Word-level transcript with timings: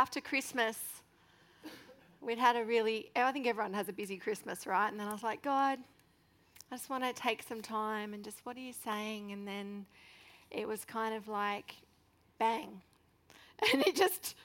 after 0.00 0.18
Christmas, 0.18 0.78
we'd 2.22 2.38
had 2.38 2.56
a 2.56 2.64
really, 2.64 3.10
I 3.14 3.32
think 3.32 3.46
everyone 3.46 3.74
has 3.74 3.90
a 3.90 3.92
busy 3.92 4.16
Christmas, 4.16 4.66
right? 4.66 4.88
And 4.88 4.98
then 4.98 5.06
I 5.06 5.12
was 5.12 5.22
like, 5.22 5.42
God, 5.42 5.78
I 6.72 6.74
just 6.74 6.88
want 6.88 7.04
to 7.04 7.12
take 7.12 7.42
some 7.42 7.60
time 7.60 8.14
and 8.14 8.24
just, 8.24 8.38
what 8.44 8.56
are 8.56 8.60
you 8.60 8.72
saying? 8.72 9.32
And 9.32 9.46
then 9.46 9.84
it 10.50 10.66
was 10.66 10.86
kind 10.86 11.14
of 11.14 11.28
like, 11.28 11.74
bang. 12.38 12.80
And 13.74 13.86
it 13.86 13.94
just 13.94 14.36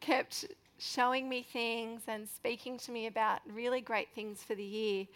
kept 0.00 0.46
showing 0.78 1.28
me 1.28 1.44
things 1.44 2.02
and 2.08 2.28
speaking 2.28 2.76
to 2.78 2.90
me 2.90 3.06
about 3.06 3.38
really 3.48 3.80
great 3.80 4.08
things 4.16 4.42
for 4.42 4.56
the 4.56 4.64
year. 4.64 5.06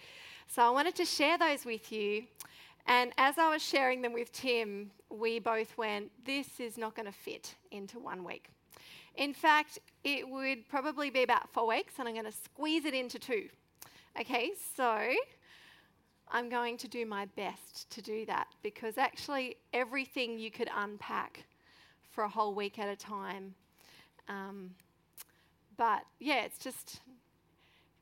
So 0.47 0.63
I 0.63 0.71
wanted 0.71 0.95
to 0.95 1.05
share 1.05 1.39
those 1.39 1.65
with 1.65 1.91
you. 1.91 2.23
And 2.87 3.11
as 3.19 3.37
I 3.37 3.51
was 3.51 3.63
sharing 3.63 4.01
them 4.03 4.13
with 4.13 4.31
Tim, 4.31 4.93
we 5.11 5.41
both 5.41 5.77
went, 5.77 6.13
This 6.25 6.61
is 6.61 6.79
not 6.79 6.95
going 6.95 7.07
to 7.07 7.13
fit 7.13 7.57
into 7.73 7.99
one 7.99 8.23
week. 8.23 8.49
In 9.19 9.35
fact, 9.35 9.81
it 10.05 10.29
would 10.29 10.69
probably 10.69 11.11
be 11.11 11.25
about 11.25 11.51
four 11.53 11.67
weeks, 11.67 11.95
and 11.99 12.07
I'm 12.07 12.15
going 12.15 12.25
to 12.25 12.33
squeeze 12.33 12.85
it 12.85 12.95
into 12.95 13.19
two. 13.19 13.49
Okay, 14.19 14.53
so 14.77 15.11
I'm 16.31 16.49
going 16.49 16.77
to 16.79 16.89
do 16.89 17.05
my 17.05 17.27
best 17.37 17.91
to 17.91 18.01
do 18.01 18.25
that 18.27 18.47
because 18.63 18.97
actually, 18.97 19.57
everything 19.73 20.39
you 20.39 20.53
could 20.53 20.71
unpack 20.75 21.45
for 22.13 22.23
a 22.23 22.29
whole 22.29 22.55
week 22.55 22.79
at 22.79 22.89
a 22.89 22.95
time. 22.95 23.55
Um, 24.29 24.71
but 25.77 26.05
yeah, 26.21 26.45
it's 26.45 26.59
just 26.59 27.01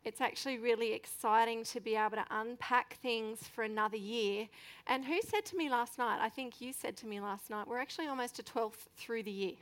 it's 0.05 0.21
actually 0.21 0.59
really 0.59 0.93
exciting 0.93 1.65
to 1.65 1.81
be 1.81 1.97
able 1.97 2.17
to 2.17 2.27
unpack 2.31 2.99
things 3.01 3.41
for 3.55 3.65
another 3.65 3.97
year. 3.97 4.49
And 4.87 5.05
who 5.05 5.21
said 5.23 5.47
to 5.47 5.57
me 5.57 5.71
last 5.71 5.99
night? 5.99 6.19
I 6.21 6.29
think 6.29 6.61
you 6.61 6.75
said 6.75 6.95
to 6.99 7.07
me 7.07 7.21
last 7.21 7.49
night, 7.49 7.67
we're 7.67 7.81
actually 7.81 8.07
almost 8.07 8.39
a 8.39 8.43
12th 8.43 8.89
through 8.97 9.23
the 9.25 9.31
year. 9.31 9.55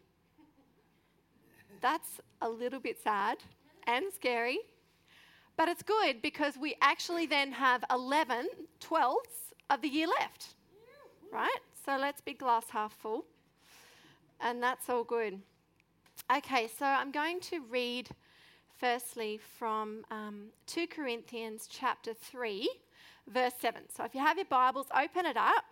That's 1.85 2.19
a 2.41 2.49
little 2.49 2.81
bit 2.81 2.97
sad 2.99 3.37
and 3.87 4.07
scary, 4.11 4.59
but 5.55 5.69
it's 5.69 5.83
good 5.83 6.23
because 6.23 6.57
we 6.57 6.77
actually 6.81 7.27
then 7.27 7.53
have 7.53 7.85
11 7.91 8.49
12ths 8.81 9.53
of 9.69 9.83
the 9.83 9.89
year 9.89 10.07
left, 10.07 10.55
right? 11.31 11.59
So 11.85 11.99
let's 12.01 12.23
be 12.23 12.33
glass 12.33 12.71
half 12.71 12.95
full, 12.95 13.27
and 14.41 14.63
that's 14.63 14.89
all 14.89 15.05
good. 15.05 15.43
Okay, 16.35 16.71
so 16.79 16.87
I'm 16.87 17.11
going 17.11 17.39
to 17.41 17.61
read 17.69 18.09
firstly 18.81 19.39
from 19.59 20.07
um, 20.11 20.47
2 20.69 20.87
Corinthians 20.87 21.69
chapter 21.71 22.15
3, 22.15 22.67
verse 23.29 23.53
7. 23.61 23.83
So 23.95 24.05
if 24.05 24.15
you 24.15 24.23
have 24.23 24.39
your 24.39 24.47
Bibles, 24.47 24.87
open 24.99 25.27
it 25.27 25.37
up 25.37 25.65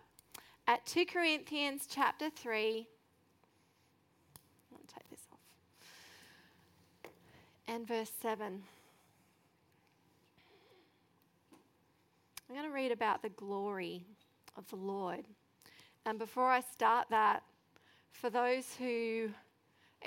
at 0.67 0.85
2 0.85 1.07
Corinthians 1.07 1.87
chapter 1.89 2.29
3. 2.29 2.87
I'll 4.71 4.79
take 4.87 5.09
this 5.09 5.19
off. 5.31 5.39
And 7.73 7.87
verse 7.87 8.11
7. 8.21 8.61
I'm 12.47 12.55
going 12.55 12.67
to 12.67 12.71
read 12.71 12.91
about 12.91 13.23
the 13.23 13.29
glory 13.29 14.03
of 14.55 14.69
the 14.69 14.75
Lord. 14.75 15.25
And 16.05 16.19
before 16.19 16.51
I 16.51 16.59
start 16.59 17.07
that, 17.09 17.41
for 18.11 18.29
those 18.29 18.75
who 18.77 19.29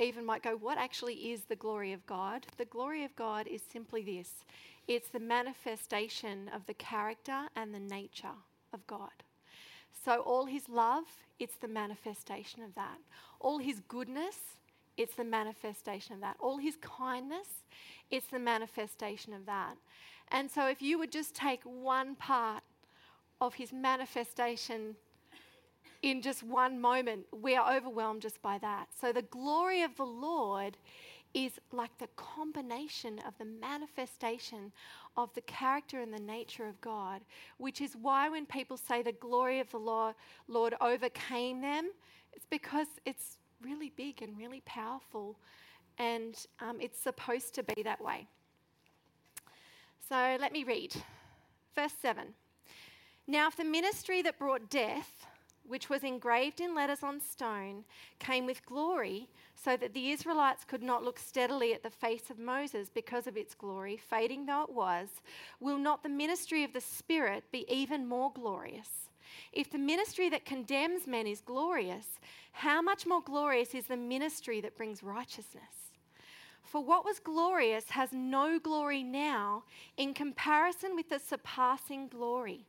even 0.00 0.24
might 0.24 0.44
go, 0.44 0.56
what 0.56 0.78
actually 0.78 1.32
is 1.32 1.42
the 1.42 1.56
glory 1.56 1.92
of 1.92 2.06
God? 2.06 2.46
The 2.56 2.66
glory 2.66 3.02
of 3.02 3.16
God 3.16 3.48
is 3.48 3.62
simply 3.72 4.02
this 4.02 4.30
it's 4.86 5.08
the 5.08 5.18
manifestation 5.18 6.48
of 6.54 6.66
the 6.66 6.74
character 6.74 7.48
and 7.56 7.74
the 7.74 7.80
nature 7.80 8.36
of 8.72 8.86
God. 8.86 9.24
So, 10.04 10.20
all 10.20 10.46
his 10.46 10.68
love, 10.68 11.06
it's 11.40 11.56
the 11.56 11.66
manifestation 11.66 12.62
of 12.62 12.76
that. 12.76 12.98
All 13.40 13.58
his 13.58 13.80
goodness, 13.88 14.36
it's 14.96 15.14
the 15.14 15.24
manifestation 15.24 16.14
of 16.14 16.20
that. 16.20 16.36
All 16.40 16.58
his 16.58 16.76
kindness, 16.80 17.48
it's 18.10 18.26
the 18.28 18.38
manifestation 18.38 19.32
of 19.32 19.46
that. 19.46 19.76
And 20.28 20.50
so, 20.50 20.66
if 20.66 20.82
you 20.82 20.98
would 20.98 21.12
just 21.12 21.34
take 21.34 21.62
one 21.62 22.16
part 22.16 22.62
of 23.40 23.54
his 23.54 23.72
manifestation 23.72 24.96
in 26.02 26.22
just 26.22 26.42
one 26.42 26.80
moment, 26.80 27.26
we 27.32 27.56
are 27.56 27.74
overwhelmed 27.74 28.22
just 28.22 28.40
by 28.42 28.58
that. 28.58 28.88
So 29.00 29.12
the 29.12 29.22
glory 29.22 29.82
of 29.82 29.96
the 29.96 30.04
Lord 30.04 30.76
is 31.34 31.52
like 31.72 31.96
the 31.98 32.08
combination 32.16 33.18
of 33.26 33.34
the 33.38 33.44
manifestation 33.44 34.72
of 35.16 35.32
the 35.34 35.40
character 35.42 36.00
and 36.00 36.12
the 36.12 36.20
nature 36.20 36.66
of 36.66 36.80
God, 36.80 37.22
which 37.58 37.80
is 37.80 37.96
why 38.00 38.28
when 38.28 38.46
people 38.46 38.76
say 38.76 39.02
the 39.02 39.12
glory 39.12 39.60
of 39.60 39.70
the 39.70 39.78
Lord, 39.78 40.74
overcame 40.80 41.60
them, 41.60 41.90
it's 42.32 42.46
because 42.48 42.86
it's 43.04 43.38
big 44.16 44.28
and 44.28 44.38
really 44.38 44.62
powerful, 44.64 45.36
and 45.98 46.46
um, 46.60 46.78
it's 46.80 46.98
supposed 46.98 47.54
to 47.54 47.62
be 47.62 47.82
that 47.82 48.02
way. 48.02 48.26
So 50.08 50.36
let 50.40 50.52
me 50.52 50.64
read. 50.64 50.94
Verse 51.74 51.92
7. 52.00 52.28
Now, 53.26 53.48
if 53.48 53.56
the 53.56 53.64
ministry 53.64 54.22
that 54.22 54.38
brought 54.38 54.70
death, 54.70 55.26
which 55.66 55.90
was 55.90 56.04
engraved 56.04 56.60
in 56.60 56.74
letters 56.74 57.02
on 57.02 57.20
stone, 57.20 57.84
came 58.18 58.46
with 58.46 58.64
glory, 58.66 59.28
so 59.54 59.76
that 59.76 59.94
the 59.94 60.10
Israelites 60.10 60.64
could 60.64 60.82
not 60.82 61.02
look 61.02 61.18
steadily 61.18 61.74
at 61.74 61.82
the 61.82 61.90
face 61.90 62.30
of 62.30 62.38
Moses 62.38 62.88
because 62.88 63.26
of 63.26 63.36
its 63.36 63.54
glory, 63.54 63.96
fading 63.96 64.46
though 64.46 64.62
it 64.62 64.70
was, 64.70 65.08
will 65.60 65.78
not 65.78 66.02
the 66.02 66.08
ministry 66.08 66.62
of 66.62 66.72
the 66.72 66.80
Spirit 66.80 67.44
be 67.50 67.64
even 67.68 68.06
more 68.06 68.30
glorious? 68.32 69.08
If 69.52 69.70
the 69.70 69.78
ministry 69.78 70.28
that 70.30 70.44
condemns 70.44 71.06
men 71.06 71.26
is 71.26 71.40
glorious, 71.40 72.06
how 72.52 72.80
much 72.80 73.06
more 73.06 73.22
glorious 73.22 73.74
is 73.74 73.86
the 73.86 73.96
ministry 73.96 74.60
that 74.60 74.76
brings 74.76 75.02
righteousness? 75.02 75.92
For 76.62 76.82
what 76.82 77.04
was 77.04 77.20
glorious 77.20 77.90
has 77.90 78.12
no 78.12 78.58
glory 78.58 79.02
now 79.02 79.64
in 79.96 80.14
comparison 80.14 80.96
with 80.96 81.08
the 81.08 81.18
surpassing 81.18 82.08
glory. 82.08 82.66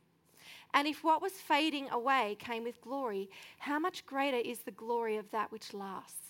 And 0.74 0.86
if 0.86 1.02
what 1.02 1.22
was 1.22 1.32
fading 1.32 1.88
away 1.90 2.36
came 2.38 2.62
with 2.62 2.80
glory, 2.80 3.28
how 3.58 3.78
much 3.78 4.06
greater 4.06 4.36
is 4.36 4.60
the 4.60 4.70
glory 4.70 5.16
of 5.16 5.30
that 5.30 5.50
which 5.50 5.74
lasts? 5.74 6.27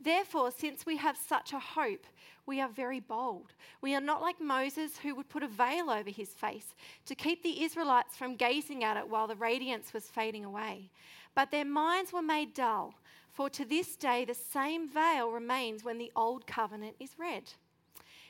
Therefore, 0.00 0.50
since 0.50 0.86
we 0.86 0.96
have 0.96 1.16
such 1.16 1.52
a 1.52 1.58
hope, 1.58 2.06
we 2.46 2.60
are 2.60 2.68
very 2.68 3.00
bold. 3.00 3.52
We 3.82 3.94
are 3.94 4.00
not 4.00 4.22
like 4.22 4.40
Moses, 4.40 4.98
who 4.98 5.14
would 5.14 5.28
put 5.28 5.42
a 5.42 5.48
veil 5.48 5.90
over 5.90 6.08
his 6.08 6.30
face 6.30 6.74
to 7.06 7.14
keep 7.14 7.42
the 7.42 7.62
Israelites 7.62 8.16
from 8.16 8.36
gazing 8.36 8.84
at 8.84 8.96
it 8.96 9.08
while 9.08 9.26
the 9.26 9.36
radiance 9.36 9.92
was 9.92 10.04
fading 10.04 10.44
away. 10.44 10.90
But 11.34 11.50
their 11.50 11.64
minds 11.64 12.12
were 12.12 12.22
made 12.22 12.54
dull, 12.54 12.94
for 13.32 13.50
to 13.50 13.64
this 13.64 13.96
day 13.96 14.24
the 14.24 14.34
same 14.34 14.88
veil 14.88 15.30
remains 15.30 15.84
when 15.84 15.98
the 15.98 16.12
old 16.16 16.46
covenant 16.46 16.96
is 16.98 17.18
read. 17.18 17.52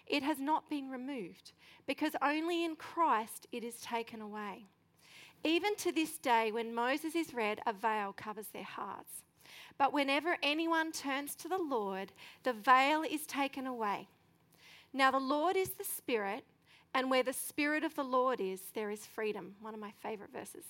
It 0.06 0.22
has 0.22 0.40
not 0.40 0.70
been 0.70 0.90
removed, 0.90 1.52
because 1.86 2.12
only 2.22 2.64
in 2.64 2.76
Christ 2.76 3.46
it 3.52 3.62
is 3.62 3.80
taken 3.80 4.20
away. 4.20 4.66
Even 5.44 5.76
to 5.76 5.92
this 5.92 6.18
day, 6.18 6.50
when 6.50 6.74
Moses 6.74 7.14
is 7.14 7.32
read, 7.32 7.60
a 7.66 7.72
veil 7.72 8.12
covers 8.16 8.48
their 8.52 8.64
hearts. 8.64 9.22
But 9.76 9.92
whenever 9.92 10.36
anyone 10.42 10.92
turns 10.92 11.34
to 11.36 11.48
the 11.48 11.58
Lord, 11.58 12.12
the 12.42 12.52
veil 12.52 13.02
is 13.02 13.26
taken 13.26 13.66
away. 13.66 14.08
Now, 14.92 15.10
the 15.10 15.18
Lord 15.18 15.56
is 15.56 15.70
the 15.70 15.84
Spirit, 15.84 16.44
and 16.94 17.10
where 17.10 17.22
the 17.22 17.32
Spirit 17.32 17.84
of 17.84 17.94
the 17.94 18.04
Lord 18.04 18.40
is, 18.40 18.60
there 18.74 18.90
is 18.90 19.04
freedom. 19.04 19.54
One 19.60 19.74
of 19.74 19.80
my 19.80 19.92
favorite 20.02 20.32
verses. 20.32 20.64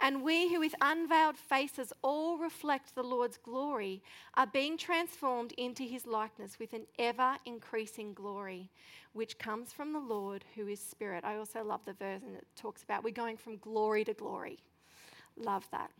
And 0.00 0.22
we 0.22 0.52
who 0.52 0.60
with 0.60 0.74
unveiled 0.80 1.36
faces 1.36 1.92
all 2.02 2.36
reflect 2.38 2.94
the 2.94 3.02
Lord's 3.02 3.36
glory 3.38 4.02
are 4.34 4.46
being 4.46 4.76
transformed 4.76 5.52
into 5.52 5.82
his 5.84 6.06
likeness 6.06 6.58
with 6.58 6.72
an 6.72 6.86
ever 6.98 7.36
increasing 7.44 8.12
glory, 8.12 8.70
which 9.12 9.38
comes 9.38 9.72
from 9.72 9.92
the 9.92 10.00
Lord 10.00 10.44
who 10.54 10.66
is 10.66 10.80
Spirit. 10.80 11.24
I 11.24 11.36
also 11.36 11.62
love 11.62 11.80
the 11.84 11.92
verse 11.92 12.22
and 12.26 12.36
it 12.36 12.46
talks 12.56 12.82
about 12.82 13.04
we're 13.04 13.10
going 13.10 13.36
from 13.36 13.58
glory 13.58 14.04
to 14.04 14.14
glory. 14.14 14.58
Love 15.36 15.66
that. 15.70 15.90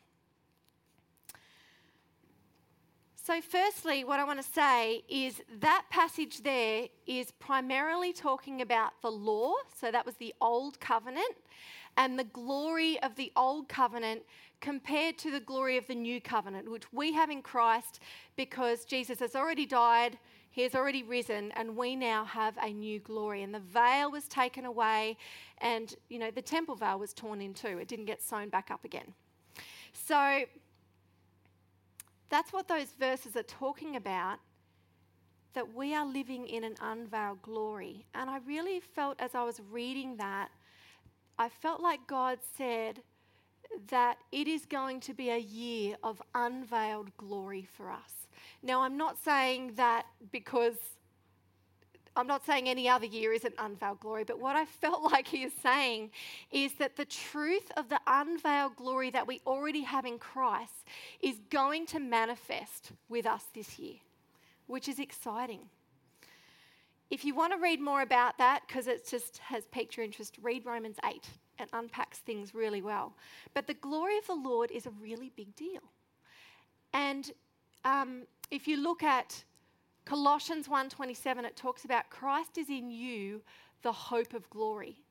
So, 3.24 3.40
firstly, 3.40 4.02
what 4.02 4.18
I 4.18 4.24
want 4.24 4.42
to 4.42 4.52
say 4.52 5.04
is 5.08 5.42
that 5.60 5.84
passage 5.90 6.42
there 6.42 6.88
is 7.06 7.30
primarily 7.30 8.12
talking 8.12 8.60
about 8.60 9.00
the 9.00 9.12
law. 9.12 9.52
So, 9.80 9.92
that 9.92 10.04
was 10.04 10.16
the 10.16 10.34
old 10.40 10.80
covenant 10.80 11.36
and 11.96 12.18
the 12.18 12.24
glory 12.24 13.00
of 13.00 13.14
the 13.14 13.30
old 13.36 13.68
covenant 13.68 14.22
compared 14.60 15.18
to 15.18 15.30
the 15.30 15.38
glory 15.38 15.76
of 15.76 15.86
the 15.86 15.94
new 15.94 16.20
covenant, 16.20 16.68
which 16.68 16.92
we 16.92 17.12
have 17.12 17.30
in 17.30 17.42
Christ 17.42 18.00
because 18.34 18.84
Jesus 18.84 19.20
has 19.20 19.36
already 19.36 19.66
died, 19.66 20.18
he 20.50 20.62
has 20.62 20.74
already 20.74 21.04
risen, 21.04 21.52
and 21.52 21.76
we 21.76 21.94
now 21.94 22.24
have 22.24 22.58
a 22.60 22.72
new 22.72 22.98
glory. 22.98 23.44
And 23.44 23.54
the 23.54 23.60
veil 23.60 24.10
was 24.10 24.26
taken 24.26 24.64
away, 24.64 25.16
and 25.58 25.94
you 26.08 26.18
know, 26.18 26.32
the 26.32 26.42
temple 26.42 26.74
veil 26.74 26.98
was 26.98 27.12
torn 27.12 27.40
in 27.40 27.54
two, 27.54 27.78
it 27.78 27.86
didn't 27.86 28.06
get 28.06 28.20
sewn 28.20 28.48
back 28.48 28.72
up 28.72 28.84
again. 28.84 29.14
So 29.92 30.44
that's 32.32 32.52
what 32.52 32.66
those 32.66 32.92
verses 32.98 33.36
are 33.36 33.42
talking 33.42 33.94
about. 33.94 34.38
That 35.52 35.74
we 35.74 35.94
are 35.94 36.06
living 36.06 36.46
in 36.46 36.64
an 36.64 36.76
unveiled 36.80 37.42
glory. 37.42 38.06
And 38.14 38.30
I 38.30 38.38
really 38.46 38.80
felt 38.80 39.20
as 39.20 39.34
I 39.34 39.44
was 39.44 39.60
reading 39.70 40.16
that 40.16 40.48
I 41.38 41.48
felt 41.48 41.80
like 41.80 42.06
God 42.06 42.38
said 42.56 43.02
that 43.88 44.18
it 44.32 44.48
is 44.48 44.64
going 44.64 45.00
to 45.00 45.14
be 45.14 45.30
a 45.30 45.38
year 45.38 45.96
of 46.02 46.22
unveiled 46.34 47.14
glory 47.16 47.68
for 47.76 47.90
us. 47.90 48.28
Now, 48.62 48.82
I'm 48.82 48.96
not 48.96 49.22
saying 49.22 49.72
that 49.76 50.06
because 50.30 50.76
I'm 52.14 52.26
not 52.26 52.44
saying 52.44 52.68
any 52.68 52.88
other 52.88 53.06
year 53.06 53.32
isn't 53.32 53.54
unveiled 53.58 54.00
glory, 54.00 54.24
but 54.24 54.38
what 54.38 54.54
I 54.54 54.64
felt 54.66 55.02
like 55.12 55.26
he 55.26 55.44
is 55.44 55.52
saying 55.62 56.10
is 56.50 56.74
that 56.74 56.96
the 56.96 57.04
truth 57.04 57.70
of 57.76 57.88
the 57.88 58.00
unveiled 58.06 58.76
glory 58.76 59.10
that 59.10 59.26
we 59.26 59.40
already 59.46 59.82
have 59.82 60.04
in 60.04 60.18
Christ 60.18 60.86
is 61.20 61.36
going 61.50 61.86
to 61.86 61.98
manifest 61.98 62.92
with 63.08 63.26
us 63.26 63.44
this 63.54 63.78
year, 63.78 63.96
which 64.66 64.88
is 64.88 64.98
exciting. 64.98 65.60
If 67.10 67.24
you 67.24 67.34
want 67.34 67.52
to 67.52 67.58
read 67.58 67.80
more 67.80 68.02
about 68.02 68.38
that, 68.38 68.62
because 68.66 68.86
it 68.86 69.06
just 69.06 69.38
has 69.38 69.66
piqued 69.66 69.96
your 69.96 70.04
interest, 70.04 70.38
read 70.40 70.64
Romans 70.64 70.96
8. 71.06 71.22
It 71.58 71.68
unpacks 71.72 72.18
things 72.18 72.54
really 72.54 72.80
well. 72.80 73.14
But 73.52 73.66
the 73.66 73.74
glory 73.74 74.16
of 74.16 74.26
the 74.26 74.34
Lord 74.34 74.70
is 74.70 74.86
a 74.86 74.92
really 75.00 75.30
big 75.36 75.54
deal. 75.54 75.82
And 76.94 77.30
um, 77.84 78.22
if 78.50 78.66
you 78.66 78.78
look 78.78 79.02
at 79.02 79.44
Colossians 80.04 80.68
1:27 80.68 81.44
it 81.44 81.56
talks 81.56 81.84
about 81.84 82.10
Christ 82.10 82.58
is 82.58 82.68
in 82.68 82.90
you 82.90 83.42
the 83.82 83.92
hope 83.92 84.34
of 84.34 84.48
glory. 84.50 85.02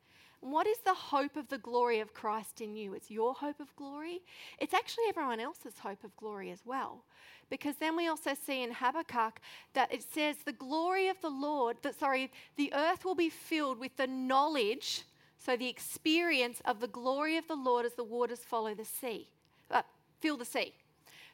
And 0.42 0.52
what 0.52 0.66
is 0.66 0.80
the 0.80 0.94
hope 0.94 1.36
of 1.36 1.50
the 1.50 1.60
glory 1.60 2.00
of 2.00 2.14
Christ 2.14 2.62
in 2.62 2.76
you? 2.76 2.94
It's 2.94 3.12
your 3.12 3.34
hope 3.34 3.60
of 3.60 3.76
glory. 3.76 4.22
It's 4.58 4.74
actually 4.74 5.04
everyone 5.08 5.40
else's 5.40 5.78
hope 5.80 6.04
of 6.04 6.16
glory 6.18 6.50
as 6.50 6.66
well. 6.66 7.04
Because 7.50 7.76
then 7.76 7.96
we 7.96 8.08
also 8.08 8.34
see 8.34 8.64
in 8.64 8.72
Habakkuk 8.72 9.40
that 9.74 9.94
it 9.94 10.04
says 10.04 10.38
the 10.38 10.54
glory 10.54 11.10
of 11.10 11.22
the 11.22 11.30
Lord, 11.30 11.78
that 11.84 12.00
sorry, 12.00 12.32
the 12.56 12.74
earth 12.74 13.06
will 13.06 13.16
be 13.16 13.30
filled 13.30 13.78
with 13.78 13.96
the 13.98 14.08
knowledge, 14.08 15.04
so 15.38 15.56
the 15.56 15.70
experience 15.70 16.62
of 16.66 16.80
the 16.80 16.88
glory 16.88 17.38
of 17.38 17.48
the 17.48 17.56
Lord 17.56 17.86
as 17.86 17.94
the 17.94 18.04
waters 18.04 18.40
follow 18.40 18.74
the 18.74 18.86
sea, 18.86 19.28
uh, 19.70 19.84
fill 20.20 20.38
the 20.38 20.46
sea. 20.46 20.74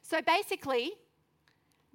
So 0.01 0.21
basically, 0.21 0.93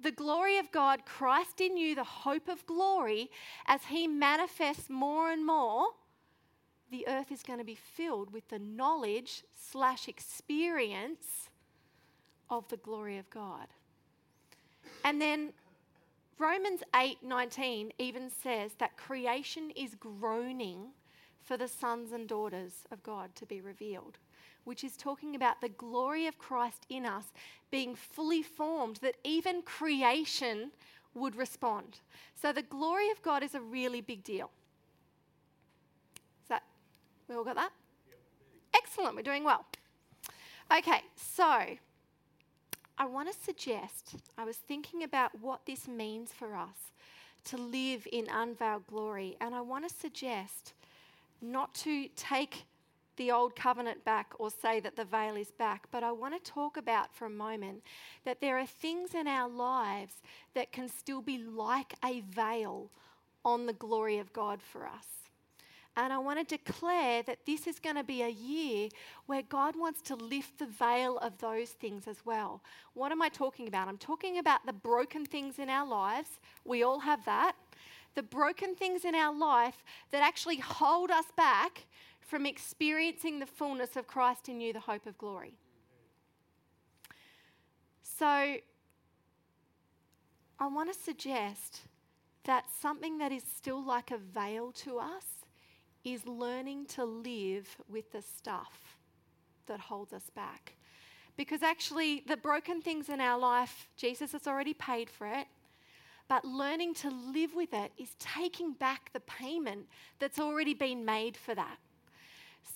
the 0.03 0.11
glory 0.11 0.57
of 0.57 0.71
God, 0.71 1.05
Christ 1.05 1.61
in 1.61 1.77
you, 1.77 1.95
the 1.95 2.03
hope 2.03 2.47
of 2.47 2.65
glory, 2.65 3.31
as 3.65 3.85
He 3.85 4.07
manifests 4.07 4.89
more 4.89 5.31
and 5.31 5.45
more, 5.45 5.87
the 6.91 7.07
earth 7.07 7.31
is 7.31 7.41
going 7.41 7.59
to 7.59 7.65
be 7.65 7.75
filled 7.75 8.31
with 8.31 8.47
the 8.49 8.59
knowledge 8.59 9.43
slash 9.55 10.07
experience 10.07 11.49
of 12.49 12.67
the 12.67 12.77
glory 12.77 13.17
of 13.17 13.29
God. 13.29 13.67
And 15.03 15.21
then 15.21 15.53
Romans 16.37 16.83
8:19 16.93 17.91
even 17.97 18.29
says 18.29 18.73
that 18.75 18.97
creation 18.97 19.71
is 19.71 19.95
groaning 19.95 20.91
for 21.41 21.57
the 21.57 21.67
sons 21.67 22.11
and 22.11 22.27
daughters 22.27 22.85
of 22.91 23.03
God 23.03 23.35
to 23.35 23.45
be 23.45 23.61
revealed 23.61 24.17
which 24.63 24.83
is 24.83 24.95
talking 24.97 25.35
about 25.35 25.61
the 25.61 25.69
glory 25.69 26.27
of 26.27 26.37
Christ 26.37 26.85
in 26.89 27.05
us 27.05 27.25
being 27.71 27.95
fully 27.95 28.41
formed, 28.41 28.97
that 28.97 29.15
even 29.23 29.61
creation 29.61 30.71
would 31.13 31.35
respond. 31.35 31.99
So 32.41 32.51
the 32.51 32.61
glory 32.61 33.09
of 33.11 33.21
God 33.21 33.43
is 33.43 33.55
a 33.55 33.61
really 33.61 34.01
big 34.01 34.23
deal. 34.23 34.49
Is 36.43 36.49
that, 36.49 36.63
we 37.27 37.35
all 37.35 37.43
got 37.43 37.55
that? 37.55 37.71
Excellent, 38.75 39.15
we're 39.15 39.21
doing 39.21 39.43
well. 39.43 39.65
Okay, 40.75 41.01
so 41.15 41.63
I 42.97 43.05
want 43.05 43.31
to 43.31 43.37
suggest, 43.43 44.15
I 44.37 44.45
was 44.45 44.57
thinking 44.57 45.03
about 45.03 45.31
what 45.39 45.65
this 45.65 45.87
means 45.87 46.31
for 46.31 46.55
us 46.55 46.91
to 47.45 47.57
live 47.57 48.07
in 48.11 48.27
unveiled 48.29 48.87
glory, 48.87 49.35
and 49.41 49.53
I 49.53 49.61
want 49.61 49.87
to 49.87 49.93
suggest 49.93 50.73
not 51.41 51.73
to 51.75 52.07
take 52.15 52.63
the 53.17 53.31
old 53.31 53.55
covenant 53.55 54.03
back 54.03 54.33
or 54.39 54.49
say 54.49 54.79
that 54.79 54.95
the 54.95 55.05
veil 55.05 55.35
is 55.35 55.51
back, 55.51 55.87
but 55.91 56.03
I 56.03 56.11
want 56.11 56.33
to 56.33 56.51
talk 56.51 56.77
about 56.77 57.13
for 57.13 57.25
a 57.25 57.29
moment 57.29 57.83
that 58.25 58.41
there 58.41 58.57
are 58.57 58.65
things 58.65 59.13
in 59.13 59.27
our 59.27 59.49
lives 59.49 60.13
that 60.55 60.71
can 60.71 60.87
still 60.89 61.21
be 61.21 61.37
like 61.37 61.93
a 62.03 62.21
veil 62.21 62.89
on 63.45 63.65
the 63.65 63.73
glory 63.73 64.19
of 64.19 64.33
God 64.33 64.61
for 64.61 64.85
us. 64.85 65.05
And 65.95 66.11
I 66.11 66.17
want 66.17 66.39
to 66.39 66.57
declare 66.57 67.21
that 67.23 67.45
this 67.45 67.67
is 67.67 67.79
going 67.79 67.97
to 67.97 68.03
be 68.03 68.23
a 68.23 68.29
year 68.29 68.89
where 69.27 69.43
God 69.43 69.75
wants 69.75 70.01
to 70.03 70.15
lift 70.15 70.57
the 70.57 70.65
veil 70.65 71.19
of 71.19 71.37
those 71.37 71.69
things 71.69 72.07
as 72.07 72.17
well. 72.25 72.63
What 72.95 73.11
am 73.11 73.21
I 73.21 73.29
talking 73.29 73.67
about? 73.67 73.87
I'm 73.87 73.99
talking 73.99 74.39
about 74.39 74.65
the 74.65 74.73
broken 74.73 75.23
things 75.23 75.59
in 75.59 75.69
our 75.69 75.87
lives. 75.87 76.29
We 76.65 76.81
all 76.81 76.99
have 76.99 77.23
that. 77.25 77.55
The 78.15 78.23
broken 78.23 78.75
things 78.75 79.05
in 79.05 79.13
our 79.13 79.35
life 79.35 79.83
that 80.11 80.23
actually 80.23 80.57
hold 80.57 81.11
us 81.11 81.25
back 81.37 81.85
from 82.25 82.45
experiencing 82.45 83.39
the 83.39 83.45
fullness 83.45 83.95
of 83.95 84.07
Christ 84.07 84.49
in 84.49 84.61
you, 84.61 84.73
the 84.73 84.79
hope 84.79 85.05
of 85.05 85.17
glory. 85.17 85.53
So, 88.01 88.25
I 90.59 90.67
want 90.67 90.93
to 90.93 90.99
suggest 90.99 91.81
that 92.45 92.65
something 92.81 93.17
that 93.17 93.31
is 93.31 93.43
still 93.43 93.83
like 93.83 94.11
a 94.11 94.17
veil 94.17 94.71
to 94.71 94.99
us 94.99 95.25
is 96.03 96.25
learning 96.27 96.85
to 96.85 97.05
live 97.05 97.77
with 97.89 98.11
the 98.11 98.21
stuff 98.21 98.97
that 99.67 99.79
holds 99.79 100.13
us 100.13 100.29
back. 100.35 100.75
Because 101.35 101.63
actually, 101.63 102.23
the 102.27 102.37
broken 102.37 102.81
things 102.81 103.09
in 103.09 103.19
our 103.19 103.39
life, 103.39 103.87
Jesus 103.97 104.33
has 104.33 104.47
already 104.47 104.73
paid 104.73 105.09
for 105.09 105.27
it. 105.27 105.47
But 106.27 106.45
learning 106.45 106.93
to 106.95 107.09
live 107.09 107.55
with 107.55 107.73
it 107.73 107.91
is 107.97 108.15
taking 108.19 108.73
back 108.73 109.11
the 109.13 109.19
payment 109.21 109.87
that's 110.19 110.39
already 110.39 110.73
been 110.73 111.03
made 111.03 111.35
for 111.35 111.55
that. 111.55 111.77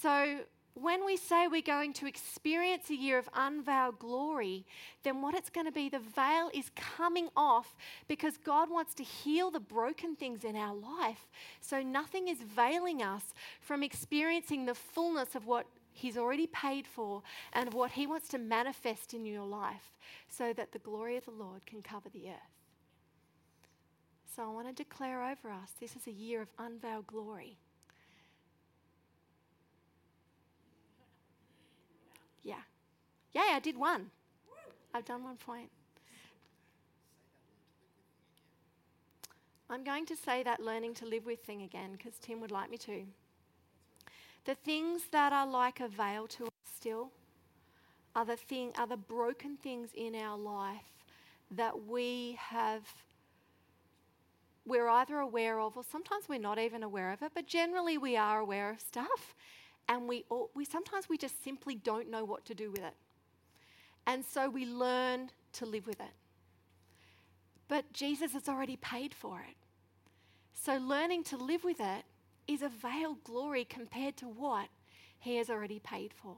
So, 0.02 0.40
when 0.82 1.06
we 1.06 1.18
say 1.18 1.48
we're 1.48 1.62
going 1.62 1.92
to 1.94 2.06
experience 2.06 2.90
a 2.90 2.96
year 2.96 3.18
of 3.18 3.28
unveiled 3.34 3.98
glory, 3.98 4.64
then 5.04 5.22
what 5.22 5.34
it's 5.34 5.50
going 5.50 5.66
to 5.66 5.72
be, 5.72 5.90
the 5.90 6.00
veil 6.00 6.52
is 6.54 6.70
coming 6.76 7.30
off 7.36 7.76
because 8.08 8.38
God 8.38 8.70
wants 8.70 8.94
to 8.96 9.04
heal 9.04 9.50
the 9.50 9.60
broken 9.60 10.16
things 10.16 10.44
in 10.44 10.56
our 10.56 10.76
life. 10.76 11.28
So 11.62 11.82
nothing 11.82 12.28
is 12.28 12.38
veiling 12.38 13.02
us 13.02 13.24
from 13.60 13.82
experiencing 13.82 14.66
the 14.66 14.76
fullness 14.76 15.34
of 15.34 15.48
what 15.48 15.66
He's 15.92 16.16
already 16.16 16.46
paid 16.46 16.86
for 16.86 17.24
and 17.54 17.74
what 17.74 17.92
He 17.92 18.06
wants 18.06 18.28
to 18.30 18.38
manifest 18.38 19.16
in 19.16 19.26
your 19.26 19.46
life 19.46 19.96
so 20.30 20.54
that 20.54 20.74
the 20.74 20.80
glory 20.80 21.18
of 21.18 21.26
the 21.26 21.32
Lord 21.32 21.66
can 21.66 21.82
cover 21.82 22.10
the 22.10 22.30
earth. 22.30 22.54
So 24.36 24.44
I 24.44 24.50
want 24.50 24.68
to 24.68 24.74
declare 24.74 25.24
over 25.24 25.50
us 25.50 25.72
this 25.80 25.96
is 25.96 26.06
a 26.06 26.12
year 26.12 26.44
of 26.44 26.50
unveiled 26.60 27.08
glory. 27.08 27.58
Yeah. 32.48 32.56
Yeah, 33.34 33.54
I 33.54 33.60
did 33.60 33.78
one. 33.78 34.12
I've 34.94 35.06
done 35.06 35.24
one 35.24 35.38
point. 35.38 35.70
I'm 39.70 39.84
going 39.84 40.06
to 40.06 40.16
say 40.16 40.44
that 40.44 40.62
learning 40.62 40.94
to 40.96 41.06
live 41.06 41.26
with 41.26 41.44
thing 41.44 41.62
again 41.62 41.92
because 41.92 42.14
Tim 42.22 42.40
would 42.40 42.52
like 42.52 42.70
me 42.72 42.78
to. 42.80 43.04
The 44.46 44.56
things 44.56 45.04
that 45.12 45.34
are 45.34 45.46
like 45.46 45.82
a 45.82 45.90
veil 45.90 46.26
to 46.28 46.46
us 46.46 46.52
still 46.74 47.12
are 48.16 48.24
the 48.24 48.38
thing 48.38 48.72
are 48.78 48.88
the 48.88 48.98
broken 48.98 49.58
things 49.58 49.90
in 49.94 50.16
our 50.16 50.38
life 50.38 51.06
that 51.52 51.86
we 51.86 52.38
have 52.40 52.82
we're 54.66 54.90
either 54.90 55.18
aware 55.20 55.60
of 55.60 55.78
or 55.78 55.84
sometimes 55.84 56.28
we're 56.28 56.40
not 56.40 56.60
even 56.60 56.84
aware 56.84 57.12
of 57.12 57.22
it, 57.22 57.32
but 57.34 57.48
generally 57.48 57.98
we 57.98 58.18
are 58.18 58.40
aware 58.40 58.70
of 58.70 58.82
stuff 58.82 59.34
and 59.88 60.08
we, 60.10 60.26
all, 60.30 60.50
we 60.54 60.66
sometimes 60.66 61.08
we 61.08 61.18
just 61.18 61.42
simply 61.44 61.76
don't 61.76 62.10
know 62.10 62.26
what 62.26 62.44
to 62.46 62.54
do 62.54 62.70
with 62.70 62.82
it. 62.82 62.94
And 64.08 64.24
so 64.26 64.50
we 64.50 64.66
learn 64.66 65.30
to 65.54 65.66
live 65.66 65.86
with 65.86 66.00
it. 66.00 66.16
But 67.68 67.92
Jesus 67.92 68.32
has 68.34 68.48
already 68.48 68.78
paid 68.78 69.14
for 69.14 69.42
it. 69.48 69.56
So 70.54 70.78
learning 70.78 71.26
to 71.26 71.38
live 71.38 71.64
with 71.64 71.80
it 71.80 72.06
is 72.48 72.62
a 72.62 72.70
veiled 72.70 73.24
glory 73.26 73.66
compared 73.66 74.16
to 74.18 74.26
what 74.26 74.70
he 75.20 75.36
has 75.36 75.50
already 75.50 75.80
paid 75.80 76.14
for. 76.14 76.38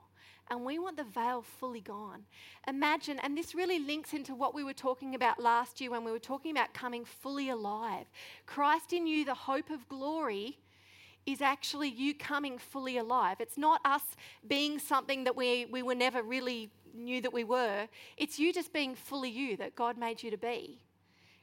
And 0.49 0.65
we 0.65 0.79
want 0.79 0.97
the 0.97 1.03
veil 1.03 1.43
fully 1.43 1.81
gone. 1.81 2.23
Imagine, 2.67 3.19
and 3.19 3.37
this 3.37 3.53
really 3.53 3.77
links 3.77 4.13
into 4.13 4.33
what 4.33 4.55
we 4.55 4.63
were 4.63 4.73
talking 4.73 5.13
about 5.13 5.39
last 5.39 5.79
year 5.79 5.91
when 5.91 6.03
we 6.03 6.11
were 6.11 6.17
talking 6.17 6.51
about 6.51 6.73
coming 6.73 7.05
fully 7.05 7.49
alive. 7.49 8.07
Christ 8.47 8.91
in 8.91 9.05
you, 9.05 9.25
the 9.25 9.35
hope 9.35 9.69
of 9.69 9.87
glory, 9.87 10.57
is 11.27 11.41
actually 11.41 11.89
you 11.89 12.15
coming 12.15 12.57
fully 12.57 12.97
alive. 12.97 13.37
It's 13.39 13.57
not 13.57 13.81
us 13.85 14.01
being 14.47 14.79
something 14.79 15.25
that 15.25 15.35
we, 15.35 15.65
we 15.65 15.83
were 15.83 15.93
never 15.93 16.23
really 16.23 16.71
knew 16.95 17.21
that 17.21 17.33
we 17.33 17.43
were. 17.43 17.87
It's 18.17 18.39
you 18.39 18.53
just 18.53 18.73
being 18.73 18.95
fully 18.95 19.29
you 19.29 19.57
that 19.57 19.75
God 19.75 19.97
made 19.97 20.23
you 20.23 20.31
to 20.31 20.37
be. 20.37 20.79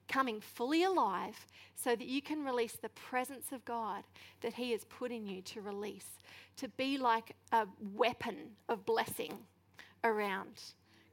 Coming 0.08 0.40
fully 0.40 0.84
alive 0.84 1.46
so 1.74 1.90
that 1.90 2.06
you 2.06 2.22
can 2.22 2.44
release 2.44 2.74
the 2.74 2.88
presence 2.90 3.52
of 3.52 3.64
God 3.64 4.04
that 4.40 4.54
He 4.54 4.72
has 4.72 4.84
put 4.84 5.10
in 5.10 5.26
you 5.26 5.42
to 5.42 5.60
release, 5.60 6.08
to 6.58 6.68
be 6.68 6.96
like 6.98 7.32
a 7.52 7.66
weapon 7.94 8.36
of 8.68 8.86
blessing 8.86 9.32
around 10.04 10.62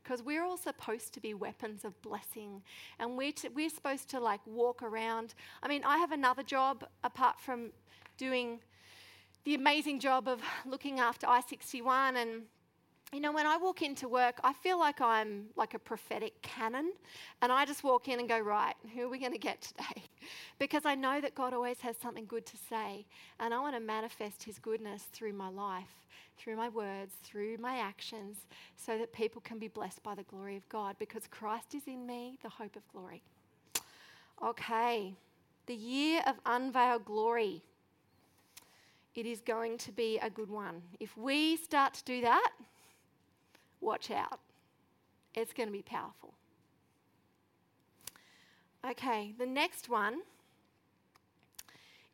because 0.03 0.21
we're 0.21 0.43
all 0.43 0.57
supposed 0.57 1.13
to 1.13 1.21
be 1.21 1.33
weapons 1.33 1.85
of 1.85 1.99
blessing 2.01 2.61
and 2.99 3.17
we're, 3.17 3.31
we're 3.55 3.69
supposed 3.69 4.09
to 4.09 4.19
like 4.19 4.41
walk 4.45 4.83
around 4.83 5.33
i 5.63 5.67
mean 5.67 5.81
i 5.85 5.97
have 5.97 6.11
another 6.11 6.43
job 6.43 6.85
apart 7.05 7.39
from 7.39 7.71
doing 8.17 8.59
the 9.45 9.55
amazing 9.55 9.99
job 9.99 10.27
of 10.27 10.41
looking 10.65 10.99
after 10.99 11.27
I 11.27 11.41
61 11.41 12.15
and 12.15 12.43
you 13.13 13.19
know, 13.19 13.31
when 13.31 13.45
I 13.45 13.57
walk 13.57 13.83
into 13.83 14.09
work, 14.09 14.39
I 14.43 14.53
feel 14.53 14.79
like 14.79 14.99
I'm 14.99 15.45
like 15.55 15.75
a 15.75 15.79
prophetic 15.79 16.41
cannon, 16.41 16.91
and 17.41 17.51
I 17.51 17.63
just 17.63 17.83
walk 17.83 18.07
in 18.07 18.19
and 18.19 18.27
go, 18.27 18.39
Right, 18.39 18.73
who 18.95 19.03
are 19.03 19.09
we 19.09 19.19
going 19.19 19.31
to 19.31 19.37
get 19.37 19.61
today? 19.61 20.03
because 20.59 20.83
I 20.85 20.95
know 20.95 21.21
that 21.21 21.35
God 21.35 21.53
always 21.53 21.79
has 21.81 21.95
something 22.01 22.25
good 22.25 22.45
to 22.47 22.57
say, 22.69 23.05
and 23.39 23.53
I 23.53 23.59
want 23.59 23.75
to 23.75 23.79
manifest 23.79 24.43
His 24.43 24.57
goodness 24.57 25.03
through 25.13 25.33
my 25.33 25.49
life, 25.49 26.07
through 26.39 26.55
my 26.55 26.69
words, 26.69 27.13
through 27.23 27.57
my 27.57 27.77
actions, 27.77 28.37
so 28.75 28.97
that 28.97 29.13
people 29.13 29.41
can 29.41 29.59
be 29.59 29.67
blessed 29.67 30.01
by 30.01 30.15
the 30.15 30.23
glory 30.23 30.57
of 30.57 30.67
God, 30.69 30.95
because 30.97 31.27
Christ 31.27 31.75
is 31.75 31.83
in 31.85 32.07
me, 32.07 32.39
the 32.41 32.49
hope 32.49 32.75
of 32.75 32.87
glory. 32.91 33.21
Okay, 34.43 35.13
the 35.67 35.75
year 35.75 36.21
of 36.25 36.35
unveiled 36.45 37.05
glory. 37.05 37.61
It 39.15 39.25
is 39.27 39.41
going 39.41 39.77
to 39.77 39.91
be 39.91 40.17
a 40.17 40.29
good 40.29 40.49
one. 40.49 40.81
If 40.99 41.15
we 41.15 41.55
start 41.55 41.93
to 41.93 42.03
do 42.03 42.21
that, 42.21 42.49
watch 43.83 44.11
out. 44.11 44.39
It's 45.35 45.53
going 45.53 45.67
to 45.67 45.73
be 45.73 45.81
powerful. 45.81 46.33
Okay, 48.89 49.33
the 49.37 49.45
next 49.45 49.89
one 49.89 50.21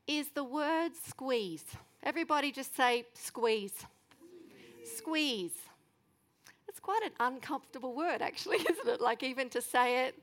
is 0.07 0.29
the 0.29 0.43
word 0.43 0.91
squeeze. 1.07 1.65
Everybody 2.03 2.51
just 2.51 2.75
say 2.75 3.05
squeeze. 3.13 3.85
Squeeze. 4.83 5.55
It's 6.67 6.79
quite 6.79 7.01
an 7.03 7.11
uncomfortable 7.19 7.95
word, 7.95 8.21
actually, 8.21 8.57
isn't 8.69 8.87
it? 8.87 9.01
Like, 9.01 9.23
even 9.23 9.49
to 9.49 9.61
say 9.61 10.05
it, 10.05 10.15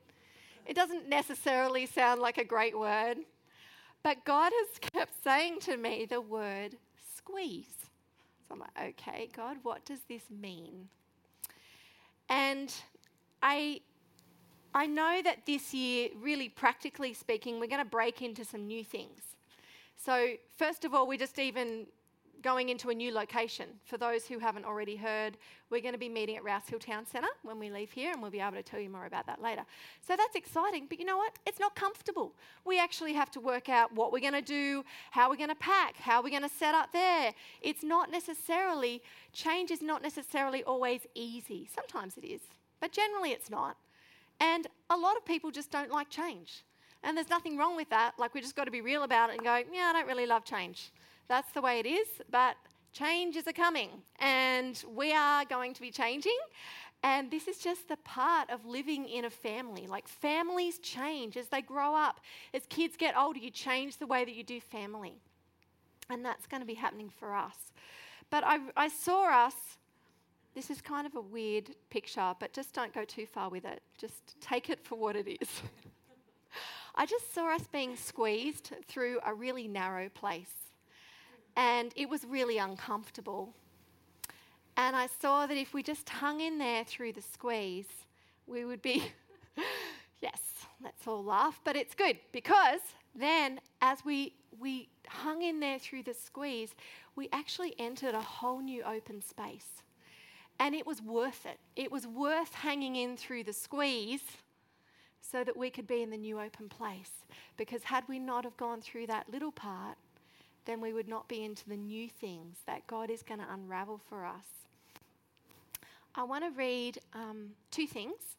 it 0.67 0.75
doesn't 0.75 1.09
necessarily 1.09 1.87
sound 1.87 2.21
like 2.21 2.39
a 2.39 2.45
great 2.45 2.79
word. 2.79 3.19
But 4.03 4.25
God 4.25 4.53
has 4.55 4.79
kept 4.79 5.13
saying 5.25 5.61
to 5.61 5.77
me 5.77 6.07
the 6.09 6.21
word 6.21 6.77
squeeze. 7.17 7.75
So 8.47 8.55
I'm 8.55 8.61
like, 8.61 8.95
okay, 8.99 9.29
God, 9.35 9.59
what 9.63 9.85
does 9.85 10.01
this 10.09 10.23
mean? 10.31 10.89
And 12.29 12.73
I, 13.43 13.81
I 14.75 14.87
know 14.87 15.21
that 15.23 15.47
this 15.47 15.73
year, 15.73 16.11
really 16.21 16.49
practically 16.49 17.15
speaking, 17.15 17.61
we're 17.61 17.69
going 17.69 17.85
to 17.85 17.91
break 17.91 18.23
into 18.23 18.45
some 18.45 18.67
new 18.67 18.85
things. 18.85 19.21
So, 19.97 20.35
first 20.57 20.85
of 20.85 20.95
all, 20.95 21.07
we're 21.07 21.19
just 21.19 21.39
even 21.39 21.87
going 22.47 22.69
into 22.69 22.91
a 22.91 22.95
new 22.95 23.13
location. 23.13 23.67
For 23.83 23.99
those 23.99 24.25
who 24.25 24.39
haven't 24.39 24.65
already 24.65 24.95
heard, 24.95 25.37
we're 25.69 25.81
going 25.81 25.95
to 25.95 25.99
be 25.99 26.09
meeting 26.09 26.37
at 26.37 26.45
Rouse 26.45 26.69
Hill 26.69 26.79
Town 26.79 27.05
Centre 27.05 27.27
when 27.43 27.59
we 27.59 27.71
leave 27.71 27.91
here, 27.91 28.13
and 28.13 28.23
we'll 28.23 28.31
be 28.31 28.39
able 28.39 28.53
to 28.53 28.63
tell 28.63 28.79
you 28.79 28.89
more 28.89 29.07
about 29.07 29.27
that 29.27 29.43
later. 29.43 29.63
So 30.07 30.15
that's 30.17 30.37
exciting, 30.37 30.87
but 30.89 31.01
you 31.01 31.05
know 31.05 31.17
what? 31.17 31.33
It's 31.45 31.59
not 31.59 31.75
comfortable. 31.75 32.35
We 32.65 32.79
actually 32.79 33.15
have 33.15 33.33
to 33.33 33.41
work 33.41 33.69
out 33.69 33.93
what 33.93 34.13
we're 34.13 34.21
going 34.21 34.35
to 34.35 34.43
do, 34.43 34.85
how 35.11 35.29
we're 35.29 35.43
going 35.45 35.49
to 35.49 35.57
pack, 35.57 35.97
how 35.97 36.23
we're 36.23 36.31
going 36.31 36.49
to 36.49 36.49
set 36.49 36.73
up 36.73 36.93
there. 36.93 37.35
It's 37.63 37.83
not 37.83 38.13
necessarily, 38.13 39.03
change 39.33 39.73
is 39.73 39.83
not 39.83 40.01
necessarily 40.01 40.63
always 40.63 41.01
easy. 41.17 41.69
Sometimes 41.75 42.17
it 42.17 42.25
is, 42.25 42.43
but 42.81 42.93
generally 42.93 43.33
it's 43.33 43.51
not. 43.51 43.77
And 44.39 44.69
a 44.89 44.97
lot 44.97 45.17
of 45.17 45.25
people 45.25 45.51
just 45.51 45.73
don't 45.73 45.91
like 45.91 46.11
change. 46.11 46.63
And 47.03 47.17
there's 47.17 47.29
nothing 47.29 47.57
wrong 47.59 47.75
with 47.75 47.91
that. 47.91 48.13
Like, 48.19 48.35
we 48.35 48.41
just 48.41 48.55
got 48.55 48.67
to 48.67 48.71
be 48.71 48.83
real 48.83 49.03
about 49.03 49.31
it 49.31 49.33
and 49.35 49.43
go, 49.43 49.63
yeah, 49.73 49.91
I 49.91 49.93
don't 49.93 50.07
really 50.07 50.27
love 50.27 50.45
change. 50.45 50.93
That's 51.29 51.51
the 51.53 51.61
way 51.61 51.81
it 51.81 51.87
is, 51.87 52.07
but 52.31 52.57
changes 52.93 53.47
are 53.47 53.53
coming 53.53 53.91
and 54.21 54.83
we 54.95 55.13
are 55.13 55.45
going 55.45 55.75
to 55.75 55.81
be 55.81 55.91
changing. 55.91 56.39
And 57.03 57.31
this 57.31 57.47
is 57.47 57.59
just 57.59 57.89
the 57.89 57.97
part 57.99 58.49
of 58.51 58.65
living 58.65 59.07
in 59.09 59.27
a 59.27 59.31
family. 59.31 59.87
Like 59.87 60.09
families 60.09 60.79
change 60.79 61.37
as 61.37 61.49
they 61.49 61.61
grow 61.61 61.95
up. 61.95 62.21
As 62.55 62.63
kids 62.69 62.97
get 62.97 63.17
older, 63.17 63.39
you 63.39 63.51
change 63.51 63.99
the 63.99 64.07
way 64.07 64.25
that 64.25 64.35
you 64.35 64.43
do 64.43 64.61
family. 64.61 65.21
And 66.09 66.25
that's 66.25 66.47
going 66.47 66.63
to 66.63 66.67
be 66.67 66.75
happening 66.75 67.11
for 67.11 67.35
us. 67.35 67.57
But 68.31 68.45
I, 68.45 68.59
I 68.77 68.89
saw 68.89 69.29
us, 69.47 69.55
this 70.55 70.71
is 70.71 70.81
kind 70.81 71.07
of 71.07 71.15
a 71.17 71.21
weird 71.21 71.71
picture, 71.91 72.35
but 72.41 72.53
just 72.53 72.73
don't 72.73 72.95
go 72.95 73.05
too 73.05 73.27
far 73.27 73.51
with 73.51 73.65
it. 73.65 73.83
Just 73.99 74.41
take 74.41 74.71
it 74.71 74.81
for 74.83 74.97
what 74.97 75.17
it 75.17 75.29
is. 75.29 75.49
I 76.95 77.05
just 77.05 77.35
saw 77.35 77.55
us 77.55 77.69
being 77.71 77.95
squeezed 77.95 78.73
through 78.89 79.21
a 79.25 79.35
really 79.35 79.69
narrow 79.69 80.09
place 80.09 80.66
and 81.57 81.93
it 81.97 82.09
was 82.09 82.25
really 82.25 82.59
uncomfortable. 82.59 83.55
And 84.77 84.95
I 84.95 85.09
saw 85.21 85.47
that 85.47 85.57
if 85.57 85.73
we 85.73 85.83
just 85.83 86.09
hung 86.09 86.41
in 86.41 86.59
there 86.59 86.85
through 86.85 87.15
the 87.15 87.23
squeeze, 87.23 87.89
we 88.47 88.65
would 88.65 88.83
be, 88.83 89.05
yes, 90.21 90.41
let's 90.85 91.07
all 91.07 91.25
laugh, 91.25 91.61
but 91.65 91.77
it's 91.77 91.95
good 91.95 92.19
because 92.31 92.81
then 93.15 93.59
as 93.81 94.05
we, 94.05 94.35
we 94.61 94.91
hung 95.09 95.43
in 95.43 95.61
there 95.61 95.79
through 95.79 96.03
the 96.03 96.13
squeeze, 96.13 96.75
we 97.17 97.31
actually 97.33 97.75
entered 97.79 98.15
a 98.15 98.21
whole 98.21 98.61
new 98.61 98.83
open 98.83 99.23
space. 99.23 99.83
And 100.59 100.75
it 100.75 100.87
was 100.87 101.03
worth 101.03 101.47
it. 101.47 101.59
It 101.75 101.91
was 101.91 102.07
worth 102.07 102.55
hanging 102.55 102.97
in 102.97 103.17
through 103.17 103.45
the 103.45 103.53
squeeze 103.53 104.23
so 105.21 105.43
that 105.45 105.57
we 105.57 105.71
could 105.71 105.87
be 105.87 106.03
in 106.03 106.11
the 106.11 106.17
new 106.17 106.39
open 106.41 106.69
place. 106.69 107.25
Because 107.57 107.85
had 107.85 108.05
we 108.09 108.19
not 108.19 108.45
have 108.45 108.57
gone 108.57 108.81
through 108.81 109.07
that 109.09 109.31
little 109.31 109.53
part, 109.53 109.97
then 110.67 110.81
we 110.81 110.93
would 110.93 111.09
not 111.09 111.29
be 111.29 111.45
into 111.45 111.69
the 111.69 111.77
new 111.77 112.09
things 112.09 112.59
that 112.67 112.87
God 112.87 113.11
is 113.11 113.23
going 113.23 113.41
to 113.41 113.47
unravel 113.53 114.01
for 114.09 114.27
us. 114.27 114.47
I 116.15 116.25
want 116.25 116.45
to 116.45 116.51
read 116.59 116.99
um, 117.15 117.51
two 117.71 117.87
things 117.87 118.37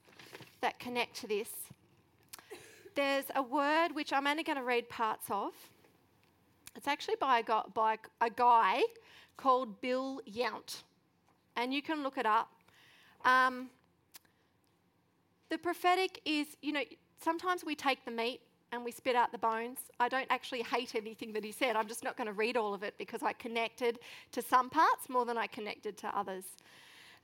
that 0.62 0.80
connect 0.80 1.16
to 1.22 1.28
this. 1.28 1.50
There's 2.96 3.26
a 3.36 3.42
word 3.42 3.90
which 3.94 4.12
I'm 4.12 4.28
only 4.28 4.44
going 4.44 4.58
to 4.58 4.64
read 4.64 4.90
parts 4.90 5.28
of. 5.30 5.54
It's 6.76 6.88
actually 6.88 7.16
by 7.20 7.40
a, 7.40 7.44
guy, 7.44 7.62
by 7.74 7.98
a 8.22 8.30
guy 8.30 8.82
called 9.38 9.82
Bill 9.82 10.22
Yount, 10.30 10.84
and 11.56 11.74
you 11.74 11.82
can 11.82 12.04
look 12.04 12.18
it 12.18 12.26
up. 12.26 12.50
Um, 13.26 13.70
the 15.50 15.58
prophetic 15.58 16.20
is, 16.26 16.48
you 16.62 16.72
know, 16.74 16.84
sometimes 17.24 17.64
we 17.64 17.76
take 17.76 18.04
the 18.06 18.12
meat 18.12 18.42
and 18.72 18.84
we 18.84 18.92
spit 18.92 19.16
out 19.16 19.32
the 19.32 19.38
bones. 19.38 19.80
I 20.00 20.10
don't 20.10 20.28
actually 20.30 20.64
hate 20.64 20.96
anything 20.96 21.34
that 21.34 21.44
he 21.44 21.52
said. 21.52 21.76
I'm 21.76 21.88
just 21.88 22.04
not 22.04 22.18
going 22.18 22.28
to 22.28 22.34
read 22.34 22.58
all 22.58 22.74
of 22.74 22.84
it 22.84 22.96
because 22.98 23.24
I 23.24 23.34
connected 23.34 24.00
to 24.34 24.42
some 24.42 24.70
parts 24.70 25.10
more 25.10 25.26
than 25.26 25.38
I 25.38 25.48
connected 25.48 25.98
to 26.00 26.18
others. 26.18 26.44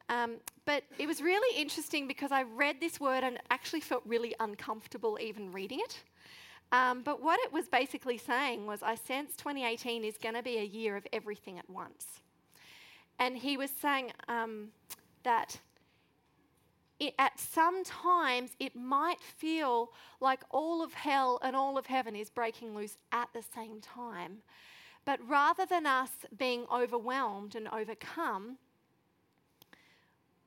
Um, 0.09 0.35
but 0.65 0.83
it 0.97 1.07
was 1.07 1.21
really 1.21 1.59
interesting 1.59 2.07
because 2.07 2.31
I 2.31 2.43
read 2.43 2.77
this 2.79 2.99
word 2.99 3.23
and 3.23 3.39
actually 3.49 3.81
felt 3.81 4.03
really 4.05 4.35
uncomfortable 4.39 5.17
even 5.21 5.51
reading 5.51 5.79
it. 5.81 5.99
Um, 6.71 7.03
but 7.03 7.21
what 7.21 7.39
it 7.41 7.53
was 7.53 7.67
basically 7.67 8.17
saying 8.17 8.65
was, 8.65 8.81
I 8.81 8.95
sense 8.95 9.35
2018 9.37 10.03
is 10.03 10.17
going 10.17 10.35
to 10.35 10.41
be 10.41 10.57
a 10.57 10.63
year 10.63 10.97
of 10.97 11.05
everything 11.13 11.59
at 11.59 11.69
once. 11.69 12.05
And 13.19 13.37
he 13.37 13.57
was 13.57 13.69
saying 13.69 14.11
um, 14.27 14.69
that 15.23 15.59
it, 16.99 17.13
at 17.19 17.39
some 17.39 17.83
times 17.83 18.51
it 18.59 18.75
might 18.75 19.19
feel 19.19 19.91
like 20.19 20.41
all 20.49 20.83
of 20.83 20.93
hell 20.93 21.39
and 21.43 21.55
all 21.55 21.77
of 21.77 21.85
heaven 21.85 22.15
is 22.15 22.29
breaking 22.29 22.75
loose 22.75 22.97
at 23.11 23.29
the 23.33 23.43
same 23.53 23.81
time. 23.81 24.37
But 25.05 25.19
rather 25.27 25.65
than 25.65 25.85
us 25.85 26.11
being 26.37 26.65
overwhelmed 26.73 27.55
and 27.55 27.67
overcome, 27.67 28.57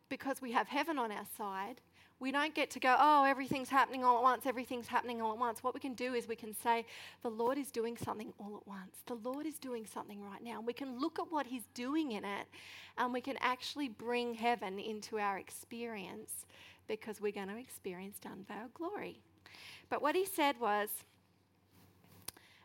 because 0.08 0.40
we 0.40 0.52
have 0.52 0.68
heaven 0.68 0.98
on 0.98 1.12
our 1.12 1.26
side, 1.36 1.80
we 2.18 2.32
don't 2.32 2.54
get 2.54 2.70
to 2.70 2.80
go, 2.80 2.96
oh, 2.98 3.24
everything's 3.24 3.68
happening 3.68 4.02
all 4.02 4.16
at 4.16 4.22
once, 4.22 4.46
everything's 4.46 4.86
happening 4.86 5.20
all 5.20 5.32
at 5.32 5.38
once. 5.38 5.62
What 5.62 5.74
we 5.74 5.80
can 5.80 5.94
do 5.94 6.14
is 6.14 6.26
we 6.26 6.36
can 6.36 6.54
say, 6.54 6.86
the 7.22 7.30
Lord 7.30 7.58
is 7.58 7.70
doing 7.70 7.96
something 7.96 8.32
all 8.38 8.56
at 8.56 8.66
once. 8.66 8.96
The 9.06 9.14
Lord 9.14 9.46
is 9.46 9.58
doing 9.58 9.86
something 9.86 10.22
right 10.22 10.42
now. 10.42 10.58
And 10.58 10.66
we 10.66 10.72
can 10.72 10.98
look 10.98 11.18
at 11.18 11.30
what 11.30 11.46
He's 11.46 11.66
doing 11.74 12.12
in 12.12 12.24
it 12.24 12.46
and 12.96 13.12
we 13.12 13.20
can 13.20 13.36
actually 13.40 13.88
bring 13.88 14.34
heaven 14.34 14.78
into 14.78 15.18
our 15.18 15.38
experience 15.38 16.46
because 16.88 17.20
we're 17.20 17.32
going 17.32 17.48
to 17.48 17.58
experience 17.58 18.18
unveiled 18.24 18.72
glory. 18.72 19.20
But 19.90 20.00
what 20.00 20.14
He 20.14 20.24
said 20.24 20.58
was, 20.58 20.88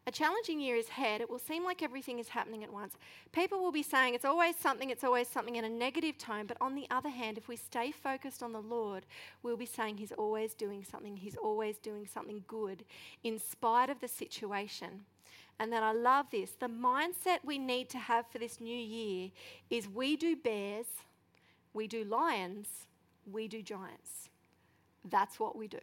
a 0.08 0.12
challenging 0.12 0.60
year 0.60 0.76
is 0.76 0.90
ahead. 0.90 1.22
It 1.22 1.30
will 1.30 1.40
seem 1.40 1.64
like 1.64 1.84
everything 1.84 2.18
is 2.18 2.30
happening 2.30 2.64
at 2.64 2.74
once. 2.74 2.96
People 3.32 3.60
will 3.60 3.72
be 3.72 3.84
saying 3.84 4.16
it's 4.16 4.26
always 4.26 4.56
something, 4.56 4.90
it's 4.90 5.04
always 5.04 5.28
something 5.28 5.58
in 5.58 5.64
a 5.64 5.70
negative 5.70 6.18
tone. 6.18 6.48
But 6.48 6.58
on 6.60 6.74
the 6.74 6.88
other 6.90 7.10
hand, 7.10 7.38
if 7.38 7.48
we 7.48 7.56
stay 7.56 7.92
focused 7.92 8.42
on 8.42 8.52
the 8.52 8.62
Lord, 8.62 9.06
we'll 9.44 9.58
be 9.58 9.68
saying 9.68 9.98
He's 9.98 10.12
always 10.12 10.56
doing 10.56 10.84
something. 10.84 11.18
He's 11.18 11.36
always 11.36 11.78
doing 11.78 12.08
something 12.12 12.44
good 12.48 12.84
in 13.24 13.38
spite 13.38 13.92
of 13.92 14.00
the 14.02 14.08
situation. 14.08 15.06
And 15.60 15.72
then 15.72 15.84
I 15.84 15.92
love 15.92 16.26
this. 16.32 16.52
The 16.60 16.68
mindset 16.68 17.40
we 17.44 17.60
need 17.60 17.88
to 17.90 18.00
have 18.00 18.26
for 18.32 18.40
this 18.40 18.60
new 18.60 18.76
year 18.76 19.30
is 19.70 19.88
we 19.88 20.16
do 20.16 20.36
bears, 20.36 20.88
we 21.74 21.86
do 21.86 22.04
lions, 22.04 22.68
we 23.32 23.48
do 23.48 23.62
giants. 23.62 24.30
That's 25.08 25.40
what 25.40 25.56
we 25.56 25.68
do. 25.68 25.80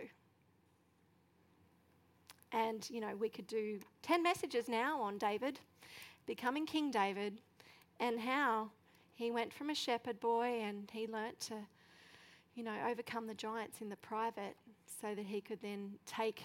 And, 2.52 2.88
you 2.90 3.00
know, 3.00 3.14
we 3.19 3.28
could 3.28 3.47
do 3.47 3.78
10 4.02 4.23
messages 4.23 4.69
now 4.69 5.00
on 5.00 5.19
David, 5.19 5.61
becoming 6.26 6.67
King 6.67 6.90
David, 6.90 7.40
and 8.00 8.21
how 8.21 8.71
he 9.14 9.31
went 9.31 9.52
from 9.52 9.71
a 9.71 9.75
shepherd 9.75 10.21
boy 10.21 10.61
and 10.62 10.88
he 10.93 11.07
learnt 11.07 11.40
to, 11.40 11.55
you 12.55 12.62
know, 12.62 12.75
overcome 12.88 13.26
the 13.26 13.35
giants 13.35 13.81
in 13.81 13.88
the 13.88 13.97
private 13.97 14.57
so 15.00 15.14
that 15.14 15.26
he 15.26 15.40
could 15.40 15.61
then 15.61 15.93
take, 16.07 16.43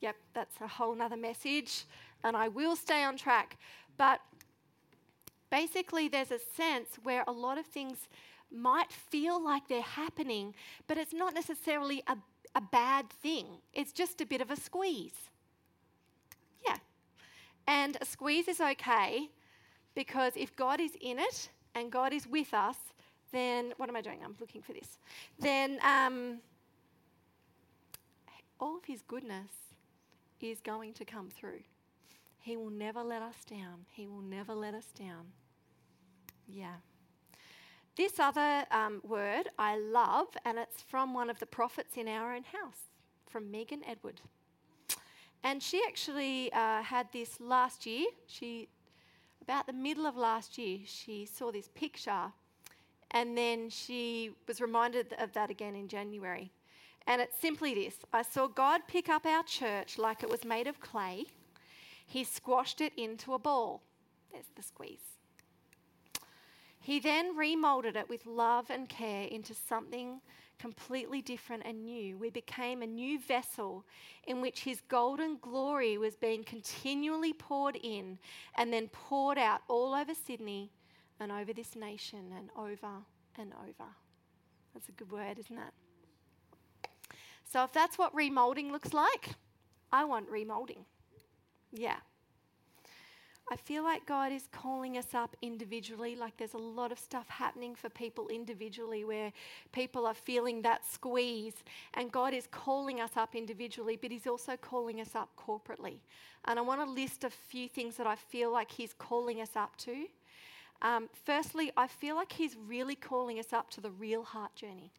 yep, 0.00 0.16
that's 0.34 0.60
a 0.60 0.66
whole 0.66 0.94
nother 0.94 1.16
message, 1.16 1.84
and 2.24 2.36
I 2.36 2.48
will 2.48 2.76
stay 2.76 3.02
on 3.02 3.16
track. 3.16 3.56
But 3.96 4.20
basically, 5.50 6.08
there's 6.08 6.30
a 6.30 6.38
sense 6.56 6.88
where 7.02 7.24
a 7.26 7.32
lot 7.32 7.58
of 7.58 7.66
things 7.66 8.08
might 8.50 8.90
feel 8.92 9.42
like 9.42 9.68
they're 9.68 9.80
happening, 9.82 10.54
but 10.86 10.98
it's 10.98 11.12
not 11.12 11.34
necessarily 11.34 12.02
a, 12.06 12.16
a 12.54 12.60
bad 12.60 13.08
thing. 13.10 13.46
It's 13.72 13.92
just 13.92 14.20
a 14.20 14.26
bit 14.26 14.40
of 14.40 14.50
a 14.50 14.56
squeeze. 14.56 15.30
And 17.66 17.96
a 18.00 18.04
squeeze 18.04 18.48
is 18.48 18.60
okay 18.60 19.28
because 19.94 20.32
if 20.36 20.54
God 20.56 20.80
is 20.80 20.92
in 21.00 21.18
it 21.18 21.50
and 21.74 21.90
God 21.90 22.12
is 22.12 22.26
with 22.26 22.54
us, 22.54 22.76
then 23.32 23.72
what 23.76 23.88
am 23.88 23.96
I 23.96 24.00
doing? 24.00 24.20
I'm 24.24 24.36
looking 24.40 24.62
for 24.62 24.72
this. 24.72 24.98
Then 25.38 25.78
um, 25.82 26.38
all 28.60 28.76
of 28.76 28.84
His 28.84 29.02
goodness 29.02 29.50
is 30.40 30.60
going 30.60 30.92
to 30.94 31.04
come 31.04 31.28
through. 31.28 31.60
He 32.38 32.56
will 32.56 32.70
never 32.70 33.02
let 33.02 33.22
us 33.22 33.44
down. 33.48 33.86
He 33.90 34.06
will 34.06 34.22
never 34.22 34.54
let 34.54 34.74
us 34.74 34.86
down. 34.96 35.32
Yeah. 36.46 36.76
This 37.96 38.20
other 38.20 38.64
um, 38.70 39.00
word 39.02 39.48
I 39.58 39.78
love, 39.78 40.28
and 40.44 40.58
it's 40.58 40.82
from 40.82 41.14
one 41.14 41.30
of 41.30 41.38
the 41.40 41.46
prophets 41.46 41.96
in 41.96 42.06
our 42.06 42.34
own 42.34 42.44
house, 42.44 42.90
from 43.26 43.50
Megan 43.50 43.82
Edward. 43.84 44.20
And 45.46 45.62
she 45.62 45.80
actually 45.86 46.52
uh, 46.52 46.82
had 46.82 47.06
this 47.12 47.38
last 47.40 47.86
year. 47.86 48.06
She, 48.26 48.68
about 49.40 49.68
the 49.68 49.72
middle 49.72 50.04
of 50.04 50.16
last 50.16 50.58
year, 50.58 50.80
she 50.86 51.24
saw 51.24 51.52
this 51.52 51.68
picture, 51.68 52.32
and 53.12 53.38
then 53.38 53.70
she 53.70 54.32
was 54.48 54.60
reminded 54.60 55.14
of 55.20 55.32
that 55.34 55.48
again 55.48 55.76
in 55.76 55.86
January. 55.86 56.50
And 57.06 57.22
it's 57.22 57.38
simply 57.38 57.74
this 57.74 57.94
I 58.12 58.22
saw 58.22 58.48
God 58.48 58.80
pick 58.88 59.08
up 59.08 59.24
our 59.24 59.44
church 59.44 59.98
like 59.98 60.24
it 60.24 60.28
was 60.28 60.44
made 60.44 60.66
of 60.66 60.80
clay. 60.80 61.26
He 62.04 62.24
squashed 62.24 62.80
it 62.80 62.92
into 62.96 63.32
a 63.32 63.38
ball. 63.38 63.82
There's 64.32 64.50
the 64.56 64.64
squeeze. 64.64 65.14
He 66.80 66.98
then 66.98 67.36
remolded 67.36 67.94
it 67.94 68.08
with 68.08 68.26
love 68.26 68.68
and 68.68 68.88
care 68.88 69.28
into 69.28 69.54
something 69.54 70.20
completely 70.58 71.22
different 71.22 71.62
and 71.66 71.84
new. 71.84 72.16
We 72.16 72.30
became 72.30 72.82
a 72.82 72.86
new 72.86 73.20
vessel 73.20 73.84
in 74.26 74.40
which 74.40 74.60
His 74.60 74.80
golden 74.88 75.38
glory 75.40 75.98
was 75.98 76.16
being 76.16 76.44
continually 76.44 77.32
poured 77.32 77.76
in 77.76 78.18
and 78.56 78.72
then 78.72 78.88
poured 78.88 79.38
out 79.38 79.60
all 79.68 79.94
over 79.94 80.14
Sydney 80.14 80.70
and 81.20 81.32
over 81.32 81.52
this 81.52 81.76
nation 81.76 82.32
and 82.36 82.50
over 82.56 83.04
and 83.38 83.52
over. 83.62 83.90
That's 84.74 84.88
a 84.88 84.92
good 84.92 85.10
word, 85.10 85.38
isn't 85.38 85.58
it? 85.58 86.90
So, 87.44 87.62
if 87.64 87.72
that's 87.72 87.96
what 87.96 88.14
remolding 88.14 88.70
looks 88.72 88.92
like, 88.92 89.30
I 89.92 90.04
want 90.04 90.30
remolding. 90.30 90.84
Yeah. 91.72 91.96
I 93.48 93.54
feel 93.54 93.84
like 93.84 94.04
God 94.06 94.32
is 94.32 94.48
calling 94.50 94.98
us 94.98 95.14
up 95.14 95.36
individually. 95.40 96.16
Like 96.16 96.36
there's 96.36 96.54
a 96.54 96.58
lot 96.58 96.90
of 96.90 96.98
stuff 96.98 97.28
happening 97.28 97.76
for 97.76 97.88
people 97.88 98.26
individually 98.28 99.04
where 99.04 99.32
people 99.70 100.04
are 100.04 100.14
feeling 100.14 100.62
that 100.62 100.84
squeeze, 100.84 101.54
and 101.94 102.10
God 102.10 102.34
is 102.34 102.48
calling 102.50 103.00
us 103.00 103.12
up 103.16 103.36
individually, 103.36 103.96
but 104.00 104.10
He's 104.10 104.26
also 104.26 104.56
calling 104.56 105.00
us 105.00 105.14
up 105.14 105.28
corporately. 105.38 105.98
And 106.46 106.58
I 106.58 106.62
want 106.62 106.80
to 106.80 106.90
list 106.90 107.22
a 107.22 107.30
few 107.30 107.68
things 107.68 107.96
that 107.98 108.06
I 108.06 108.16
feel 108.16 108.50
like 108.50 108.70
He's 108.70 108.94
calling 108.94 109.40
us 109.40 109.54
up 109.54 109.76
to. 109.78 110.06
Um, 110.82 111.08
firstly, 111.24 111.70
I 111.76 111.86
feel 111.86 112.16
like 112.16 112.32
He's 112.32 112.56
really 112.56 112.96
calling 112.96 113.38
us 113.38 113.52
up 113.52 113.70
to 113.70 113.80
the 113.80 113.90
real 113.90 114.24
heart 114.24 114.56
journey. 114.56 114.90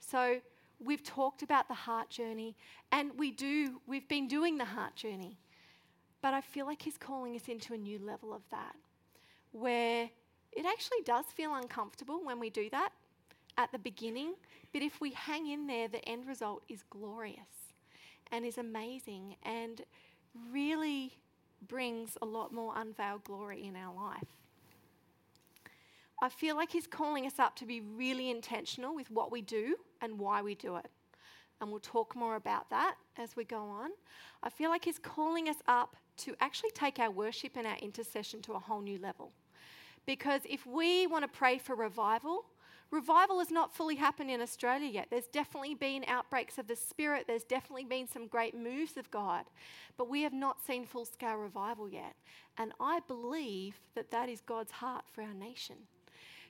So 0.00 0.40
we've 0.84 1.04
talked 1.04 1.42
about 1.42 1.68
the 1.68 1.74
heart 1.74 2.10
journey, 2.10 2.56
and 2.90 3.12
we 3.16 3.30
do, 3.30 3.80
we've 3.86 4.08
been 4.08 4.26
doing 4.26 4.58
the 4.58 4.64
heart 4.64 4.96
journey. 4.96 5.38
But 6.20 6.34
I 6.34 6.40
feel 6.40 6.66
like 6.66 6.82
He's 6.82 6.98
calling 6.98 7.34
us 7.36 7.48
into 7.48 7.74
a 7.74 7.78
new 7.78 7.98
level 7.98 8.32
of 8.32 8.42
that, 8.50 8.74
where 9.52 10.10
it 10.52 10.66
actually 10.66 11.02
does 11.04 11.26
feel 11.26 11.54
uncomfortable 11.54 12.24
when 12.24 12.40
we 12.40 12.50
do 12.50 12.68
that 12.70 12.90
at 13.56 13.70
the 13.72 13.78
beginning. 13.78 14.34
But 14.72 14.82
if 14.82 15.00
we 15.00 15.12
hang 15.12 15.48
in 15.50 15.66
there, 15.66 15.88
the 15.88 16.06
end 16.08 16.26
result 16.26 16.62
is 16.68 16.82
glorious 16.90 17.72
and 18.32 18.44
is 18.44 18.58
amazing 18.58 19.36
and 19.42 19.82
really 20.50 21.18
brings 21.66 22.16
a 22.20 22.26
lot 22.26 22.52
more 22.52 22.72
unveiled 22.76 23.24
glory 23.24 23.64
in 23.64 23.76
our 23.76 23.94
life. 23.94 24.26
I 26.20 26.28
feel 26.28 26.56
like 26.56 26.72
He's 26.72 26.86
calling 26.86 27.26
us 27.26 27.38
up 27.38 27.56
to 27.56 27.66
be 27.66 27.80
really 27.80 28.30
intentional 28.30 28.94
with 28.94 29.10
what 29.10 29.30
we 29.30 29.40
do 29.40 29.76
and 30.00 30.18
why 30.18 30.42
we 30.42 30.54
do 30.54 30.76
it. 30.76 30.86
And 31.60 31.70
we'll 31.70 31.80
talk 31.80 32.14
more 32.14 32.36
about 32.36 32.70
that 32.70 32.96
as 33.16 33.34
we 33.36 33.44
go 33.44 33.62
on. 33.62 33.90
I 34.42 34.50
feel 34.50 34.70
like 34.70 34.84
He's 34.84 34.98
calling 34.98 35.48
us 35.48 35.56
up 35.66 35.96
to 36.18 36.34
actually 36.40 36.70
take 36.70 36.98
our 36.98 37.10
worship 37.10 37.52
and 37.56 37.66
our 37.66 37.76
intercession 37.78 38.42
to 38.42 38.52
a 38.52 38.58
whole 38.58 38.80
new 38.80 38.98
level. 38.98 39.32
Because 40.06 40.42
if 40.48 40.66
we 40.66 41.06
want 41.06 41.24
to 41.24 41.28
pray 41.28 41.58
for 41.58 41.74
revival, 41.74 42.46
revival 42.90 43.40
has 43.40 43.50
not 43.50 43.74
fully 43.74 43.96
happened 43.96 44.30
in 44.30 44.40
Australia 44.40 44.88
yet. 44.88 45.08
There's 45.10 45.26
definitely 45.26 45.74
been 45.74 46.04
outbreaks 46.08 46.58
of 46.58 46.66
the 46.66 46.76
Spirit, 46.76 47.24
there's 47.26 47.44
definitely 47.44 47.84
been 47.84 48.08
some 48.08 48.26
great 48.26 48.56
moves 48.56 48.96
of 48.96 49.10
God, 49.10 49.44
but 49.96 50.08
we 50.08 50.22
have 50.22 50.32
not 50.32 50.64
seen 50.64 50.86
full 50.86 51.04
scale 51.04 51.36
revival 51.36 51.88
yet. 51.88 52.14
And 52.56 52.72
I 52.80 53.00
believe 53.06 53.80
that 53.94 54.10
that 54.10 54.28
is 54.28 54.40
God's 54.40 54.72
heart 54.72 55.04
for 55.12 55.22
our 55.22 55.34
nation. 55.34 55.76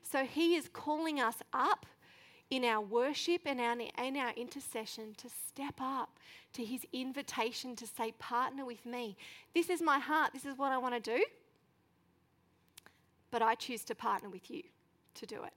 So 0.03 0.25
He 0.25 0.55
is 0.55 0.69
calling 0.73 1.21
us 1.21 1.43
up 1.53 1.87
in 2.51 2.65
our 2.65 2.81
worship 2.81 3.43
and 3.45 3.61
our, 3.61 3.77
in 3.79 4.17
our 4.17 4.33
intercession 4.37 5.15
to 5.19 5.29
step 5.47 5.75
up 5.81 6.19
to 6.55 6.65
his 6.65 6.87
invitation 6.93 7.77
to 7.77 7.87
say, 7.87 8.13
Partner 8.19 8.65
with 8.65 8.87
me. 8.87 9.17
This 9.55 9.69
is 9.69 9.83
my 9.83 9.99
heart. 9.99 10.33
This 10.33 10.45
is 10.45 10.57
what 10.57 10.73
I 10.73 10.79
want 10.79 10.95
to 11.03 11.17
do. 11.17 11.23
But 13.31 13.43
I 13.43 13.55
choose 13.55 13.85
to 13.85 13.95
partner 13.95 14.31
with 14.31 14.51
you 14.51 14.63
to 15.15 15.27
do 15.27 15.43
it. 15.43 15.53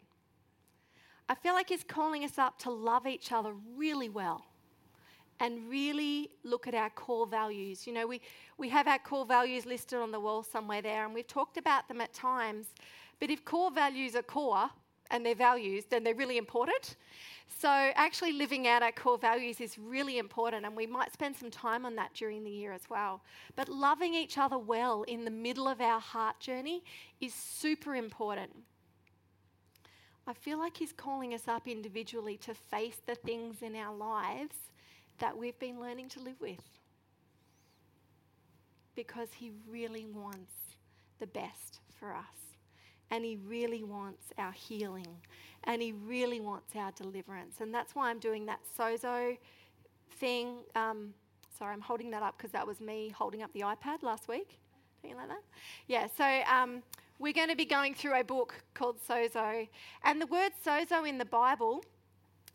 I 1.30 1.36
feel 1.36 1.54
like 1.54 1.70
he's 1.70 1.84
calling 1.84 2.26
us 2.26 2.38
up 2.38 2.60
to 2.60 2.70
love 2.70 3.08
each 3.08 3.32
other 3.32 3.54
really 3.78 4.10
well 4.10 4.46
and 5.40 5.70
really 5.70 6.30
look 6.44 6.68
at 6.68 6.76
our 6.76 6.90
core 6.90 7.26
values. 7.26 7.88
You 7.88 7.94
know, 7.94 8.06
we, 8.06 8.22
we 8.58 8.68
have 8.70 8.88
our 8.88 9.00
core 9.00 9.26
values 9.26 9.66
listed 9.66 10.00
on 10.00 10.12
the 10.12 10.20
wall 10.20 10.44
somewhere 10.44 10.82
there, 10.82 11.06
and 11.06 11.14
we've 11.14 11.28
talked 11.28 11.58
about 11.58 11.88
them 11.88 12.02
at 12.02 12.14
times. 12.14 12.68
But 13.20 13.30
if 13.30 13.46
core 13.46 13.72
values 13.72 14.16
are 14.16 14.22
core, 14.22 14.70
and 15.12 15.26
their 15.26 15.36
values, 15.36 15.86
then 15.90 16.04
they're 16.04 16.16
really 16.16 16.38
important. 16.38 16.96
So, 17.60 17.68
actually, 17.70 18.32
living 18.32 18.68
out 18.68 18.82
our 18.82 18.92
core 18.92 19.18
values 19.18 19.62
is 19.62 19.78
really 19.78 20.18
important, 20.18 20.66
and 20.66 20.76
we 20.76 20.88
might 20.88 21.14
spend 21.14 21.36
some 21.36 21.52
time 21.52 21.86
on 21.86 21.96
that 21.98 22.14
during 22.14 22.44
the 22.44 22.50
year 22.50 22.72
as 22.72 22.90
well. 22.90 23.22
But 23.56 23.70
loving 23.70 24.16
each 24.16 24.38
other 24.38 24.58
well 24.58 25.04
in 25.04 25.26
the 25.26 25.32
middle 25.32 25.68
of 25.68 25.82
our 25.82 26.00
heart 26.00 26.40
journey 26.40 26.84
is 27.20 27.34
super 27.34 27.96
important. 27.96 28.52
I 30.26 30.34
feel 30.34 30.58
like 30.58 30.78
He's 30.78 30.94
calling 30.94 31.34
us 31.34 31.48
up 31.48 31.68
individually 31.68 32.38
to 32.38 32.54
face 32.54 32.98
the 33.06 33.16
things 33.16 33.62
in 33.62 33.76
our 33.76 33.94
lives 33.94 34.56
that 35.20 35.38
we've 35.38 35.60
been 35.60 35.80
learning 35.80 36.10
to 36.10 36.20
live 36.22 36.40
with. 36.40 36.64
Because 38.96 39.30
He 39.34 39.52
really 39.70 40.06
wants 40.06 40.54
the 41.20 41.28
best 41.28 41.82
for 42.00 42.16
us 42.16 42.52
and 43.12 43.24
He 43.24 43.38
really 43.46 43.84
wants 43.84 44.24
our 44.38 44.52
healing 44.52 45.08
and 45.66 45.82
He 45.82 45.92
really 45.92 46.40
wants 46.40 46.76
our 46.76 46.92
deliverance. 46.92 47.62
And 47.62 47.74
that's 47.74 47.94
why 47.94 48.10
I'm 48.10 48.20
doing 48.20 48.46
that 48.48 48.60
sozo 48.78 49.38
thing. 50.20 50.60
Um, 50.76 51.14
sorry, 51.58 51.74
I'm 51.74 51.82
holding 51.82 52.10
that 52.12 52.24
up 52.24 52.38
because 52.38 52.52
that 52.52 52.66
was 52.66 52.80
me 52.80 53.14
holding 53.16 53.44
up 53.44 53.54
the 53.54 53.62
iPad 53.62 54.02
last 54.02 54.28
week. 54.28 54.58
Something 55.02 55.18
like 55.18 55.30
that? 55.30 55.44
Yeah, 55.88 56.08
so 56.18 56.52
um, 56.52 56.82
we're 57.20 57.34
going 57.34 57.50
to 57.50 57.56
be 57.56 57.66
going 57.66 57.94
through 57.94 58.20
a 58.20 58.24
book 58.24 58.56
called 58.74 58.98
Sozo. 59.08 59.68
And 60.04 60.22
the 60.22 60.28
word 60.28 60.52
sozo 60.66 61.08
in 61.08 61.18
the 61.18 61.26
Bible 61.26 61.84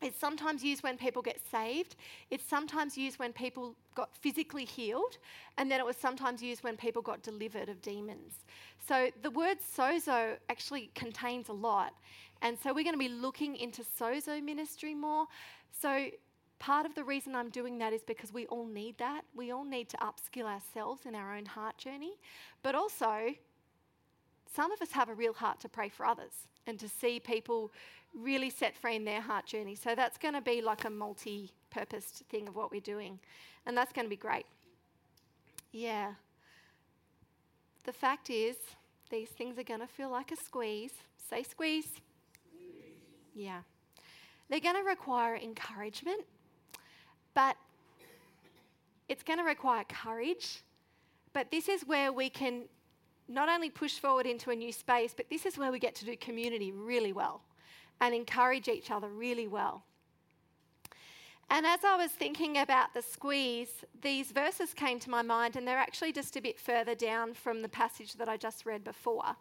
it's 0.03 0.19
sometimes 0.19 0.63
used 0.63 0.83
when 0.83 0.99
people 0.99 1.23
get 1.23 1.41
saved. 1.51 1.97
It's 2.31 2.45
sometimes 2.45 2.99
used 2.99 3.19
when 3.19 3.33
people 3.33 3.75
got 3.95 4.15
physically 4.17 4.65
healed. 4.65 5.17
And 5.57 5.71
then 5.71 5.81
it 5.81 5.87
was 5.87 5.97
sometimes 5.97 6.43
used 6.43 6.63
when 6.63 6.77
people 6.77 7.01
got 7.01 7.23
delivered 7.23 7.69
of 7.69 7.81
demons. 7.81 8.45
So 8.87 9.11
the 9.23 9.31
word 9.31 9.59
sozo 9.77 10.37
actually 10.51 10.91
contains 10.95 11.49
a 11.49 11.55
lot. 11.55 11.95
And 12.43 12.59
so 12.63 12.75
we're 12.75 12.85
going 12.85 12.95
to 12.95 12.99
be 12.99 13.09
looking 13.09 13.57
into 13.57 13.83
sozo 13.83 14.43
ministry 14.43 14.95
more. 14.95 15.27
So 15.81 16.09
part 16.59 16.85
of 16.85 16.95
the 16.95 17.05
reason 17.05 17.35
I'm 17.35 17.51
doing 17.51 17.79
that 17.79 17.93
is 17.95 18.03
because 18.03 18.33
we 18.33 18.47
all 18.47 18.67
need 18.67 18.99
that. 18.99 19.23
We 19.35 19.51
all 19.51 19.65
need 19.65 19.89
to 19.91 19.97
upskill 19.99 20.45
ourselves 20.45 21.07
in 21.07 21.15
our 21.15 21.35
own 21.35 21.47
heart 21.47 21.79
journey. 21.79 22.19
But 22.63 22.75
also, 22.75 23.35
some 24.55 24.73
of 24.73 24.83
us 24.83 24.93
have 24.93 25.09
a 25.09 25.15
real 25.15 25.33
heart 25.33 25.61
to 25.61 25.69
pray 25.69 25.89
for 25.89 26.05
others 26.05 26.33
and 26.67 26.79
to 26.81 26.89
see 26.89 27.21
people 27.21 27.73
really 28.17 28.51
set 28.51 28.77
free 28.77 28.97
in 28.97 29.05
their 29.05 29.21
heart 29.21 29.47
journey. 29.47 29.75
So 29.75 29.95
that's 29.95 30.19
going 30.19 30.35
to 30.35 30.41
be 30.41 30.61
like 30.61 30.85
a 30.85 30.91
multi 30.91 31.53
purposed 31.71 32.23
thing 32.31 32.49
of 32.49 32.57
what 32.57 32.73
we're 32.73 32.81
doing. 32.81 33.19
And 33.67 33.77
that's 33.77 33.93
going 33.93 34.07
to 34.07 34.11
be 34.11 34.17
great. 34.17 34.47
Yeah. 35.73 36.15
The 37.85 37.93
fact 37.93 38.31
is, 38.31 38.57
these 39.11 39.29
things 39.29 39.59
are 39.59 39.63
going 39.63 39.81
to 39.81 39.87
feel 39.87 40.11
like 40.11 40.33
a 40.33 40.37
squeeze. 40.37 40.93
Say 41.29 41.43
squeeze. 41.43 41.85
squeeze. 41.85 42.03
Yeah. 43.35 43.61
They're 44.49 44.61
going 44.61 44.77
to 44.77 44.83
require 44.83 45.37
encouragement, 45.37 46.23
but 47.35 47.57
it's 49.09 49.23
going 49.23 49.39
to 49.39 49.45
require 49.45 49.85
courage. 49.85 50.63
But 51.33 51.51
this 51.51 51.69
is 51.69 51.83
where 51.83 52.13
we 52.13 52.31
can 52.31 52.65
not 53.29 53.49
only 53.49 53.71
push 53.71 53.99
forward 53.99 54.27
into 54.27 54.51
a 54.51 54.57
new 54.57 54.73
space, 54.73 55.13
but 55.17 55.29
this 55.29 55.47
is 55.47 55.59
where 55.59 55.73
we 55.73 55.79
get 55.79 55.95
to 55.97 56.05
do 56.05 56.17
community 56.17 56.73
really 56.73 57.13
well. 57.13 57.43
And 58.01 58.15
encourage 58.15 58.69
each 58.69 58.91
other 58.91 59.09
really 59.09 59.47
well. 59.47 59.85
And 61.49 61.65
as 61.65 61.85
I 61.85 61.97
was 61.97 62.11
thinking 62.11 62.59
about 62.59 62.93
the 62.93 63.03
squeeze, 63.03 63.85
these 64.03 64.33
verses 64.33 64.75
came 64.75 64.99
to 65.01 65.11
my 65.11 65.23
mind, 65.23 65.55
and 65.55 65.67
they're 65.67 65.79
actually 65.79 66.13
just 66.13 66.37
a 66.37 66.41
bit 66.41 66.59
further 66.59 66.95
down 66.95 67.35
from 67.35 67.63
the 67.63 67.69
passage 67.69 68.15
that 68.15 68.29
I 68.29 68.37
just 68.37 68.67
read 68.67 68.83
before. 68.83 69.37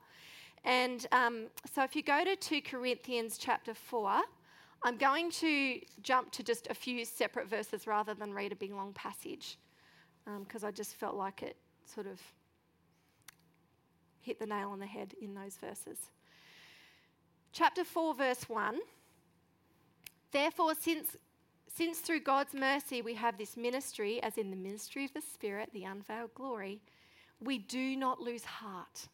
And 0.64 1.06
um, 1.12 1.48
so 1.74 1.84
if 1.84 1.96
you 1.96 2.04
go 2.04 2.24
to 2.24 2.36
2 2.36 2.62
Corinthians 2.62 3.38
chapter 3.38 3.74
4, 3.74 4.22
I'm 4.84 4.98
going 4.98 5.32
to 5.32 5.80
jump 6.04 6.32
to 6.34 6.44
just 6.44 6.68
a 6.70 6.76
few 6.76 7.06
separate 7.06 7.50
verses 7.50 7.88
rather 7.88 8.14
than 8.14 8.34
read 8.34 8.52
a 8.52 8.56
big 8.56 8.72
long 8.72 8.94
passage, 8.94 9.58
because 10.40 10.64
um, 10.64 10.68
I 10.68 10.72
just 10.72 10.96
felt 10.96 11.16
like 11.16 11.42
it 11.42 11.58
sort 11.86 12.06
of 12.06 12.22
hit 14.22 14.40
the 14.40 14.46
nail 14.46 14.70
on 14.70 14.80
the 14.80 14.86
head 14.86 15.16
in 15.20 15.34
those 15.34 15.58
verses. 15.58 15.98
Chapter 17.56 17.86
4, 17.86 18.16
verse 18.16 18.50
1. 18.50 18.80
Therefore, 20.34 20.74
since 20.76 21.16
since 21.74 22.00
through 22.00 22.20
God's 22.20 22.54
mercy 22.54 23.02
we 23.02 23.14
have 23.14 23.38
this 23.38 23.56
ministry, 23.56 24.22
as 24.22 24.38
in 24.38 24.50
the 24.50 24.58
ministry 24.58 25.06
of 25.06 25.14
the 25.14 25.22
Spirit, 25.22 25.70
the 25.74 25.86
unveiled 25.86 26.34
glory, 26.34 26.82
we 27.40 27.58
do 27.58 27.96
not 27.96 28.20
lose 28.20 28.44
heart. 28.44 29.08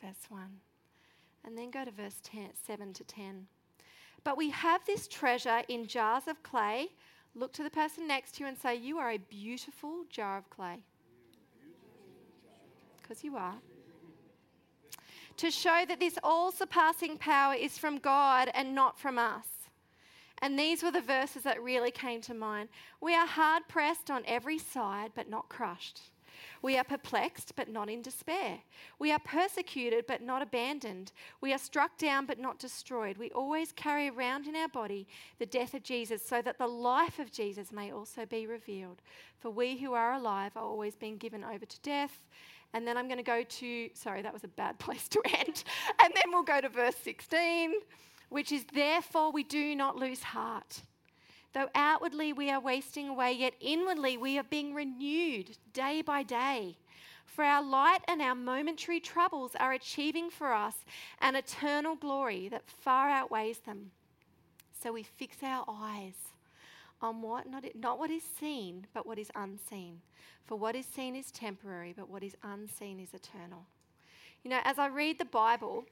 Verse 0.00 0.24
1. 0.28 0.40
And 1.44 1.58
then 1.58 1.72
go 1.72 1.84
to 1.84 1.90
verse 1.90 2.20
10, 2.22 2.50
7 2.64 2.92
to 2.92 3.02
10. 3.02 3.46
But 4.22 4.36
we 4.36 4.50
have 4.50 4.84
this 4.86 5.08
treasure 5.08 5.62
in 5.66 5.88
jars 5.88 6.28
of 6.28 6.40
clay. 6.44 6.90
Look 7.34 7.52
to 7.54 7.64
the 7.64 7.70
person 7.70 8.06
next 8.06 8.36
to 8.36 8.44
you 8.44 8.48
and 8.48 8.56
say, 8.56 8.76
You 8.76 8.98
are 8.98 9.10
a 9.10 9.18
beautiful 9.18 10.04
jar 10.10 10.38
of 10.38 10.48
clay. 10.48 10.84
Because 13.02 13.24
you 13.24 13.36
are. 13.36 13.56
To 15.40 15.50
show 15.50 15.84
that 15.88 16.00
this 16.00 16.18
all 16.22 16.52
surpassing 16.52 17.16
power 17.16 17.54
is 17.54 17.78
from 17.78 17.96
God 17.96 18.50
and 18.52 18.74
not 18.74 18.98
from 18.98 19.16
us. 19.16 19.46
And 20.42 20.58
these 20.58 20.82
were 20.82 20.90
the 20.90 21.00
verses 21.00 21.44
that 21.44 21.62
really 21.62 21.90
came 21.90 22.20
to 22.22 22.34
mind. 22.34 22.68
We 23.00 23.14
are 23.14 23.26
hard 23.26 23.62
pressed 23.66 24.10
on 24.10 24.22
every 24.26 24.58
side, 24.58 25.12
but 25.14 25.30
not 25.30 25.48
crushed. 25.48 26.02
We 26.60 26.76
are 26.76 26.84
perplexed, 26.84 27.56
but 27.56 27.70
not 27.70 27.88
in 27.88 28.02
despair. 28.02 28.58
We 28.98 29.12
are 29.12 29.18
persecuted, 29.18 30.04
but 30.06 30.20
not 30.20 30.42
abandoned. 30.42 31.10
We 31.40 31.54
are 31.54 31.58
struck 31.58 31.96
down, 31.96 32.26
but 32.26 32.38
not 32.38 32.58
destroyed. 32.58 33.16
We 33.16 33.30
always 33.30 33.72
carry 33.72 34.10
around 34.10 34.46
in 34.46 34.54
our 34.56 34.68
body 34.68 35.08
the 35.38 35.46
death 35.46 35.72
of 35.72 35.82
Jesus, 35.82 36.22
so 36.22 36.42
that 36.42 36.58
the 36.58 36.66
life 36.66 37.18
of 37.18 37.32
Jesus 37.32 37.72
may 37.72 37.90
also 37.90 38.26
be 38.26 38.46
revealed. 38.46 39.00
For 39.38 39.50
we 39.50 39.78
who 39.78 39.94
are 39.94 40.12
alive 40.12 40.52
are 40.54 40.64
always 40.64 40.96
being 40.96 41.16
given 41.16 41.44
over 41.44 41.64
to 41.64 41.80
death. 41.80 42.20
And 42.72 42.86
then 42.86 42.96
I'm 42.96 43.06
going 43.06 43.18
to 43.18 43.24
go 43.24 43.42
to, 43.42 43.90
sorry, 43.94 44.22
that 44.22 44.32
was 44.32 44.44
a 44.44 44.48
bad 44.48 44.78
place 44.78 45.08
to 45.08 45.22
end. 45.26 45.64
And 46.02 46.12
then 46.14 46.30
we'll 46.30 46.42
go 46.42 46.60
to 46.60 46.68
verse 46.68 46.96
16 47.02 47.74
which 48.30 48.52
is 48.52 48.64
therefore 48.72 49.30
we 49.30 49.42
do 49.42 49.76
not 49.76 49.96
lose 49.96 50.22
heart. 50.22 50.82
Though 51.52 51.68
outwardly 51.74 52.32
we 52.32 52.48
are 52.50 52.60
wasting 52.60 53.08
away, 53.08 53.32
yet 53.32 53.54
inwardly 53.60 54.16
we 54.16 54.38
are 54.38 54.44
being 54.44 54.72
renewed 54.72 55.58
day 55.72 56.00
by 56.00 56.22
day. 56.22 56.78
For 57.26 57.44
our 57.44 57.62
light 57.62 58.00
and 58.08 58.22
our 58.22 58.34
momentary 58.34 59.00
troubles 59.00 59.52
are 59.58 59.72
achieving 59.72 60.30
for 60.30 60.52
us 60.52 60.84
an 61.20 61.36
eternal 61.36 61.96
glory 61.96 62.48
that 62.48 62.68
far 62.68 63.10
outweighs 63.10 63.58
them. 63.58 63.90
So 64.80 64.92
we 64.92 65.02
fix 65.02 65.38
our 65.42 65.64
eyes 65.68 66.14
on 67.02 67.22
what 67.22 67.50
not, 67.50 67.64
not 67.74 67.98
what 67.98 68.10
is 68.10 68.22
seen, 68.22 68.86
but 68.92 69.06
what 69.06 69.18
is 69.18 69.30
unseen. 69.34 70.00
For 70.46 70.56
what 70.56 70.74
is 70.74 70.86
seen 70.86 71.16
is 71.16 71.30
temporary, 71.30 71.94
but 71.96 72.08
what 72.08 72.22
is 72.22 72.36
unseen 72.42 73.00
is 73.00 73.14
eternal. 73.14 73.66
You 74.42 74.50
know, 74.50 74.60
as 74.64 74.78
I 74.78 74.88
read 74.88 75.18
the 75.18 75.24
Bible, 75.24 75.84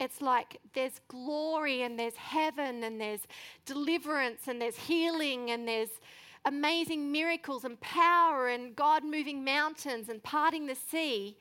it's 0.00 0.20
like 0.20 0.60
there's 0.74 1.00
glory 1.08 1.82
and 1.82 1.98
there's 1.98 2.16
heaven 2.16 2.84
and 2.84 3.00
there's 3.00 3.20
deliverance 3.66 4.48
and 4.48 4.60
there's 4.60 4.76
healing 4.76 5.50
and 5.50 5.66
there's 5.66 6.00
amazing 6.44 7.10
miracles 7.10 7.64
and 7.64 7.78
power 7.80 8.48
and 8.48 8.74
God 8.76 9.04
moving 9.04 9.44
mountains 9.44 10.08
and 10.08 10.22
parting 10.22 10.66
the 10.66 10.76
sea. 10.76 11.36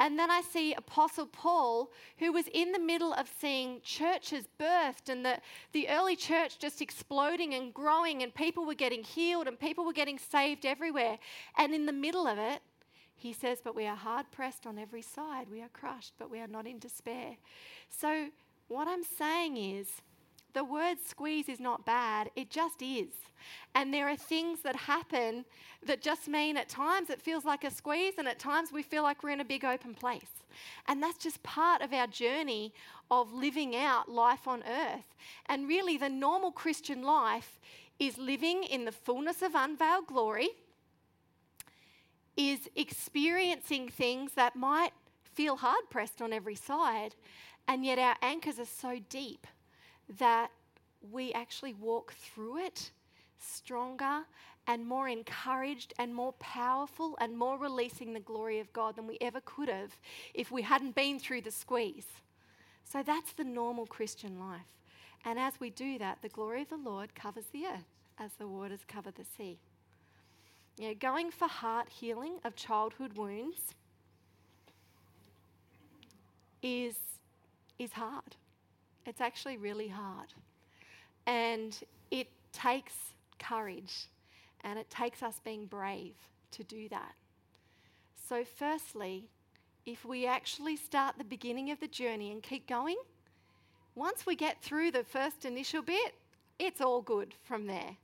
And 0.00 0.18
then 0.18 0.30
I 0.30 0.40
see 0.40 0.74
Apostle 0.74 1.26
Paul, 1.26 1.90
who 2.18 2.32
was 2.32 2.46
in 2.52 2.72
the 2.72 2.80
middle 2.80 3.12
of 3.14 3.30
seeing 3.40 3.80
churches 3.82 4.48
birthed 4.58 5.08
and 5.08 5.24
the, 5.24 5.38
the 5.72 5.88
early 5.88 6.16
church 6.16 6.58
just 6.58 6.82
exploding 6.82 7.54
and 7.54 7.72
growing, 7.72 8.22
and 8.22 8.34
people 8.34 8.66
were 8.66 8.74
getting 8.74 9.04
healed 9.04 9.46
and 9.46 9.58
people 9.58 9.84
were 9.84 9.92
getting 9.92 10.18
saved 10.18 10.66
everywhere. 10.66 11.18
And 11.56 11.72
in 11.72 11.86
the 11.86 11.92
middle 11.92 12.26
of 12.26 12.38
it, 12.38 12.60
he 13.14 13.32
says, 13.32 13.60
But 13.62 13.76
we 13.76 13.86
are 13.86 13.96
hard 13.96 14.30
pressed 14.32 14.66
on 14.66 14.78
every 14.78 15.02
side. 15.02 15.46
We 15.50 15.62
are 15.62 15.68
crushed, 15.68 16.14
but 16.18 16.30
we 16.30 16.40
are 16.40 16.48
not 16.48 16.66
in 16.66 16.78
despair. 16.78 17.36
So, 17.88 18.28
what 18.66 18.88
I'm 18.88 19.04
saying 19.04 19.56
is, 19.56 19.88
the 20.54 20.64
word 20.64 20.96
squeeze 21.04 21.48
is 21.48 21.60
not 21.60 21.84
bad, 21.84 22.30
it 22.34 22.48
just 22.50 22.80
is. 22.80 23.12
And 23.74 23.92
there 23.92 24.08
are 24.08 24.16
things 24.16 24.60
that 24.60 24.76
happen 24.76 25.44
that 25.84 26.00
just 26.00 26.28
mean 26.28 26.56
at 26.56 26.68
times 26.68 27.10
it 27.10 27.20
feels 27.20 27.44
like 27.44 27.64
a 27.64 27.70
squeeze, 27.70 28.14
and 28.16 28.26
at 28.26 28.38
times 28.38 28.72
we 28.72 28.82
feel 28.82 29.02
like 29.02 29.22
we're 29.22 29.30
in 29.30 29.40
a 29.40 29.44
big 29.44 29.64
open 29.64 29.94
place. 29.94 30.44
And 30.86 31.02
that's 31.02 31.18
just 31.18 31.42
part 31.42 31.82
of 31.82 31.92
our 31.92 32.06
journey 32.06 32.72
of 33.10 33.32
living 33.32 33.76
out 33.76 34.08
life 34.08 34.46
on 34.48 34.62
earth. 34.62 35.14
And 35.46 35.68
really, 35.68 35.98
the 35.98 36.08
normal 36.08 36.52
Christian 36.52 37.02
life 37.02 37.58
is 37.98 38.16
living 38.16 38.64
in 38.64 38.84
the 38.84 38.92
fullness 38.92 39.42
of 39.42 39.54
unveiled 39.54 40.06
glory 40.06 40.48
is 42.36 42.68
experiencing 42.74 43.88
things 43.88 44.32
that 44.32 44.56
might 44.56 44.92
feel 45.22 45.56
hard 45.56 45.90
pressed 45.90 46.22
on 46.22 46.32
every 46.32 46.54
side, 46.54 47.14
and 47.66 47.84
yet 47.84 47.98
our 47.98 48.16
anchors 48.22 48.58
are 48.58 48.64
so 48.64 49.00
deep 49.08 49.46
that 50.18 50.50
we 51.12 51.32
actually 51.32 51.74
walk 51.74 52.14
through 52.14 52.58
it 52.58 52.90
stronger 53.38 54.22
and 54.66 54.86
more 54.86 55.08
encouraged 55.08 55.92
and 55.98 56.14
more 56.14 56.32
powerful 56.34 57.16
and 57.20 57.36
more 57.36 57.58
releasing 57.58 58.12
the 58.12 58.20
glory 58.20 58.60
of 58.60 58.72
God 58.72 58.96
than 58.96 59.06
we 59.06 59.18
ever 59.20 59.40
could 59.44 59.68
have 59.68 59.96
if 60.32 60.50
we 60.50 60.62
hadn't 60.62 60.94
been 60.94 61.18
through 61.18 61.42
the 61.42 61.50
squeeze. 61.50 62.06
So 62.84 63.02
that's 63.02 63.32
the 63.32 63.44
normal 63.44 63.86
Christian 63.86 64.38
life. 64.38 64.60
And 65.24 65.38
as 65.38 65.54
we 65.58 65.70
do 65.70 65.98
that, 65.98 66.18
the 66.22 66.28
glory 66.28 66.62
of 66.62 66.68
the 66.68 66.76
Lord 66.76 67.14
covers 67.14 67.46
the 67.52 67.66
earth 67.66 67.88
as 68.18 68.32
the 68.38 68.46
waters 68.46 68.80
cover 68.86 69.10
the 69.10 69.24
sea. 69.36 69.58
You 70.78 70.88
know, 70.88 70.94
going 70.94 71.30
for 71.30 71.46
heart 71.46 71.88
healing 71.88 72.34
of 72.44 72.56
childhood 72.56 73.16
wounds 73.16 73.74
is, 76.62 76.96
is 77.78 77.92
hard. 77.92 78.36
It's 79.06 79.20
actually 79.20 79.56
really 79.56 79.88
hard. 79.88 80.32
And 81.26 81.78
it 82.10 82.28
takes 82.52 82.94
courage 83.38 84.08
and 84.62 84.78
it 84.78 84.88
takes 84.90 85.22
us 85.22 85.40
being 85.44 85.66
brave 85.66 86.14
to 86.52 86.64
do 86.64 86.88
that. 86.88 87.12
So, 88.28 88.44
firstly, 88.44 89.28
if 89.84 90.04
we 90.04 90.26
actually 90.26 90.76
start 90.76 91.16
the 91.18 91.24
beginning 91.24 91.70
of 91.70 91.80
the 91.80 91.88
journey 91.88 92.32
and 92.32 92.42
keep 92.42 92.66
going, 92.66 92.96
once 93.94 94.24
we 94.24 94.34
get 94.34 94.62
through 94.62 94.90
the 94.90 95.04
first 95.04 95.44
initial 95.44 95.82
bit, 95.82 96.14
it's 96.58 96.80
all 96.80 97.02
good 97.02 97.34
from 97.44 97.66
there 97.66 97.96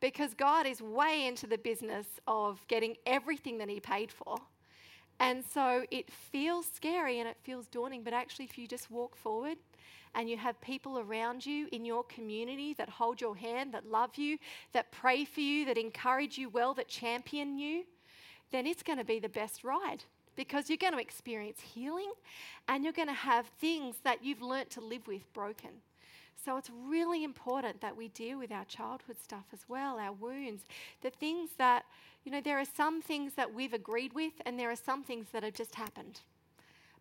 because 0.00 0.34
God 0.34 0.66
is 0.66 0.80
way 0.80 1.26
into 1.26 1.46
the 1.46 1.58
business 1.58 2.06
of 2.26 2.64
getting 2.68 2.96
everything 3.06 3.58
that 3.58 3.68
He 3.68 3.80
paid 3.80 4.10
for. 4.10 4.36
And 5.20 5.44
so 5.52 5.84
it 5.90 6.10
feels 6.10 6.66
scary 6.72 7.18
and 7.18 7.28
it 7.28 7.36
feels 7.42 7.66
daunting, 7.66 8.02
but 8.02 8.12
actually, 8.12 8.44
if 8.44 8.56
you 8.58 8.68
just 8.68 8.90
walk 8.90 9.16
forward 9.16 9.58
and 10.14 10.28
you 10.28 10.36
have 10.36 10.60
people 10.60 10.98
around 10.98 11.44
you 11.44 11.68
in 11.72 11.84
your 11.84 12.04
community 12.04 12.74
that 12.74 12.88
hold 12.88 13.20
your 13.20 13.36
hand, 13.36 13.72
that 13.74 13.86
love 13.86 14.16
you, 14.16 14.38
that 14.72 14.90
pray 14.90 15.24
for 15.24 15.40
you, 15.40 15.64
that 15.66 15.78
encourage 15.78 16.38
you 16.38 16.48
well, 16.48 16.74
that 16.74 16.88
champion 16.88 17.58
you, 17.58 17.84
then 18.50 18.66
it's 18.66 18.82
going 18.82 18.98
to 18.98 19.04
be 19.04 19.18
the 19.18 19.28
best 19.28 19.64
ride 19.64 20.04
because 20.36 20.70
you're 20.70 20.78
going 20.78 20.92
to 20.92 21.00
experience 21.00 21.60
healing 21.60 22.12
and 22.68 22.84
you're 22.84 22.92
going 22.92 23.08
to 23.08 23.14
have 23.14 23.46
things 23.60 23.96
that 24.04 24.24
you've 24.24 24.42
learnt 24.42 24.70
to 24.70 24.80
live 24.80 25.06
with 25.06 25.30
broken. 25.32 25.70
So 26.44 26.56
it's 26.56 26.70
really 26.86 27.24
important 27.24 27.80
that 27.80 27.96
we 27.96 28.08
deal 28.08 28.38
with 28.38 28.52
our 28.52 28.64
childhood 28.64 29.16
stuff 29.22 29.44
as 29.52 29.60
well, 29.68 29.98
our 29.98 30.12
wounds, 30.12 30.62
the 31.02 31.10
things 31.10 31.50
that, 31.58 31.84
you 32.24 32.32
know, 32.32 32.40
there 32.40 32.58
are 32.58 32.64
some 32.64 33.02
things 33.02 33.34
that 33.34 33.52
we've 33.52 33.74
agreed 33.74 34.12
with 34.14 34.32
and 34.46 34.58
there 34.58 34.70
are 34.70 34.76
some 34.76 35.02
things 35.02 35.26
that 35.32 35.42
have 35.42 35.54
just 35.54 35.74
happened. 35.74 36.20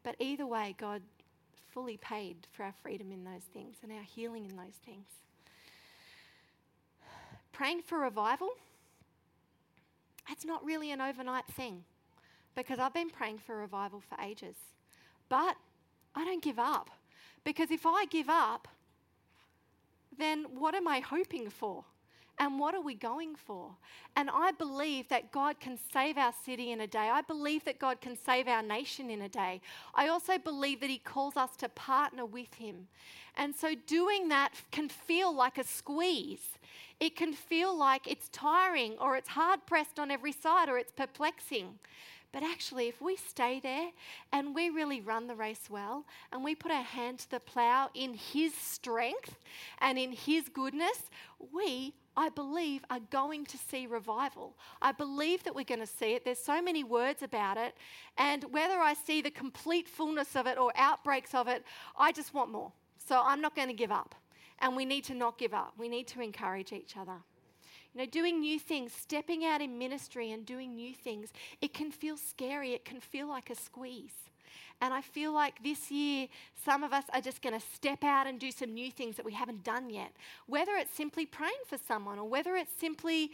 But 0.03 0.15
either 0.19 0.47
way, 0.47 0.75
God 0.77 1.01
fully 1.77 1.97
paid 1.97 2.47
for 2.51 2.63
our 2.63 2.73
freedom 2.81 3.11
in 3.11 3.23
those 3.23 3.43
things 3.53 3.75
and 3.83 3.91
our 3.91 4.01
healing 4.01 4.45
in 4.45 4.55
those 4.55 4.79
things. 4.83 5.05
Praying 7.53 7.83
for 7.83 7.99
revival, 7.99 8.49
it's 10.27 10.43
not 10.43 10.65
really 10.65 10.89
an 10.89 10.99
overnight 10.99 11.45
thing 11.45 11.83
because 12.55 12.79
I've 12.79 12.95
been 12.95 13.11
praying 13.11 13.37
for 13.37 13.55
revival 13.55 14.01
for 14.01 14.19
ages. 14.19 14.55
But 15.29 15.55
I 16.15 16.25
don't 16.25 16.41
give 16.41 16.57
up 16.57 16.89
because 17.43 17.69
if 17.69 17.85
I 17.85 18.05
give 18.09 18.27
up, 18.27 18.67
then 20.17 20.47
what 20.55 20.73
am 20.73 20.87
I 20.87 20.99
hoping 20.99 21.47
for? 21.51 21.85
And 22.39 22.59
what 22.59 22.75
are 22.75 22.81
we 22.81 22.93
going 22.93 23.35
for? 23.35 23.71
And 24.15 24.29
I 24.31 24.51
believe 24.51 25.09
that 25.09 25.31
God 25.31 25.59
can 25.59 25.79
save 25.91 26.17
our 26.17 26.33
city 26.45 26.71
in 26.71 26.81
a 26.81 26.87
day. 26.87 27.09
I 27.09 27.21
believe 27.21 27.65
that 27.65 27.79
God 27.79 27.99
can 27.99 28.15
save 28.15 28.47
our 28.47 28.61
nation 28.61 29.09
in 29.09 29.23
a 29.23 29.29
day. 29.29 29.59
I 29.95 30.07
also 30.07 30.37
believe 30.37 30.79
that 30.81 30.89
He 30.89 30.99
calls 30.99 31.35
us 31.35 31.55
to 31.57 31.69
partner 31.69 32.25
with 32.25 32.53
Him. 32.53 32.87
And 33.35 33.55
so 33.55 33.73
doing 33.87 34.29
that 34.29 34.53
can 34.71 34.87
feel 34.87 35.35
like 35.35 35.57
a 35.57 35.63
squeeze. 35.63 36.57
It 36.99 37.15
can 37.15 37.33
feel 37.33 37.77
like 37.77 38.07
it's 38.07 38.29
tiring 38.29 38.97
or 38.99 39.15
it's 39.17 39.29
hard 39.29 39.65
pressed 39.65 39.99
on 39.99 40.11
every 40.11 40.31
side 40.31 40.69
or 40.69 40.77
it's 40.77 40.91
perplexing. 40.91 41.79
But 42.33 42.43
actually, 42.43 42.87
if 42.87 43.01
we 43.01 43.15
stay 43.15 43.59
there 43.59 43.89
and 44.31 44.53
we 44.53 44.69
really 44.69 45.01
run 45.01 45.27
the 45.27 45.35
race 45.35 45.69
well 45.69 46.05
and 46.31 46.43
we 46.43 46.55
put 46.55 46.71
our 46.71 46.83
hand 46.83 47.19
to 47.19 47.31
the 47.31 47.39
plow 47.39 47.89
in 47.93 48.13
His 48.13 48.53
strength 48.53 49.35
and 49.79 49.97
in 49.97 50.11
His 50.11 50.49
goodness, 50.49 51.09
we, 51.53 51.93
I 52.17 52.29
believe, 52.29 52.83
are 52.89 52.99
going 53.11 53.45
to 53.45 53.57
see 53.57 53.87
revival. 53.87 54.57
I 54.81 54.91
believe 54.91 55.43
that 55.45 55.55
we're 55.55 55.63
going 55.63 55.79
to 55.79 55.87
see 55.87 56.13
it. 56.13 56.25
There's 56.25 56.39
so 56.39 56.61
many 56.61 56.83
words 56.83 57.23
about 57.23 57.57
it. 57.57 57.75
And 58.17 58.43
whether 58.51 58.77
I 58.77 58.93
see 58.93 59.21
the 59.21 59.31
complete 59.31 59.87
fullness 59.87 60.35
of 60.35 60.47
it 60.47 60.57
or 60.57 60.71
outbreaks 60.75 61.33
of 61.33 61.47
it, 61.47 61.63
I 61.97 62.11
just 62.11 62.33
want 62.33 62.51
more. 62.51 62.73
So 62.97 63.21
I'm 63.23 63.39
not 63.39 63.55
going 63.55 63.69
to 63.69 63.73
give 63.73 63.91
up. 63.91 64.15
And 64.59 64.75
we 64.75 64.85
need 64.85 65.05
to 65.05 65.13
not 65.13 65.37
give 65.37 65.53
up. 65.53 65.73
We 65.77 65.87
need 65.87 66.07
to 66.07 66.21
encourage 66.21 66.73
each 66.73 66.97
other. 66.97 67.19
You 67.97 68.03
know, 68.03 68.09
doing 68.11 68.41
new 68.41 68.59
things, 68.59 68.93
stepping 68.93 69.43
out 69.43 69.59
in 69.59 69.79
ministry 69.79 70.31
and 70.31 70.45
doing 70.45 70.75
new 70.75 70.93
things, 70.93 71.29
it 71.61 71.73
can 71.73 71.89
feel 71.89 72.15
scary. 72.15 72.73
It 72.73 72.85
can 72.85 72.99
feel 72.99 73.27
like 73.27 73.49
a 73.49 73.55
squeeze. 73.55 74.13
And 74.81 74.93
I 74.93 75.01
feel 75.01 75.33
like 75.33 75.63
this 75.63 75.89
year, 75.89 76.27
some 76.63 76.83
of 76.83 76.93
us 76.93 77.05
are 77.11 77.21
just 77.21 77.41
going 77.41 77.59
to 77.59 77.65
step 77.73 78.03
out 78.03 78.27
and 78.27 78.39
do 78.39 78.51
some 78.51 78.75
new 78.75 78.91
things 78.91 79.15
that 79.15 79.25
we 79.25 79.33
haven't 79.33 79.63
done 79.63 79.89
yet. 79.89 80.11
Whether 80.45 80.75
it's 80.75 80.93
simply 80.93 81.25
praying 81.25 81.63
for 81.65 81.79
someone 81.87 82.19
or 82.19 82.29
whether 82.29 82.55
it's 82.55 82.79
simply 82.79 83.31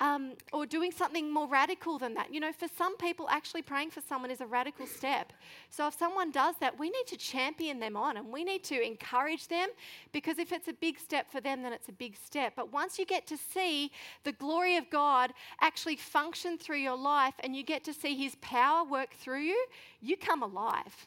um, 0.00 0.32
or 0.52 0.66
doing 0.66 0.90
something 0.90 1.32
more 1.32 1.48
radical 1.48 1.98
than 1.98 2.14
that. 2.14 2.32
You 2.32 2.40
know, 2.40 2.52
for 2.52 2.66
some 2.76 2.96
people, 2.96 3.28
actually 3.30 3.62
praying 3.62 3.90
for 3.90 4.00
someone 4.00 4.30
is 4.30 4.40
a 4.40 4.46
radical 4.46 4.86
step. 4.86 5.32
So 5.70 5.86
if 5.86 5.94
someone 5.94 6.30
does 6.30 6.56
that, 6.60 6.78
we 6.78 6.90
need 6.90 7.06
to 7.08 7.16
champion 7.16 7.78
them 7.78 7.96
on 7.96 8.16
and 8.16 8.32
we 8.32 8.44
need 8.44 8.64
to 8.64 8.80
encourage 8.80 9.48
them 9.48 9.68
because 10.12 10.38
if 10.38 10.52
it's 10.52 10.68
a 10.68 10.72
big 10.72 10.98
step 10.98 11.30
for 11.30 11.40
them, 11.40 11.62
then 11.62 11.72
it's 11.72 11.88
a 11.88 11.92
big 11.92 12.16
step. 12.16 12.54
But 12.56 12.72
once 12.72 12.98
you 12.98 13.06
get 13.06 13.26
to 13.28 13.36
see 13.36 13.92
the 14.24 14.32
glory 14.32 14.76
of 14.76 14.90
God 14.90 15.32
actually 15.60 15.96
function 15.96 16.58
through 16.58 16.78
your 16.78 16.96
life 16.96 17.34
and 17.40 17.54
you 17.54 17.62
get 17.62 17.84
to 17.84 17.92
see 17.94 18.16
His 18.16 18.34
power 18.40 18.84
work 18.84 19.14
through 19.14 19.42
you, 19.42 19.66
you 20.00 20.16
come 20.16 20.42
alive. 20.42 21.06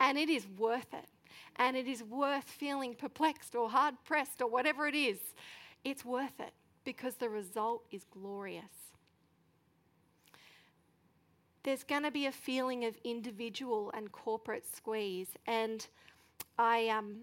And 0.00 0.18
it 0.18 0.28
is 0.28 0.46
worth 0.58 0.92
it. 0.92 1.06
And 1.56 1.76
it 1.76 1.88
is 1.88 2.04
worth 2.04 2.44
feeling 2.44 2.94
perplexed 2.94 3.56
or 3.56 3.68
hard 3.68 3.94
pressed 4.04 4.42
or 4.42 4.48
whatever 4.48 4.86
it 4.86 4.94
is. 4.94 5.18
It's 5.82 6.04
worth 6.04 6.38
it 6.38 6.52
because 6.88 7.16
the 7.16 7.28
result 7.28 7.84
is 7.92 8.06
glorious. 8.10 8.94
There's 11.62 11.84
going 11.84 12.04
to 12.04 12.10
be 12.10 12.24
a 12.24 12.32
feeling 12.32 12.86
of 12.86 12.96
individual 13.04 13.92
and 13.94 14.10
corporate 14.10 14.64
squeeze, 14.74 15.28
and 15.46 15.86
I, 16.58 16.88
um, 16.88 17.16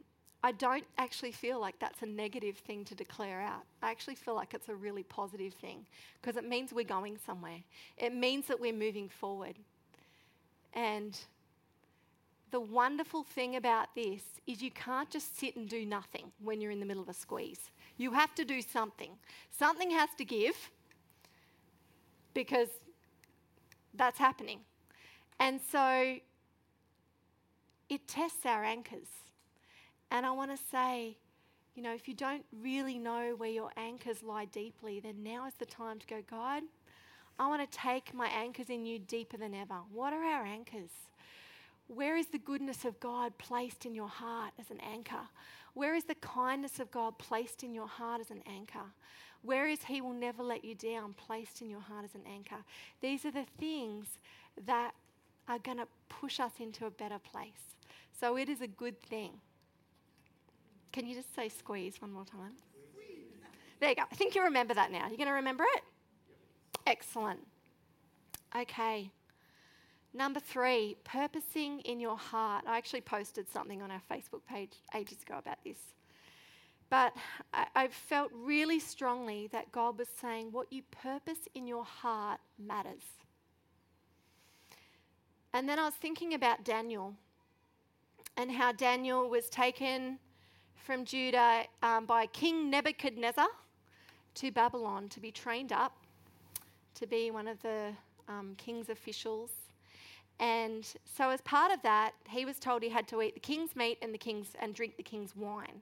I 0.43 0.51
don't 0.51 0.83
actually 0.99 1.31
feel 1.31 1.59
like 1.59 1.79
that's 1.79 2.03
a 2.03 2.05
negative 2.05 2.57
thing 2.57 2.85
to 2.85 2.93
declare 2.93 3.41
out. 3.41 3.63
I 3.81 3.89
actually 3.89 4.13
feel 4.13 4.35
like 4.35 4.53
it's 4.53 4.69
a 4.69 4.75
really 4.75 5.01
positive 5.01 5.55
thing 5.55 5.87
because 6.21 6.37
it 6.37 6.47
means 6.47 6.71
we're 6.71 6.83
going 6.85 7.17
somewhere. 7.25 7.63
It 7.97 8.13
means 8.13 8.45
that 8.45 8.59
we're 8.59 8.71
moving 8.71 9.09
forward. 9.09 9.55
And 10.73 11.19
the 12.51 12.59
wonderful 12.59 13.23
thing 13.23 13.55
about 13.55 13.95
this 13.95 14.21
is 14.45 14.61
you 14.61 14.69
can't 14.69 15.09
just 15.09 15.39
sit 15.39 15.55
and 15.55 15.67
do 15.67 15.87
nothing 15.87 16.31
when 16.43 16.61
you're 16.61 16.69
in 16.69 16.79
the 16.79 16.85
middle 16.85 17.01
of 17.01 17.09
a 17.09 17.13
squeeze. 17.15 17.71
You 17.97 18.11
have 18.11 18.35
to 18.35 18.45
do 18.45 18.61
something. 18.61 19.11
Something 19.51 19.91
has 19.91 20.09
to 20.17 20.25
give 20.25 20.55
because 22.33 22.67
that's 23.93 24.19
happening. 24.19 24.59
And 25.39 25.59
so 25.71 26.17
it 27.89 28.07
tests 28.07 28.45
our 28.45 28.63
anchors. 28.63 29.07
And 30.11 30.25
I 30.25 30.31
want 30.31 30.51
to 30.51 30.63
say, 30.71 31.17
you 31.75 31.83
know, 31.83 31.93
if 31.93 32.07
you 32.07 32.13
don't 32.13 32.45
really 32.61 32.97
know 32.97 33.33
where 33.37 33.49
your 33.49 33.71
anchors 33.77 34.23
lie 34.23 34.45
deeply, 34.45 34.99
then 34.99 35.23
now 35.23 35.45
is 35.45 35.53
the 35.59 35.65
time 35.65 35.99
to 35.99 36.07
go, 36.07 36.21
God, 36.29 36.63
I 37.37 37.47
want 37.47 37.69
to 37.69 37.77
take 37.77 38.13
my 38.13 38.27
anchors 38.27 38.69
in 38.69 38.85
you 38.85 38.99
deeper 38.99 39.37
than 39.37 39.53
ever. 39.53 39.75
What 39.91 40.13
are 40.13 40.23
our 40.23 40.45
anchors? 40.45 40.91
Where 41.87 42.17
is 42.17 42.27
the 42.27 42.39
goodness 42.39 42.83
of 42.85 42.99
God 42.99 43.37
placed 43.37 43.85
in 43.85 43.93
your 43.93 44.07
heart 44.07 44.53
as 44.59 44.71
an 44.71 44.79
anchor? 44.81 45.29
Where 45.73 45.93
is 45.93 46.05
the 46.05 46.15
kindness 46.15 46.79
of 46.79 46.89
God 46.91 47.17
placed 47.17 47.63
in 47.63 47.73
your 47.73 47.87
heart 47.87 48.21
as 48.21 48.31
an 48.31 48.41
anchor? 48.47 48.93
Where 49.43 49.67
is 49.67 49.83
He 49.83 50.01
will 50.01 50.13
never 50.13 50.41
let 50.41 50.65
you 50.65 50.73
down 50.73 51.13
placed 51.13 51.61
in 51.61 51.69
your 51.69 51.81
heart 51.81 52.05
as 52.05 52.15
an 52.15 52.23
anchor? 52.25 52.63
These 53.01 53.25
are 53.25 53.31
the 53.31 53.45
things 53.59 54.07
that 54.65 54.93
are 55.47 55.59
going 55.59 55.77
to 55.77 55.87
push 56.09 56.39
us 56.39 56.53
into 56.59 56.85
a 56.85 56.91
better 56.91 57.19
place. 57.19 57.75
So 58.19 58.37
it 58.37 58.49
is 58.49 58.61
a 58.61 58.67
good 58.67 59.01
thing. 59.03 59.31
Can 60.91 61.05
you 61.05 61.13
just 61.13 61.35
say 61.35 61.49
squeeze 61.49 62.01
one 62.01 62.11
more 62.11 62.25
time? 62.25 62.53
There 63.79 63.89
you 63.89 63.95
go. 63.95 64.03
I 64.09 64.15
think 64.15 64.33
you 64.33 64.43
remember 64.43 64.73
that 64.73 64.91
now. 64.91 65.07
You're 65.07 65.17
going 65.17 65.27
to 65.27 65.33
remember 65.33 65.65
it? 65.75 65.83
Excellent. 66.87 67.45
Okay. 68.55 69.11
Number 70.15 70.39
three, 70.39 70.95
purposing 71.03 71.81
in 71.81 71.99
your 71.99 72.17
heart. 72.17 72.63
I 72.65 72.77
actually 72.77 73.01
posted 73.01 73.49
something 73.49 73.81
on 73.81 73.91
our 73.91 74.01
Facebook 74.09 74.45
page 74.47 74.71
ages 74.95 75.17
ago 75.21 75.37
about 75.37 75.57
this. 75.65 75.77
But 76.89 77.11
I, 77.53 77.65
I, 77.75 77.87
felt 77.89 78.31
really 78.33 78.79
strongly 78.79 79.49
that 79.51 79.73
God 79.73 79.97
was 79.97 80.07
saying 80.21 80.53
what 80.53 80.71
you 80.71 80.83
purpose 80.83 81.49
in 81.53 81.67
your 81.67 81.83
heart 81.83 82.39
matters. 82.57 83.03
And 85.53 85.67
then 85.67 85.79
I 85.79 85.83
was 85.83 85.95
thinking 85.95 86.33
about 86.33 86.63
Daniel 86.63 87.13
and 88.37 88.49
how 88.49 88.71
Daniel 88.71 89.29
was 89.29 89.49
taken 89.49 90.17
from 90.75 91.03
Judah 91.03 91.63
um, 91.83 92.05
by 92.05 92.27
King 92.27 92.69
Nebuchadnezzar 92.69 93.47
to 94.35 94.51
Babylon 94.51 95.09
to 95.09 95.19
be 95.19 95.31
trained 95.31 95.73
up 95.73 95.97
to 96.93 97.05
be 97.05 97.31
one 97.31 97.49
of 97.49 97.61
the 97.61 97.91
um, 98.29 98.53
king's 98.57 98.87
officials 98.89 99.51
and 100.39 100.85
so, 101.05 101.29
as 101.29 101.41
part 101.41 101.71
of 101.71 101.81
that, 101.83 102.11
he 102.27 102.43
was 102.43 102.59
told 102.59 102.83
he 102.83 102.89
had 102.89 103.07
to 103.09 103.21
eat 103.21 103.35
the 103.35 103.39
king's 103.39 103.75
meat 103.75 103.97
and 104.01 104.13
the 104.13 104.17
king's 104.17 104.49
and 104.59 104.73
drink 104.73 104.97
the 104.97 105.03
king's 105.03 105.35
wine. 105.35 105.81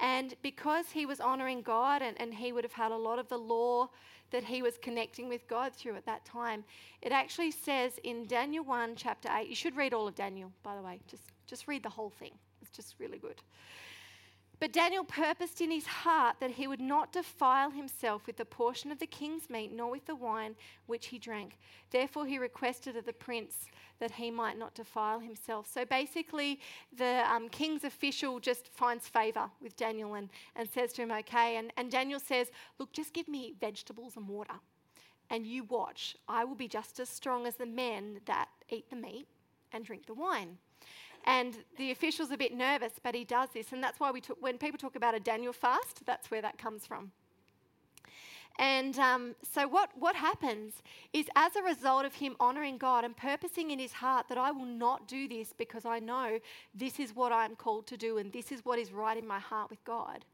And 0.00 0.34
because 0.42 0.90
he 0.90 1.06
was 1.06 1.20
honoring 1.20 1.62
God 1.62 2.02
and, 2.02 2.20
and 2.20 2.34
he 2.34 2.52
would 2.52 2.64
have 2.64 2.72
had 2.72 2.92
a 2.92 2.96
lot 2.96 3.18
of 3.18 3.28
the 3.28 3.38
law 3.38 3.88
that 4.30 4.44
he 4.44 4.60
was 4.60 4.76
connecting 4.76 5.28
with 5.28 5.46
God 5.48 5.72
through 5.72 5.96
at 5.96 6.04
that 6.06 6.24
time, 6.24 6.64
it 7.00 7.12
actually 7.12 7.50
says 7.50 7.98
in 8.02 8.26
Daniel 8.26 8.64
1, 8.64 8.96
chapter 8.96 9.28
8, 9.32 9.48
you 9.48 9.54
should 9.54 9.76
read 9.76 9.94
all 9.94 10.08
of 10.08 10.14
Daniel, 10.14 10.52
by 10.62 10.74
the 10.74 10.82
way, 10.82 11.00
just, 11.06 11.22
just 11.46 11.68
read 11.68 11.82
the 11.82 11.88
whole 11.88 12.10
thing. 12.10 12.32
It's 12.60 12.70
just 12.70 12.96
really 12.98 13.18
good. 13.18 13.40
But 14.58 14.72
Daniel 14.72 15.04
purposed 15.04 15.60
in 15.60 15.70
his 15.70 15.86
heart 15.86 16.36
that 16.40 16.52
he 16.52 16.66
would 16.66 16.80
not 16.80 17.12
defile 17.12 17.70
himself 17.70 18.26
with 18.26 18.38
the 18.38 18.44
portion 18.46 18.90
of 18.90 18.98
the 18.98 19.06
king's 19.06 19.50
meat, 19.50 19.70
nor 19.70 19.90
with 19.90 20.06
the 20.06 20.14
wine 20.14 20.56
which 20.86 21.08
he 21.08 21.18
drank. 21.18 21.58
Therefore, 21.90 22.24
he 22.26 22.38
requested 22.38 22.96
of 22.96 23.04
the 23.04 23.12
prince 23.12 23.68
that 23.98 24.12
he 24.12 24.30
might 24.30 24.58
not 24.58 24.74
defile 24.74 25.20
himself. 25.20 25.68
So 25.70 25.84
basically, 25.84 26.60
the 26.96 27.22
um, 27.30 27.50
king's 27.50 27.84
official 27.84 28.40
just 28.40 28.68
finds 28.68 29.06
favor 29.06 29.50
with 29.60 29.76
Daniel 29.76 30.14
and, 30.14 30.30
and 30.54 30.68
says 30.68 30.94
to 30.94 31.02
him, 31.02 31.10
Okay. 31.10 31.56
And, 31.56 31.70
and 31.76 31.90
Daniel 31.90 32.20
says, 32.20 32.48
Look, 32.78 32.92
just 32.92 33.12
give 33.12 33.28
me 33.28 33.54
vegetables 33.60 34.16
and 34.16 34.26
water, 34.26 34.54
and 35.28 35.46
you 35.46 35.64
watch. 35.64 36.16
I 36.28 36.44
will 36.44 36.54
be 36.54 36.68
just 36.68 36.98
as 36.98 37.10
strong 37.10 37.46
as 37.46 37.56
the 37.56 37.66
men 37.66 38.20
that 38.24 38.48
eat 38.70 38.88
the 38.88 38.96
meat 38.96 39.26
and 39.72 39.84
drink 39.84 40.06
the 40.06 40.14
wine. 40.14 40.56
And 41.26 41.56
the 41.76 41.90
official's 41.90 42.30
a 42.30 42.36
bit 42.36 42.54
nervous, 42.54 42.92
but 43.02 43.14
he 43.14 43.24
does 43.24 43.48
this. 43.52 43.72
And 43.72 43.82
that's 43.82 43.98
why 43.98 44.10
we 44.12 44.20
took, 44.20 44.40
when 44.40 44.58
people 44.58 44.78
talk 44.78 44.94
about 44.94 45.14
a 45.14 45.20
Daniel 45.20 45.52
fast, 45.52 46.06
that's 46.06 46.30
where 46.30 46.40
that 46.42 46.56
comes 46.56 46.86
from. 46.86 47.10
And 48.58 48.98
um, 48.98 49.34
so, 49.42 49.68
what, 49.68 49.90
what 49.98 50.16
happens 50.16 50.82
is, 51.12 51.26
as 51.36 51.56
a 51.56 51.62
result 51.62 52.06
of 52.06 52.14
him 52.14 52.36
honoring 52.40 52.78
God 52.78 53.04
and 53.04 53.14
purposing 53.14 53.70
in 53.70 53.78
his 53.78 53.92
heart 53.92 54.28
that 54.28 54.38
I 54.38 54.50
will 54.50 54.64
not 54.64 55.06
do 55.06 55.28
this 55.28 55.52
because 55.52 55.84
I 55.84 55.98
know 55.98 56.38
this 56.74 56.98
is 56.98 57.14
what 57.14 57.32
I'm 57.32 57.54
called 57.54 57.86
to 57.88 57.96
do 57.98 58.16
and 58.16 58.32
this 58.32 58.52
is 58.52 58.64
what 58.64 58.78
is 58.78 58.92
right 58.92 59.18
in 59.18 59.26
my 59.26 59.38
heart 59.38 59.68
with 59.68 59.84
God, 59.84 60.24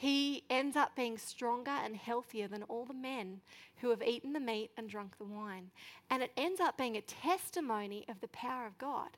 he 0.00 0.44
ends 0.48 0.76
up 0.76 0.96
being 0.96 1.18
stronger 1.18 1.70
and 1.70 1.94
healthier 1.94 2.48
than 2.48 2.62
all 2.62 2.86
the 2.86 2.94
men 2.94 3.42
who 3.82 3.90
have 3.90 4.02
eaten 4.02 4.32
the 4.32 4.40
meat 4.40 4.70
and 4.78 4.88
drunk 4.88 5.18
the 5.18 5.26
wine. 5.26 5.70
And 6.08 6.22
it 6.22 6.32
ends 6.38 6.58
up 6.58 6.78
being 6.78 6.96
a 6.96 7.02
testimony 7.02 8.06
of 8.08 8.18
the 8.22 8.28
power 8.28 8.64
of 8.64 8.78
God 8.78 9.10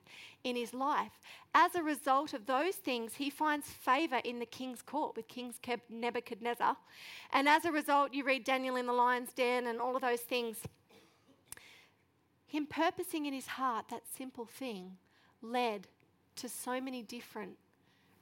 in 0.42 0.56
his 0.56 0.74
life. 0.74 1.12
As 1.54 1.76
a 1.76 1.84
result 1.84 2.34
of 2.34 2.46
those 2.46 2.74
things, 2.74 3.14
he 3.14 3.30
finds 3.30 3.68
favor 3.68 4.20
in 4.24 4.40
the 4.40 4.44
king's 4.44 4.82
court 4.82 5.14
with 5.14 5.28
King 5.28 5.54
Nebuchadnezzar. 5.88 6.76
And 7.32 7.48
as 7.48 7.64
a 7.64 7.70
result, 7.70 8.12
you 8.12 8.24
read 8.24 8.42
Daniel 8.42 8.74
in 8.74 8.86
the 8.86 8.92
lion's 8.92 9.32
den 9.32 9.68
and 9.68 9.80
all 9.80 9.94
of 9.94 10.02
those 10.02 10.22
things. 10.22 10.56
Him 12.48 12.66
purposing 12.66 13.26
in 13.26 13.32
his 13.32 13.46
heart 13.46 13.84
that 13.90 14.02
simple 14.18 14.46
thing 14.46 14.96
led 15.42 15.86
to 16.34 16.48
so 16.48 16.80
many 16.80 17.02
different 17.02 17.56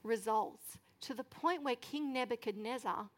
results 0.03 0.77
to 1.01 1.13
the 1.13 1.23
point 1.23 1.63
where 1.63 1.75
King 1.75 2.13
Nebuchadnezzar 2.13 3.09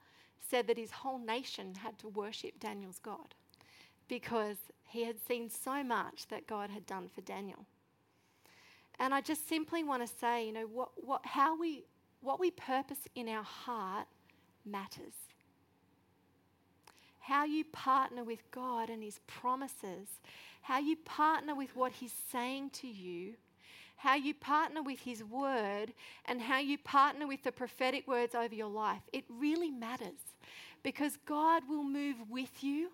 said 0.50 0.68
that 0.68 0.78
his 0.78 0.92
whole 0.92 1.20
nation 1.20 1.76
had 1.76 1.98
to 2.00 2.08
worship 2.08 2.60
Daniel's 2.60 3.00
God 3.00 3.36
because 4.08 4.58
he 4.88 5.06
had 5.06 5.16
seen 5.28 5.50
so 5.50 5.84
much 5.84 6.28
that 6.28 6.48
God 6.48 6.70
had 6.70 6.86
done 6.86 7.10
for 7.14 7.22
Daniel. 7.22 7.66
And 9.00 9.14
I 9.14 9.22
just 9.22 9.48
simply 9.50 9.84
want 9.84 10.08
to 10.08 10.14
say, 10.20 10.46
you 10.46 10.54
know, 10.54 10.68
what, 10.72 10.90
what, 10.96 11.26
how 11.26 11.60
we, 11.60 11.86
what 12.22 12.40
we 12.40 12.52
purpose 12.52 13.00
in 13.16 13.28
our 13.28 13.44
heart 13.44 14.08
matters. 14.66 15.14
How 17.20 17.46
you 17.46 17.64
partner 17.64 18.24
with 18.24 18.40
God 18.52 18.90
and 18.90 19.02
His 19.02 19.20
promises, 19.26 20.08
how 20.62 20.80
you 20.80 20.96
partner 20.98 21.56
with 21.56 21.76
what 21.76 21.94
He's 21.94 22.14
saying 22.32 22.72
to 22.72 22.88
you, 22.88 23.34
how 23.96 24.16
you 24.16 24.34
partner 24.34 24.82
with 24.82 25.00
His 25.00 25.24
word, 25.24 25.94
and 26.26 26.42
how 26.42 26.60
you 26.60 26.78
partner 26.78 27.28
with 27.28 27.44
the 27.44 27.52
prophetic 27.52 28.08
words 28.08 28.36
over 28.36 28.54
your 28.54 28.68
life, 28.68 29.02
it 29.12 29.24
really 29.30 29.72
matters 29.72 30.20
because 30.84 31.18
God 31.26 31.64
will 31.70 31.84
move 31.84 32.18
with 32.30 32.64
you. 32.64 32.90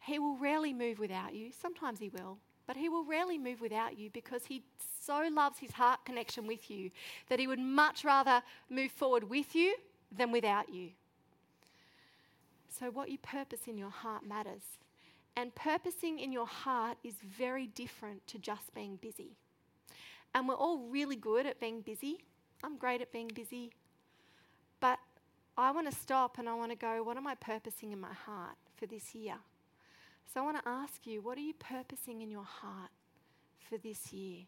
He 0.00 0.18
will 0.18 0.36
rarely 0.36 0.72
move 0.72 0.98
without 0.98 1.34
you. 1.34 1.50
Sometimes 1.60 1.98
He 1.98 2.08
will, 2.08 2.38
but 2.66 2.76
He 2.76 2.88
will 2.88 3.04
rarely 3.04 3.38
move 3.38 3.60
without 3.60 3.98
you 3.98 4.10
because 4.10 4.44
He 4.46 4.62
so 5.02 5.28
loves 5.32 5.58
His 5.58 5.72
heart 5.72 6.04
connection 6.04 6.46
with 6.46 6.70
you 6.70 6.90
that 7.28 7.38
He 7.38 7.46
would 7.46 7.58
much 7.58 8.04
rather 8.04 8.42
move 8.68 8.92
forward 8.92 9.24
with 9.24 9.54
you 9.54 9.74
than 10.16 10.30
without 10.30 10.72
you. 10.72 10.90
So, 12.78 12.90
what 12.90 13.10
you 13.10 13.18
purpose 13.18 13.60
in 13.66 13.76
your 13.76 13.90
heart 13.90 14.26
matters. 14.26 14.62
And 15.38 15.54
purposing 15.54 16.18
in 16.18 16.32
your 16.32 16.48
heart 16.48 16.98
is 17.04 17.14
very 17.22 17.68
different 17.68 18.26
to 18.26 18.40
just 18.40 18.74
being 18.74 18.96
busy. 18.96 19.36
And 20.34 20.48
we're 20.48 20.56
all 20.56 20.78
really 20.90 21.14
good 21.14 21.46
at 21.46 21.60
being 21.60 21.80
busy. 21.80 22.18
I'm 22.64 22.76
great 22.76 23.00
at 23.02 23.12
being 23.12 23.30
busy. 23.32 23.70
But 24.80 24.98
I 25.56 25.70
want 25.70 25.88
to 25.88 25.96
stop 25.96 26.38
and 26.38 26.48
I 26.48 26.54
want 26.54 26.72
to 26.72 26.76
go, 26.76 27.04
what 27.04 27.16
am 27.16 27.28
I 27.28 27.36
purposing 27.36 27.92
in 27.92 28.00
my 28.00 28.12
heart 28.12 28.56
for 28.74 28.86
this 28.86 29.14
year? 29.14 29.36
So 30.34 30.40
I 30.40 30.44
want 30.44 30.56
to 30.56 30.68
ask 30.68 31.06
you, 31.06 31.22
what 31.22 31.38
are 31.38 31.42
you 31.42 31.54
purposing 31.54 32.20
in 32.20 32.32
your 32.32 32.42
heart 32.42 32.90
for 33.70 33.78
this 33.78 34.12
year? 34.12 34.40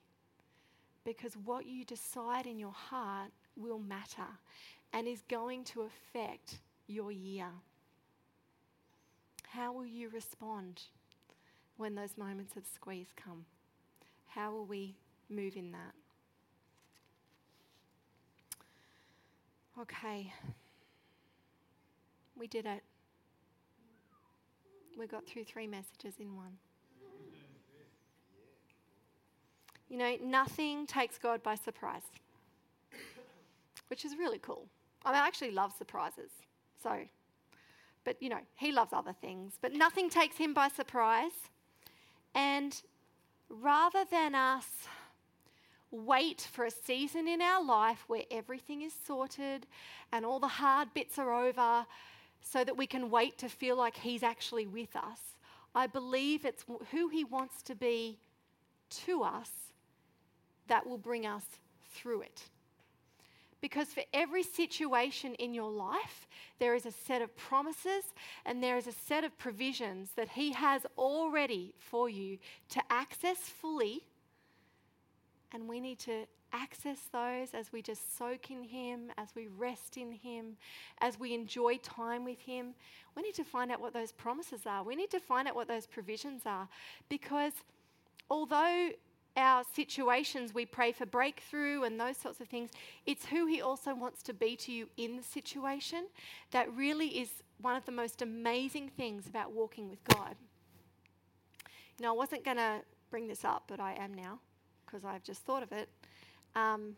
Because 1.04 1.34
what 1.34 1.66
you 1.66 1.84
decide 1.84 2.46
in 2.46 2.58
your 2.58 2.72
heart 2.72 3.30
will 3.56 3.78
matter 3.78 4.26
and 4.92 5.06
is 5.06 5.22
going 5.28 5.62
to 5.66 5.82
affect 5.82 6.58
your 6.88 7.12
year. 7.12 7.46
How 9.52 9.72
will 9.72 9.86
you 9.86 10.08
respond 10.10 10.82
when 11.76 11.96
those 11.96 12.16
moments 12.16 12.56
of 12.56 12.62
squeeze 12.72 13.08
come? 13.16 13.44
How 14.28 14.52
will 14.52 14.64
we 14.64 14.94
move 15.28 15.56
in 15.56 15.72
that? 15.72 15.92
Okay. 19.80 20.32
We 22.38 22.46
did 22.46 22.64
it. 22.64 22.84
We 24.96 25.08
got 25.08 25.26
through 25.26 25.44
three 25.44 25.66
messages 25.66 26.14
in 26.20 26.36
one. 26.36 26.56
You 29.88 29.98
know, 29.98 30.16
nothing 30.22 30.86
takes 30.86 31.18
God 31.18 31.42
by 31.42 31.56
surprise, 31.56 32.04
which 33.88 34.04
is 34.04 34.16
really 34.16 34.38
cool. 34.38 34.68
I, 35.04 35.10
mean, 35.10 35.20
I 35.20 35.26
actually 35.26 35.50
love 35.50 35.72
surprises. 35.76 36.30
So, 36.80 37.00
but 38.04 38.22
you 38.22 38.28
know, 38.28 38.40
he 38.56 38.72
loves 38.72 38.92
other 38.92 39.14
things. 39.20 39.54
But 39.60 39.72
nothing 39.72 40.10
takes 40.10 40.36
him 40.36 40.54
by 40.54 40.68
surprise. 40.68 41.32
And 42.34 42.80
rather 43.48 44.04
than 44.10 44.34
us 44.34 44.66
wait 45.90 46.48
for 46.52 46.64
a 46.64 46.70
season 46.70 47.26
in 47.26 47.42
our 47.42 47.62
life 47.64 48.04
where 48.06 48.22
everything 48.30 48.82
is 48.82 48.92
sorted 49.06 49.66
and 50.12 50.24
all 50.24 50.38
the 50.38 50.46
hard 50.46 50.92
bits 50.94 51.18
are 51.18 51.32
over 51.32 51.84
so 52.42 52.62
that 52.64 52.76
we 52.76 52.86
can 52.86 53.10
wait 53.10 53.36
to 53.38 53.48
feel 53.48 53.76
like 53.76 53.96
he's 53.96 54.22
actually 54.22 54.66
with 54.66 54.94
us, 54.94 55.18
I 55.74 55.86
believe 55.86 56.44
it's 56.44 56.64
who 56.90 57.08
he 57.08 57.24
wants 57.24 57.62
to 57.62 57.74
be 57.74 58.18
to 59.06 59.22
us 59.22 59.50
that 60.68 60.86
will 60.86 60.98
bring 60.98 61.26
us 61.26 61.44
through 61.92 62.22
it. 62.22 62.44
Because 63.60 63.88
for 63.88 64.02
every 64.14 64.42
situation 64.42 65.34
in 65.34 65.52
your 65.52 65.70
life, 65.70 66.26
there 66.58 66.74
is 66.74 66.86
a 66.86 66.92
set 66.92 67.20
of 67.20 67.36
promises 67.36 68.04
and 68.46 68.62
there 68.62 68.76
is 68.76 68.86
a 68.86 68.92
set 68.92 69.24
of 69.24 69.36
provisions 69.38 70.10
that 70.16 70.30
He 70.30 70.52
has 70.52 70.86
already 70.96 71.74
for 71.78 72.08
you 72.08 72.38
to 72.70 72.82
access 72.90 73.38
fully. 73.38 74.04
And 75.52 75.68
we 75.68 75.80
need 75.80 75.98
to 76.00 76.26
access 76.52 76.98
those 77.12 77.54
as 77.54 77.72
we 77.72 77.82
just 77.82 78.16
soak 78.16 78.50
in 78.50 78.62
Him, 78.64 79.12
as 79.18 79.28
we 79.34 79.48
rest 79.48 79.96
in 79.96 80.12
Him, 80.12 80.56
as 81.00 81.18
we 81.18 81.34
enjoy 81.34 81.76
time 81.78 82.24
with 82.24 82.40
Him. 82.40 82.74
We 83.16 83.22
need 83.22 83.34
to 83.34 83.44
find 83.44 83.70
out 83.70 83.80
what 83.80 83.92
those 83.92 84.12
promises 84.12 84.62
are. 84.66 84.82
We 84.82 84.96
need 84.96 85.10
to 85.10 85.20
find 85.20 85.48
out 85.48 85.54
what 85.54 85.68
those 85.68 85.86
provisions 85.86 86.42
are. 86.46 86.68
Because 87.08 87.52
although 88.30 88.90
our 89.36 89.64
situations, 89.74 90.52
we 90.52 90.66
pray 90.66 90.92
for 90.92 91.06
breakthrough 91.06 91.82
and 91.84 91.98
those 91.98 92.16
sorts 92.16 92.40
of 92.40 92.48
things. 92.48 92.70
It's 93.06 93.26
who 93.26 93.46
He 93.46 93.62
also 93.62 93.94
wants 93.94 94.22
to 94.24 94.34
be 94.34 94.56
to 94.56 94.72
you 94.72 94.88
in 94.96 95.16
the 95.16 95.22
situation 95.22 96.06
that 96.50 96.72
really 96.74 97.08
is 97.20 97.30
one 97.60 97.76
of 97.76 97.84
the 97.84 97.92
most 97.92 98.22
amazing 98.22 98.90
things 98.96 99.26
about 99.26 99.52
walking 99.52 99.88
with 99.88 100.02
God. 100.04 100.34
Now, 102.00 102.14
I 102.14 102.16
wasn't 102.16 102.44
going 102.44 102.56
to 102.56 102.80
bring 103.10 103.28
this 103.28 103.44
up, 103.44 103.64
but 103.66 103.80
I 103.80 103.94
am 103.94 104.14
now 104.14 104.40
because 104.86 105.04
I've 105.04 105.22
just 105.22 105.42
thought 105.42 105.62
of 105.62 105.72
it. 105.72 105.88
Um, 106.56 106.96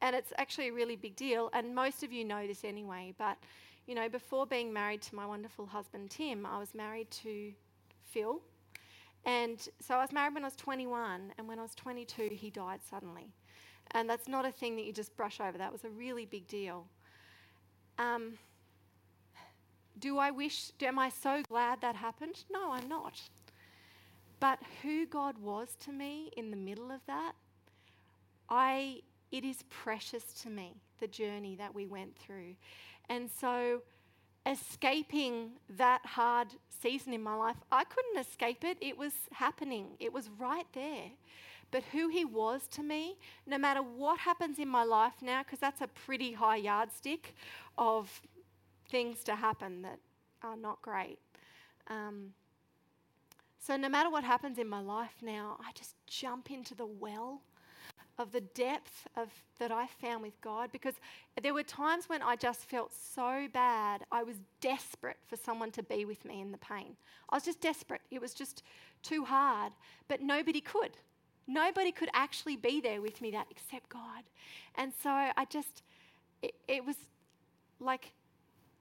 and 0.00 0.14
it's 0.14 0.32
actually 0.38 0.68
a 0.68 0.72
really 0.72 0.96
big 0.96 1.16
deal, 1.16 1.50
and 1.54 1.74
most 1.74 2.02
of 2.02 2.12
you 2.12 2.24
know 2.24 2.46
this 2.46 2.62
anyway, 2.62 3.14
but 3.16 3.38
you 3.86 3.94
know, 3.94 4.08
before 4.08 4.46
being 4.46 4.72
married 4.72 5.02
to 5.02 5.14
my 5.14 5.26
wonderful 5.26 5.66
husband 5.66 6.10
Tim, 6.10 6.46
I 6.46 6.58
was 6.58 6.74
married 6.74 7.10
to 7.22 7.52
Phil, 8.02 8.40
and 9.26 9.68
so 9.80 9.94
I 9.94 10.02
was 10.02 10.12
married 10.12 10.34
when 10.34 10.44
I 10.44 10.46
was 10.46 10.56
21, 10.56 11.32
and 11.38 11.48
when 11.48 11.58
I 11.58 11.62
was 11.62 11.74
22, 11.74 12.30
he 12.32 12.50
died 12.50 12.80
suddenly. 12.88 13.32
And 13.92 14.08
that's 14.08 14.28
not 14.28 14.44
a 14.44 14.52
thing 14.52 14.76
that 14.76 14.84
you 14.84 14.92
just 14.92 15.16
brush 15.16 15.40
over, 15.40 15.56
that 15.58 15.72
was 15.72 15.84
a 15.84 15.90
really 15.90 16.26
big 16.26 16.46
deal. 16.48 16.86
Um, 17.98 18.34
do 19.98 20.18
I 20.18 20.30
wish, 20.30 20.72
am 20.82 20.98
I 20.98 21.08
so 21.08 21.42
glad 21.48 21.80
that 21.80 21.94
happened? 21.96 22.44
No, 22.50 22.72
I'm 22.72 22.88
not. 22.88 23.20
But 24.40 24.58
who 24.82 25.06
God 25.06 25.38
was 25.38 25.76
to 25.84 25.92
me 25.92 26.30
in 26.36 26.50
the 26.50 26.56
middle 26.56 26.90
of 26.90 27.00
that, 27.06 27.32
I, 28.48 29.00
it 29.30 29.44
is 29.44 29.62
precious 29.70 30.24
to 30.42 30.50
me, 30.50 30.74
the 31.00 31.06
journey 31.06 31.56
that 31.56 31.74
we 31.74 31.86
went 31.86 32.16
through. 32.18 32.56
And 33.08 33.30
so 33.30 33.82
escaping 34.46 35.52
that 35.76 36.04
hard 36.04 36.48
season 36.82 37.12
in 37.12 37.22
my 37.22 37.34
life. 37.34 37.56
I 37.72 37.84
couldn't 37.84 38.18
escape 38.18 38.64
it. 38.64 38.76
It 38.80 38.98
was 38.98 39.12
happening, 39.32 39.96
it 40.00 40.12
was 40.12 40.28
right 40.38 40.66
there. 40.72 41.10
But 41.70 41.82
who 41.92 42.08
he 42.08 42.24
was 42.24 42.68
to 42.68 42.82
me, 42.82 43.16
no 43.46 43.58
matter 43.58 43.82
what 43.82 44.20
happens 44.20 44.58
in 44.60 44.68
my 44.68 44.84
life 44.84 45.14
now, 45.20 45.42
because 45.42 45.58
that's 45.58 45.80
a 45.80 45.88
pretty 45.88 46.32
high 46.32 46.56
yardstick 46.56 47.34
of 47.76 48.20
things 48.88 49.24
to 49.24 49.34
happen 49.34 49.82
that 49.82 49.98
are 50.42 50.56
not 50.56 50.80
great. 50.82 51.18
Um, 51.88 52.34
so, 53.58 53.76
no 53.76 53.88
matter 53.88 54.10
what 54.10 54.24
happens 54.24 54.58
in 54.58 54.68
my 54.68 54.80
life 54.80 55.16
now, 55.22 55.56
I 55.58 55.72
just 55.74 55.94
jump 56.06 56.50
into 56.50 56.74
the 56.74 56.86
well 56.86 57.40
of 58.18 58.32
the 58.32 58.40
depth 58.40 59.08
of 59.16 59.28
that 59.58 59.72
I 59.72 59.86
found 59.86 60.22
with 60.22 60.40
God 60.40 60.70
because 60.72 60.94
there 61.42 61.54
were 61.54 61.62
times 61.62 62.08
when 62.08 62.22
I 62.22 62.36
just 62.36 62.68
felt 62.68 62.92
so 62.92 63.48
bad. 63.52 64.04
I 64.12 64.22
was 64.22 64.36
desperate 64.60 65.16
for 65.26 65.36
someone 65.36 65.70
to 65.72 65.82
be 65.82 66.04
with 66.04 66.24
me 66.24 66.40
in 66.40 66.52
the 66.52 66.58
pain. 66.58 66.96
I 67.30 67.36
was 67.36 67.44
just 67.44 67.60
desperate. 67.60 68.02
It 68.10 68.20
was 68.20 68.34
just 68.34 68.62
too 69.02 69.24
hard, 69.24 69.72
but 70.08 70.20
nobody 70.20 70.60
could. 70.60 70.96
Nobody 71.46 71.92
could 71.92 72.08
actually 72.14 72.56
be 72.56 72.80
there 72.80 73.02
with 73.02 73.20
me 73.20 73.30
that 73.32 73.46
except 73.50 73.88
God. 73.88 74.24
And 74.76 74.92
so 75.02 75.10
I 75.10 75.44
just 75.50 75.82
it, 76.42 76.54
it 76.68 76.84
was 76.84 76.96
like 77.80 78.12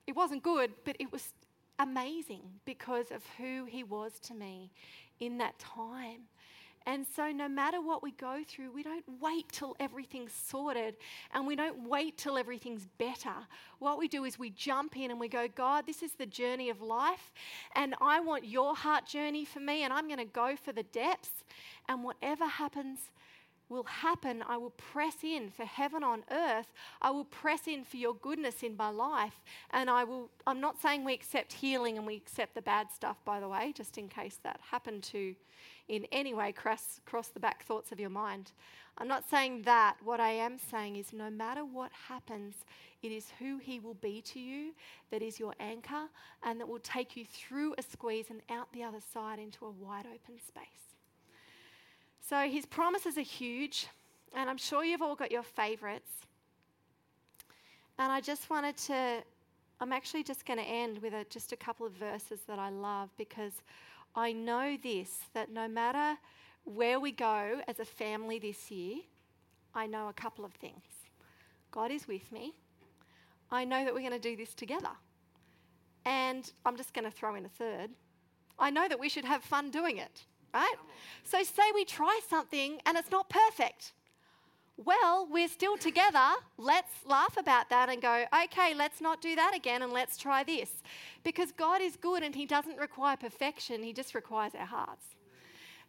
it 0.07 0.15
wasn't 0.15 0.43
good, 0.43 0.71
but 0.85 0.95
it 0.99 1.11
was 1.11 1.33
amazing 1.79 2.41
because 2.65 3.11
of 3.11 3.23
who 3.37 3.65
he 3.65 3.83
was 3.83 4.19
to 4.19 4.33
me 4.33 4.71
in 5.19 5.37
that 5.39 5.57
time. 5.59 6.21
And 6.85 7.05
so, 7.15 7.31
no 7.31 7.47
matter 7.47 7.81
what 7.81 8.03
we 8.03 8.11
go 8.11 8.41
through, 8.47 8.71
we 8.71 8.83
don't 8.83 9.05
wait 9.21 9.45
till 9.51 9.75
everything's 9.79 10.33
sorted 10.33 10.95
and 11.33 11.47
we 11.47 11.55
don't 11.55 11.87
wait 11.87 12.17
till 12.17 12.37
everything's 12.37 12.87
better. 12.97 13.33
What 13.79 13.97
we 13.97 14.07
do 14.07 14.25
is 14.25 14.37
we 14.37 14.49
jump 14.49 14.97
in 14.97 15.11
and 15.11 15.19
we 15.19 15.27
go, 15.27 15.47
God, 15.47 15.85
this 15.85 16.03
is 16.03 16.13
the 16.13 16.25
journey 16.25 16.69
of 16.69 16.81
life, 16.81 17.31
and 17.75 17.95
I 18.01 18.19
want 18.19 18.45
your 18.45 18.75
heart 18.75 19.05
journey 19.05 19.45
for 19.45 19.59
me, 19.59 19.83
and 19.83 19.93
I'm 19.93 20.07
going 20.07 20.19
to 20.19 20.25
go 20.25 20.55
for 20.55 20.71
the 20.71 20.83
depths. 20.83 21.43
And 21.89 22.03
whatever 22.03 22.47
happens, 22.47 23.11
will 23.73 23.83
happen, 23.83 24.43
I 24.47 24.57
will 24.57 24.69
press 24.71 25.17
in 25.23 25.49
for 25.49 25.65
heaven 25.65 26.03
on 26.03 26.23
earth. 26.31 26.71
I 27.01 27.11
will 27.11 27.25
press 27.25 27.67
in 27.67 27.83
for 27.83 27.97
your 27.97 28.13
goodness 28.15 28.63
in 28.63 28.77
my 28.77 28.89
life. 28.89 29.41
And 29.71 29.89
I 29.89 30.03
will, 30.03 30.29
I'm 30.47 30.61
not 30.61 30.81
saying 30.81 31.03
we 31.03 31.13
accept 31.13 31.51
healing 31.51 31.97
and 31.97 32.07
we 32.07 32.15
accept 32.15 32.55
the 32.55 32.61
bad 32.61 32.91
stuff, 32.91 33.17
by 33.25 33.39
the 33.39 33.49
way, 33.49 33.73
just 33.75 33.97
in 33.97 34.07
case 34.07 34.39
that 34.43 34.59
happened 34.71 35.03
to 35.03 35.35
in 35.89 36.05
any 36.11 36.33
way 36.33 36.51
cross, 36.51 37.01
cross 37.05 37.27
the 37.27 37.39
back 37.39 37.63
thoughts 37.63 37.91
of 37.91 37.99
your 37.99 38.09
mind. 38.09 38.51
I'm 38.97 39.07
not 39.07 39.29
saying 39.29 39.63
that. 39.63 39.97
What 40.03 40.19
I 40.19 40.31
am 40.31 40.57
saying 40.57 40.95
is 40.95 41.11
no 41.11 41.29
matter 41.29 41.65
what 41.65 41.91
happens, 42.07 42.55
it 43.01 43.11
is 43.11 43.27
who 43.39 43.57
He 43.57 43.79
will 43.79 43.95
be 43.95 44.21
to 44.21 44.39
you 44.39 44.73
that 45.11 45.21
is 45.21 45.39
your 45.39 45.53
anchor 45.59 46.07
and 46.43 46.59
that 46.59 46.67
will 46.67 46.79
take 46.79 47.17
you 47.17 47.25
through 47.25 47.75
a 47.77 47.81
squeeze 47.81 48.27
and 48.29 48.41
out 48.49 48.71
the 48.71 48.83
other 48.83 49.01
side 49.13 49.39
into 49.39 49.65
a 49.65 49.71
wide 49.71 50.05
open 50.05 50.39
space. 50.39 50.92
So 52.27 52.47
His 52.47 52.65
promises 52.65 53.17
are 53.17 53.21
huge, 53.21 53.87
and 54.33 54.49
I'm 54.49 54.57
sure 54.57 54.83
you've 54.83 55.01
all 55.01 55.15
got 55.15 55.31
your 55.31 55.43
favorites. 55.43 56.11
And 57.99 58.11
I 58.11 58.21
just 58.21 58.49
wanted 58.49 58.77
to, 58.77 59.23
I'm 59.79 59.91
actually 59.91 60.23
just 60.23 60.45
going 60.45 60.59
to 60.59 60.65
end 60.65 60.99
with 60.99 61.13
a, 61.13 61.25
just 61.29 61.51
a 61.51 61.57
couple 61.57 61.85
of 61.85 61.91
verses 61.93 62.39
that 62.47 62.59
I 62.59 62.69
love 62.69 63.09
because 63.17 63.53
I 64.15 64.31
know 64.31 64.77
this 64.81 65.19
that 65.33 65.51
no 65.51 65.67
matter 65.67 66.17
where 66.63 66.99
we 66.99 67.11
go 67.11 67.61
as 67.67 67.79
a 67.79 67.85
family 67.85 68.39
this 68.39 68.71
year, 68.71 68.97
I 69.75 69.85
know 69.85 70.07
a 70.07 70.13
couple 70.13 70.45
of 70.45 70.53
things. 70.53 70.83
God 71.71 71.91
is 71.91 72.07
with 72.07 72.31
me. 72.31 72.53
I 73.51 73.65
know 73.65 73.83
that 73.83 73.93
we're 73.93 73.99
going 73.99 74.13
to 74.13 74.19
do 74.19 74.35
this 74.35 74.53
together. 74.53 74.89
And 76.05 76.51
I'm 76.65 76.77
just 76.77 76.93
going 76.93 77.05
to 77.05 77.11
throw 77.11 77.35
in 77.35 77.45
a 77.45 77.49
third. 77.49 77.91
I 78.57 78.69
know 78.69 78.87
that 78.87 78.99
we 78.99 79.09
should 79.09 79.25
have 79.25 79.43
fun 79.43 79.71
doing 79.71 79.97
it, 79.97 80.23
right? 80.53 80.75
So, 81.23 81.43
say 81.43 81.63
we 81.73 81.85
try 81.85 82.19
something 82.29 82.79
and 82.85 82.97
it's 82.97 83.11
not 83.11 83.29
perfect. 83.29 83.93
Well, 84.77 85.27
we're 85.29 85.49
still 85.49 85.77
together. 85.77 86.29
Let's 86.57 86.93
laugh 87.05 87.37
about 87.37 87.69
that 87.69 87.89
and 87.89 88.01
go, 88.01 88.25
okay, 88.45 88.73
let's 88.73 89.01
not 89.01 89.21
do 89.21 89.35
that 89.35 89.53
again 89.55 89.83
and 89.83 89.93
let's 89.93 90.17
try 90.17 90.43
this. 90.43 90.71
Because 91.23 91.51
God 91.51 91.79
is 91.81 91.95
good 91.95 92.23
and 92.23 92.33
He 92.33 92.45
doesn't 92.45 92.77
require 92.77 93.15
perfection, 93.15 93.83
He 93.83 93.93
just 93.93 94.15
requires 94.15 94.53
our 94.55 94.65
hearts. 94.65 95.05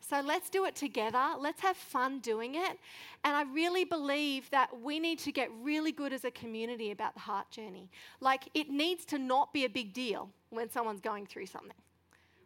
So 0.00 0.20
let's 0.20 0.50
do 0.50 0.66
it 0.66 0.76
together. 0.76 1.24
Let's 1.38 1.62
have 1.62 1.78
fun 1.78 2.18
doing 2.18 2.56
it. 2.56 2.78
And 3.24 3.34
I 3.34 3.42
really 3.42 3.84
believe 3.84 4.50
that 4.50 4.68
we 4.82 4.98
need 4.98 5.18
to 5.20 5.32
get 5.32 5.48
really 5.62 5.92
good 5.92 6.12
as 6.12 6.26
a 6.26 6.30
community 6.30 6.90
about 6.90 7.14
the 7.14 7.20
heart 7.20 7.50
journey. 7.50 7.90
Like, 8.20 8.50
it 8.52 8.68
needs 8.68 9.06
to 9.06 9.18
not 9.18 9.54
be 9.54 9.64
a 9.64 9.68
big 9.68 9.94
deal 9.94 10.28
when 10.50 10.70
someone's 10.70 11.00
going 11.00 11.24
through 11.24 11.46
something. 11.46 11.72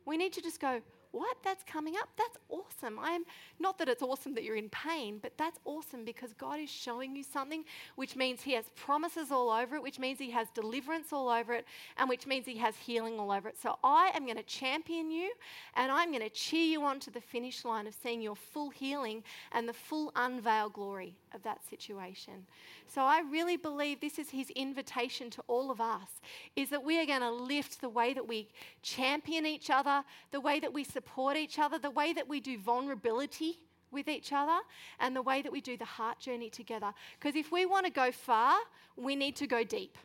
We 0.05 0.17
need 0.17 0.33
to 0.35 0.41
just 0.41 0.61
go, 0.61 0.81
what? 1.13 1.37
That's 1.43 1.65
coming 1.65 1.95
up? 1.97 2.09
That's 2.17 2.37
awesome. 2.49 2.99
I'm 3.01 3.25
not 3.59 3.79
that 3.79 3.89
it's 3.89 4.03
awesome 4.03 4.35
that 4.35 4.45
you're 4.45 4.57
in 4.57 4.69
pain, 4.69 5.19
but 5.21 5.33
that's 5.37 5.59
awesome 5.65 6.05
because 6.05 6.33
God 6.35 6.61
is 6.61 6.71
showing 6.71 7.17
you 7.17 7.23
something, 7.23 7.65
which 7.97 8.17
means 8.17 8.43
He 8.43 8.53
has 8.53 8.67
promises 8.77 9.31
all 9.31 9.51
over 9.51 9.77
it, 9.77 9.83
which 9.83 9.99
means 9.99 10.19
He 10.19 10.31
has 10.31 10.49
deliverance 10.51 11.13
all 11.13 11.29
over 11.29 11.55
it, 11.55 11.65
and 11.97 12.09
which 12.09 12.27
means 12.27 12.47
He 12.47 12.59
has 12.59 12.77
healing 12.77 13.19
all 13.19 13.31
over 13.31 13.49
it. 13.49 13.57
So 13.61 13.79
I 13.83 14.11
am 14.15 14.25
going 14.25 14.37
to 14.37 14.43
champion 14.43 15.11
you 15.11 15.33
and 15.75 15.91
I'm 15.91 16.11
going 16.11 16.23
to 16.23 16.31
cheer 16.31 16.65
you 16.65 16.83
on 16.85 17.01
to 17.01 17.11
the 17.11 17.21
finish 17.21 17.65
line 17.65 17.87
of 17.87 17.95
seeing 17.95 18.21
your 18.21 18.37
full 18.37 18.71
healing 18.71 19.23
and 19.53 19.69
the 19.69 19.73
full 19.73 20.13
unveiled 20.17 20.73
glory 20.73 21.15
of 21.35 21.43
that 21.43 21.61
situation. 21.69 22.47
So 22.87 23.03
I 23.03 23.21
really 23.31 23.57
believe 23.57 24.01
this 24.01 24.19
is 24.19 24.31
His 24.31 24.51
invitation 24.51 25.31
to 25.31 25.43
all 25.47 25.71
of 25.71 25.81
us 25.81 26.09
is 26.57 26.71
that 26.71 26.83
we 26.83 27.01
are 27.01 27.07
going 27.07 27.21
to 27.21 27.31
lift 27.31 27.81
the 27.81 27.89
way 27.89 28.15
that 28.15 28.27
we 28.27 28.49
champion 28.83 29.47
each 29.47 29.71
other, 29.71 30.03
the 30.31 30.41
way 30.41 30.61
that 30.61 30.73
we 30.73 30.85
support 30.99 31.37
each 31.37 31.59
other, 31.59 31.79
the 31.79 31.91
way 32.01 32.13
that 32.13 32.29
we 32.29 32.41
do 32.41 32.59
vulnerability 32.59 33.53
with 33.91 34.09
each 34.09 34.33
other, 34.33 34.59
and 34.99 35.15
the 35.15 35.23
way 35.23 35.39
that 35.43 35.53
we 35.53 35.61
do 35.61 35.77
the 35.77 35.93
heart 35.99 36.19
journey 36.19 36.51
together. 36.51 36.91
Because 37.19 37.37
if 37.37 37.53
we 37.53 37.65
want 37.67 37.87
to 37.87 37.93
go 37.93 38.11
far, 38.11 38.55
we 38.97 39.15
need 39.15 39.37
to 39.37 39.47
go 39.47 39.63
deep, 39.65 39.97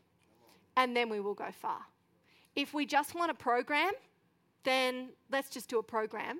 and 0.79 0.95
then 0.95 1.09
we 1.09 1.19
will 1.19 1.33
go 1.33 1.51
far. 1.65 1.81
If 2.55 2.73
we 2.73 2.85
just 2.85 3.15
want 3.15 3.31
a 3.31 3.39
program, 3.49 3.93
then 4.63 5.09
let's 5.31 5.49
just 5.49 5.67
do 5.69 5.79
a 5.79 5.83
program 5.83 6.39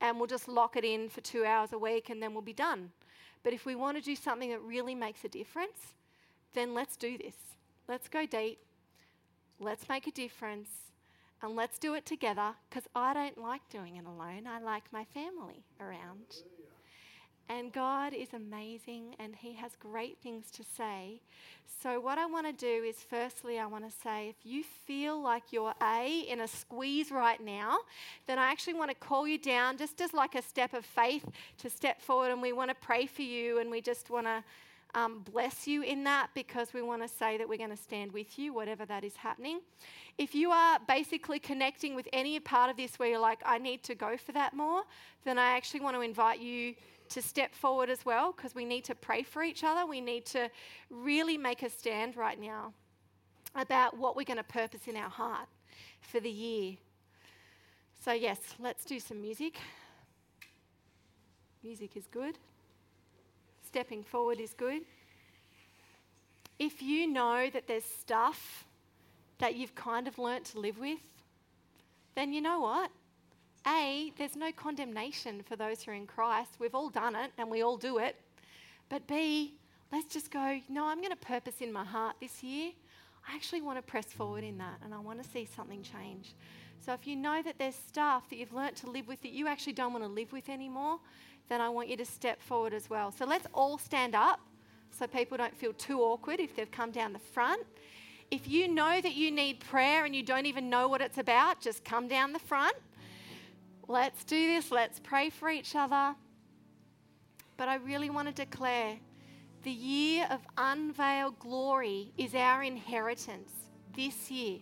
and 0.00 0.18
we'll 0.18 0.26
just 0.26 0.48
lock 0.48 0.76
it 0.76 0.84
in 0.84 1.08
for 1.08 1.20
two 1.20 1.44
hours 1.44 1.72
a 1.72 1.78
week 1.78 2.10
and 2.10 2.22
then 2.22 2.32
we'll 2.32 2.42
be 2.42 2.52
done. 2.52 2.90
But 3.42 3.52
if 3.52 3.64
we 3.64 3.74
want 3.74 3.96
to 3.96 4.02
do 4.02 4.16
something 4.16 4.50
that 4.50 4.60
really 4.62 4.94
makes 4.94 5.24
a 5.24 5.28
difference, 5.28 5.94
then 6.52 6.74
let's 6.74 6.96
do 6.96 7.16
this. 7.16 7.36
Let's 7.88 8.08
go 8.08 8.26
deep. 8.26 8.58
Let's 9.60 9.88
make 9.88 10.06
a 10.06 10.10
difference 10.10 10.68
and 11.44 11.54
let's 11.54 11.78
do 11.78 11.94
it 11.94 12.06
together 12.06 12.54
because 12.68 12.88
I 12.94 13.12
don't 13.12 13.38
like 13.38 13.60
doing 13.68 13.96
it 13.96 14.06
alone. 14.06 14.46
I 14.48 14.60
like 14.60 14.84
my 14.92 15.04
family 15.04 15.64
around. 15.78 16.24
And 17.50 17.70
God 17.70 18.14
is 18.14 18.28
amazing 18.32 19.14
and 19.18 19.36
He 19.36 19.52
has 19.52 19.72
great 19.78 20.16
things 20.22 20.50
to 20.52 20.64
say. 20.64 21.20
So, 21.82 22.00
what 22.00 22.16
I 22.16 22.24
want 22.24 22.46
to 22.46 22.52
do 22.54 22.82
is, 22.82 22.96
firstly, 22.96 23.58
I 23.58 23.66
want 23.66 23.84
to 23.84 23.94
say 24.02 24.30
if 24.30 24.36
you 24.42 24.64
feel 24.86 25.20
like 25.20 25.52
you're 25.52 25.74
A, 25.82 26.20
in 26.20 26.40
a 26.40 26.48
squeeze 26.48 27.10
right 27.10 27.42
now, 27.44 27.76
then 28.26 28.38
I 28.38 28.50
actually 28.50 28.74
want 28.74 28.90
to 28.90 28.96
call 28.96 29.28
you 29.28 29.36
down 29.36 29.76
just 29.76 30.00
as 30.00 30.14
like 30.14 30.34
a 30.34 30.40
step 30.40 30.72
of 30.72 30.86
faith 30.86 31.26
to 31.58 31.68
step 31.68 32.00
forward 32.00 32.30
and 32.30 32.40
we 32.40 32.54
want 32.54 32.70
to 32.70 32.74
pray 32.74 33.04
for 33.04 33.22
you 33.22 33.58
and 33.58 33.70
we 33.70 33.82
just 33.82 34.08
want 34.08 34.26
to 34.26 34.42
um, 34.94 35.24
bless 35.32 35.66
you 35.66 35.82
in 35.82 36.04
that 36.04 36.30
because 36.34 36.72
we 36.72 36.82
want 36.82 37.02
to 37.02 37.08
say 37.08 37.36
that 37.36 37.48
we're 37.48 37.58
going 37.58 37.70
to 37.70 37.76
stand 37.76 38.12
with 38.12 38.38
you, 38.38 38.52
whatever 38.52 38.84
that 38.86 39.04
is 39.04 39.16
happening. 39.16 39.60
If 40.18 40.34
you 40.34 40.50
are 40.50 40.78
basically 40.86 41.38
connecting 41.38 41.94
with 41.94 42.08
any 42.12 42.38
part 42.38 42.70
of 42.70 42.76
this 42.76 42.98
where 42.98 43.08
you're 43.08 43.18
like, 43.18 43.40
I 43.44 43.58
need 43.58 43.82
to 43.84 43.94
go 43.94 44.16
for 44.16 44.32
that 44.32 44.54
more, 44.54 44.82
then 45.24 45.38
I 45.38 45.56
actually 45.56 45.80
want 45.80 45.96
to 45.96 46.02
invite 46.02 46.40
you 46.40 46.74
to 47.10 47.20
step 47.20 47.54
forward 47.54 47.90
as 47.90 48.04
well 48.04 48.32
because 48.32 48.54
we 48.54 48.64
need 48.64 48.84
to 48.84 48.94
pray 48.94 49.22
for 49.22 49.42
each 49.42 49.64
other. 49.64 49.84
We 49.84 50.00
need 50.00 50.26
to 50.26 50.48
really 50.90 51.36
make 51.36 51.62
a 51.62 51.70
stand 51.70 52.16
right 52.16 52.40
now 52.40 52.72
about 53.56 53.98
what 53.98 54.16
we're 54.16 54.24
going 54.24 54.36
to 54.36 54.44
purpose 54.44 54.86
in 54.86 54.96
our 54.96 55.10
heart 55.10 55.48
for 56.00 56.20
the 56.20 56.30
year. 56.30 56.76
So, 58.04 58.12
yes, 58.12 58.38
let's 58.60 58.84
do 58.84 59.00
some 59.00 59.20
music. 59.20 59.58
Music 61.62 61.96
is 61.96 62.06
good 62.06 62.38
stepping 63.74 64.04
forward 64.04 64.38
is 64.38 64.54
good. 64.54 64.82
If 66.60 66.80
you 66.80 67.08
know 67.08 67.50
that 67.52 67.66
there's 67.66 67.84
stuff 67.84 68.68
that 69.38 69.56
you've 69.56 69.74
kind 69.74 70.06
of 70.06 70.16
learnt 70.16 70.44
to 70.52 70.60
live 70.60 70.78
with, 70.78 71.00
then 72.14 72.32
you 72.32 72.40
know 72.40 72.60
what? 72.60 72.92
A, 73.66 74.12
there's 74.16 74.36
no 74.36 74.52
condemnation 74.52 75.42
for 75.42 75.56
those 75.56 75.82
who 75.82 75.90
are 75.90 75.94
in 75.94 76.06
Christ. 76.06 76.50
We've 76.60 76.76
all 76.76 76.88
done 76.88 77.16
it 77.16 77.32
and 77.36 77.50
we 77.50 77.62
all 77.62 77.76
do 77.76 77.98
it. 77.98 78.14
But 78.88 79.08
B, 79.08 79.54
let's 79.90 80.14
just 80.14 80.30
go, 80.30 80.60
no, 80.68 80.86
I'm 80.86 80.98
going 80.98 81.10
to 81.10 81.16
purpose 81.16 81.60
in 81.60 81.72
my 81.72 81.84
heart 81.84 82.14
this 82.20 82.44
year. 82.44 82.70
I 83.28 83.34
actually 83.34 83.62
want 83.62 83.78
to 83.78 83.82
press 83.82 84.06
forward 84.06 84.44
in 84.44 84.56
that 84.58 84.78
and 84.84 84.94
I 84.94 85.00
want 85.00 85.20
to 85.20 85.28
see 85.28 85.48
something 85.56 85.82
change. 85.82 86.36
So 86.78 86.92
if 86.92 87.08
you 87.08 87.16
know 87.16 87.42
that 87.42 87.58
there's 87.58 87.74
stuff 87.74 88.30
that 88.30 88.36
you've 88.36 88.52
learnt 88.52 88.76
to 88.76 88.90
live 88.90 89.08
with 89.08 89.20
that 89.22 89.32
you 89.32 89.48
actually 89.48 89.72
don't 89.72 89.92
want 89.92 90.04
to 90.04 90.10
live 90.10 90.30
with 90.30 90.48
anymore, 90.48 91.00
then 91.48 91.60
I 91.60 91.68
want 91.68 91.88
you 91.88 91.96
to 91.96 92.04
step 92.04 92.40
forward 92.40 92.72
as 92.72 92.88
well. 92.88 93.12
So 93.12 93.24
let's 93.24 93.46
all 93.52 93.78
stand 93.78 94.14
up 94.14 94.40
so 94.90 95.06
people 95.06 95.36
don't 95.36 95.56
feel 95.56 95.72
too 95.72 96.00
awkward 96.00 96.40
if 96.40 96.56
they've 96.56 96.70
come 96.70 96.90
down 96.90 97.12
the 97.12 97.18
front. 97.18 97.62
If 98.30 98.48
you 98.48 98.68
know 98.68 99.00
that 99.00 99.14
you 99.14 99.30
need 99.30 99.60
prayer 99.60 100.04
and 100.04 100.14
you 100.14 100.22
don't 100.22 100.46
even 100.46 100.70
know 100.70 100.88
what 100.88 101.00
it's 101.00 101.18
about, 101.18 101.60
just 101.60 101.84
come 101.84 102.08
down 102.08 102.32
the 102.32 102.38
front. 102.38 102.74
Let's 103.86 104.24
do 104.24 104.54
this. 104.54 104.70
Let's 104.70 104.98
pray 104.98 105.30
for 105.30 105.50
each 105.50 105.76
other. 105.76 106.14
But 107.56 107.68
I 107.68 107.76
really 107.76 108.10
want 108.10 108.28
to 108.28 108.34
declare 108.34 108.96
the 109.62 109.70
year 109.70 110.26
of 110.30 110.40
unveiled 110.56 111.38
glory 111.38 112.12
is 112.18 112.34
our 112.34 112.62
inheritance 112.62 113.50
this 113.94 114.30
year 114.30 114.58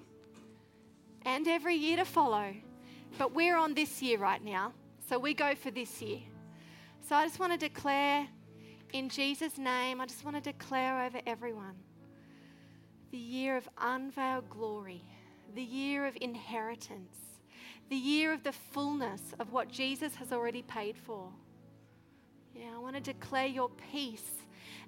and 1.25 1.47
every 1.49 1.75
year 1.75 1.97
to 1.97 2.05
follow. 2.05 2.55
But 3.19 3.35
we're 3.35 3.57
on 3.57 3.75
this 3.75 4.03
year 4.03 4.19
right 4.19 4.43
now. 4.45 4.73
So 5.09 5.19
we 5.19 5.35
go 5.35 5.55
for 5.55 5.71
this 5.71 6.03
year. 6.03 6.21
So 7.09 7.17
I 7.17 7.25
just 7.25 7.41
want 7.41 7.53
to 7.53 7.59
declare 7.59 8.29
in 8.93 9.09
Jesus' 9.09 9.59
name, 9.59 10.01
I 10.01 10.07
just 10.07 10.25
want 10.25 10.37
to 10.37 10.43
declare 10.43 11.05
over 11.05 11.21
everyone 11.27 11.75
the 13.11 13.19
year 13.19 13.57
of 13.57 13.69
unveiled 13.79 14.49
glory, 14.49 15.03
the 15.55 15.63
year 15.63 16.07
of 16.07 16.17
inheritance, 16.21 17.17
the 17.91 17.97
year 17.97 18.33
of 18.33 18.43
the 18.43 18.53
fullness 18.53 19.21
of 19.39 19.53
what 19.53 19.69
Jesus 19.69 20.15
has 20.15 20.33
already 20.33 20.63
paid 20.63 20.97
for. 20.97 21.29
Yeah, 22.55 22.75
I 22.75 22.79
want 22.79 22.95
to 22.97 23.03
declare 23.03 23.47
your 23.47 23.71
peace 23.93 24.31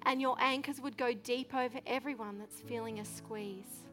and 0.03 0.21
your 0.21 0.37
anchors 0.39 0.79
would 0.79 0.97
go 0.97 1.13
deep 1.13 1.53
over 1.53 1.79
everyone 1.85 2.39
that's 2.39 2.61
feeling 2.61 2.99
a 2.99 3.05
squeeze. 3.05 3.84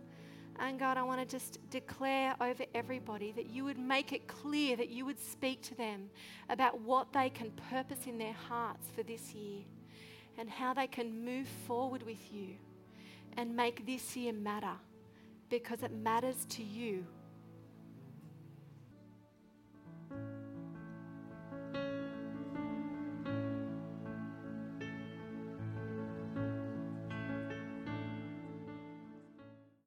And 0.58 0.78
God, 0.78 0.96
I 0.96 1.02
want 1.02 1.20
to 1.20 1.26
just 1.26 1.58
declare 1.70 2.34
over 2.40 2.64
everybody 2.74 3.32
that 3.32 3.50
you 3.50 3.64
would 3.64 3.78
make 3.78 4.12
it 4.12 4.28
clear, 4.28 4.76
that 4.76 4.90
you 4.90 5.04
would 5.04 5.18
speak 5.18 5.62
to 5.62 5.74
them 5.74 6.10
about 6.48 6.80
what 6.80 7.12
they 7.12 7.30
can 7.30 7.50
purpose 7.70 8.06
in 8.06 8.18
their 8.18 8.34
hearts 8.34 8.88
for 8.94 9.02
this 9.02 9.34
year 9.34 9.62
and 10.38 10.48
how 10.48 10.72
they 10.72 10.86
can 10.86 11.24
move 11.24 11.48
forward 11.66 12.02
with 12.02 12.32
you 12.32 12.56
and 13.36 13.54
make 13.54 13.86
this 13.86 14.16
year 14.16 14.32
matter 14.32 14.74
because 15.48 15.82
it 15.82 15.92
matters 15.92 16.46
to 16.48 16.62
you 16.62 17.04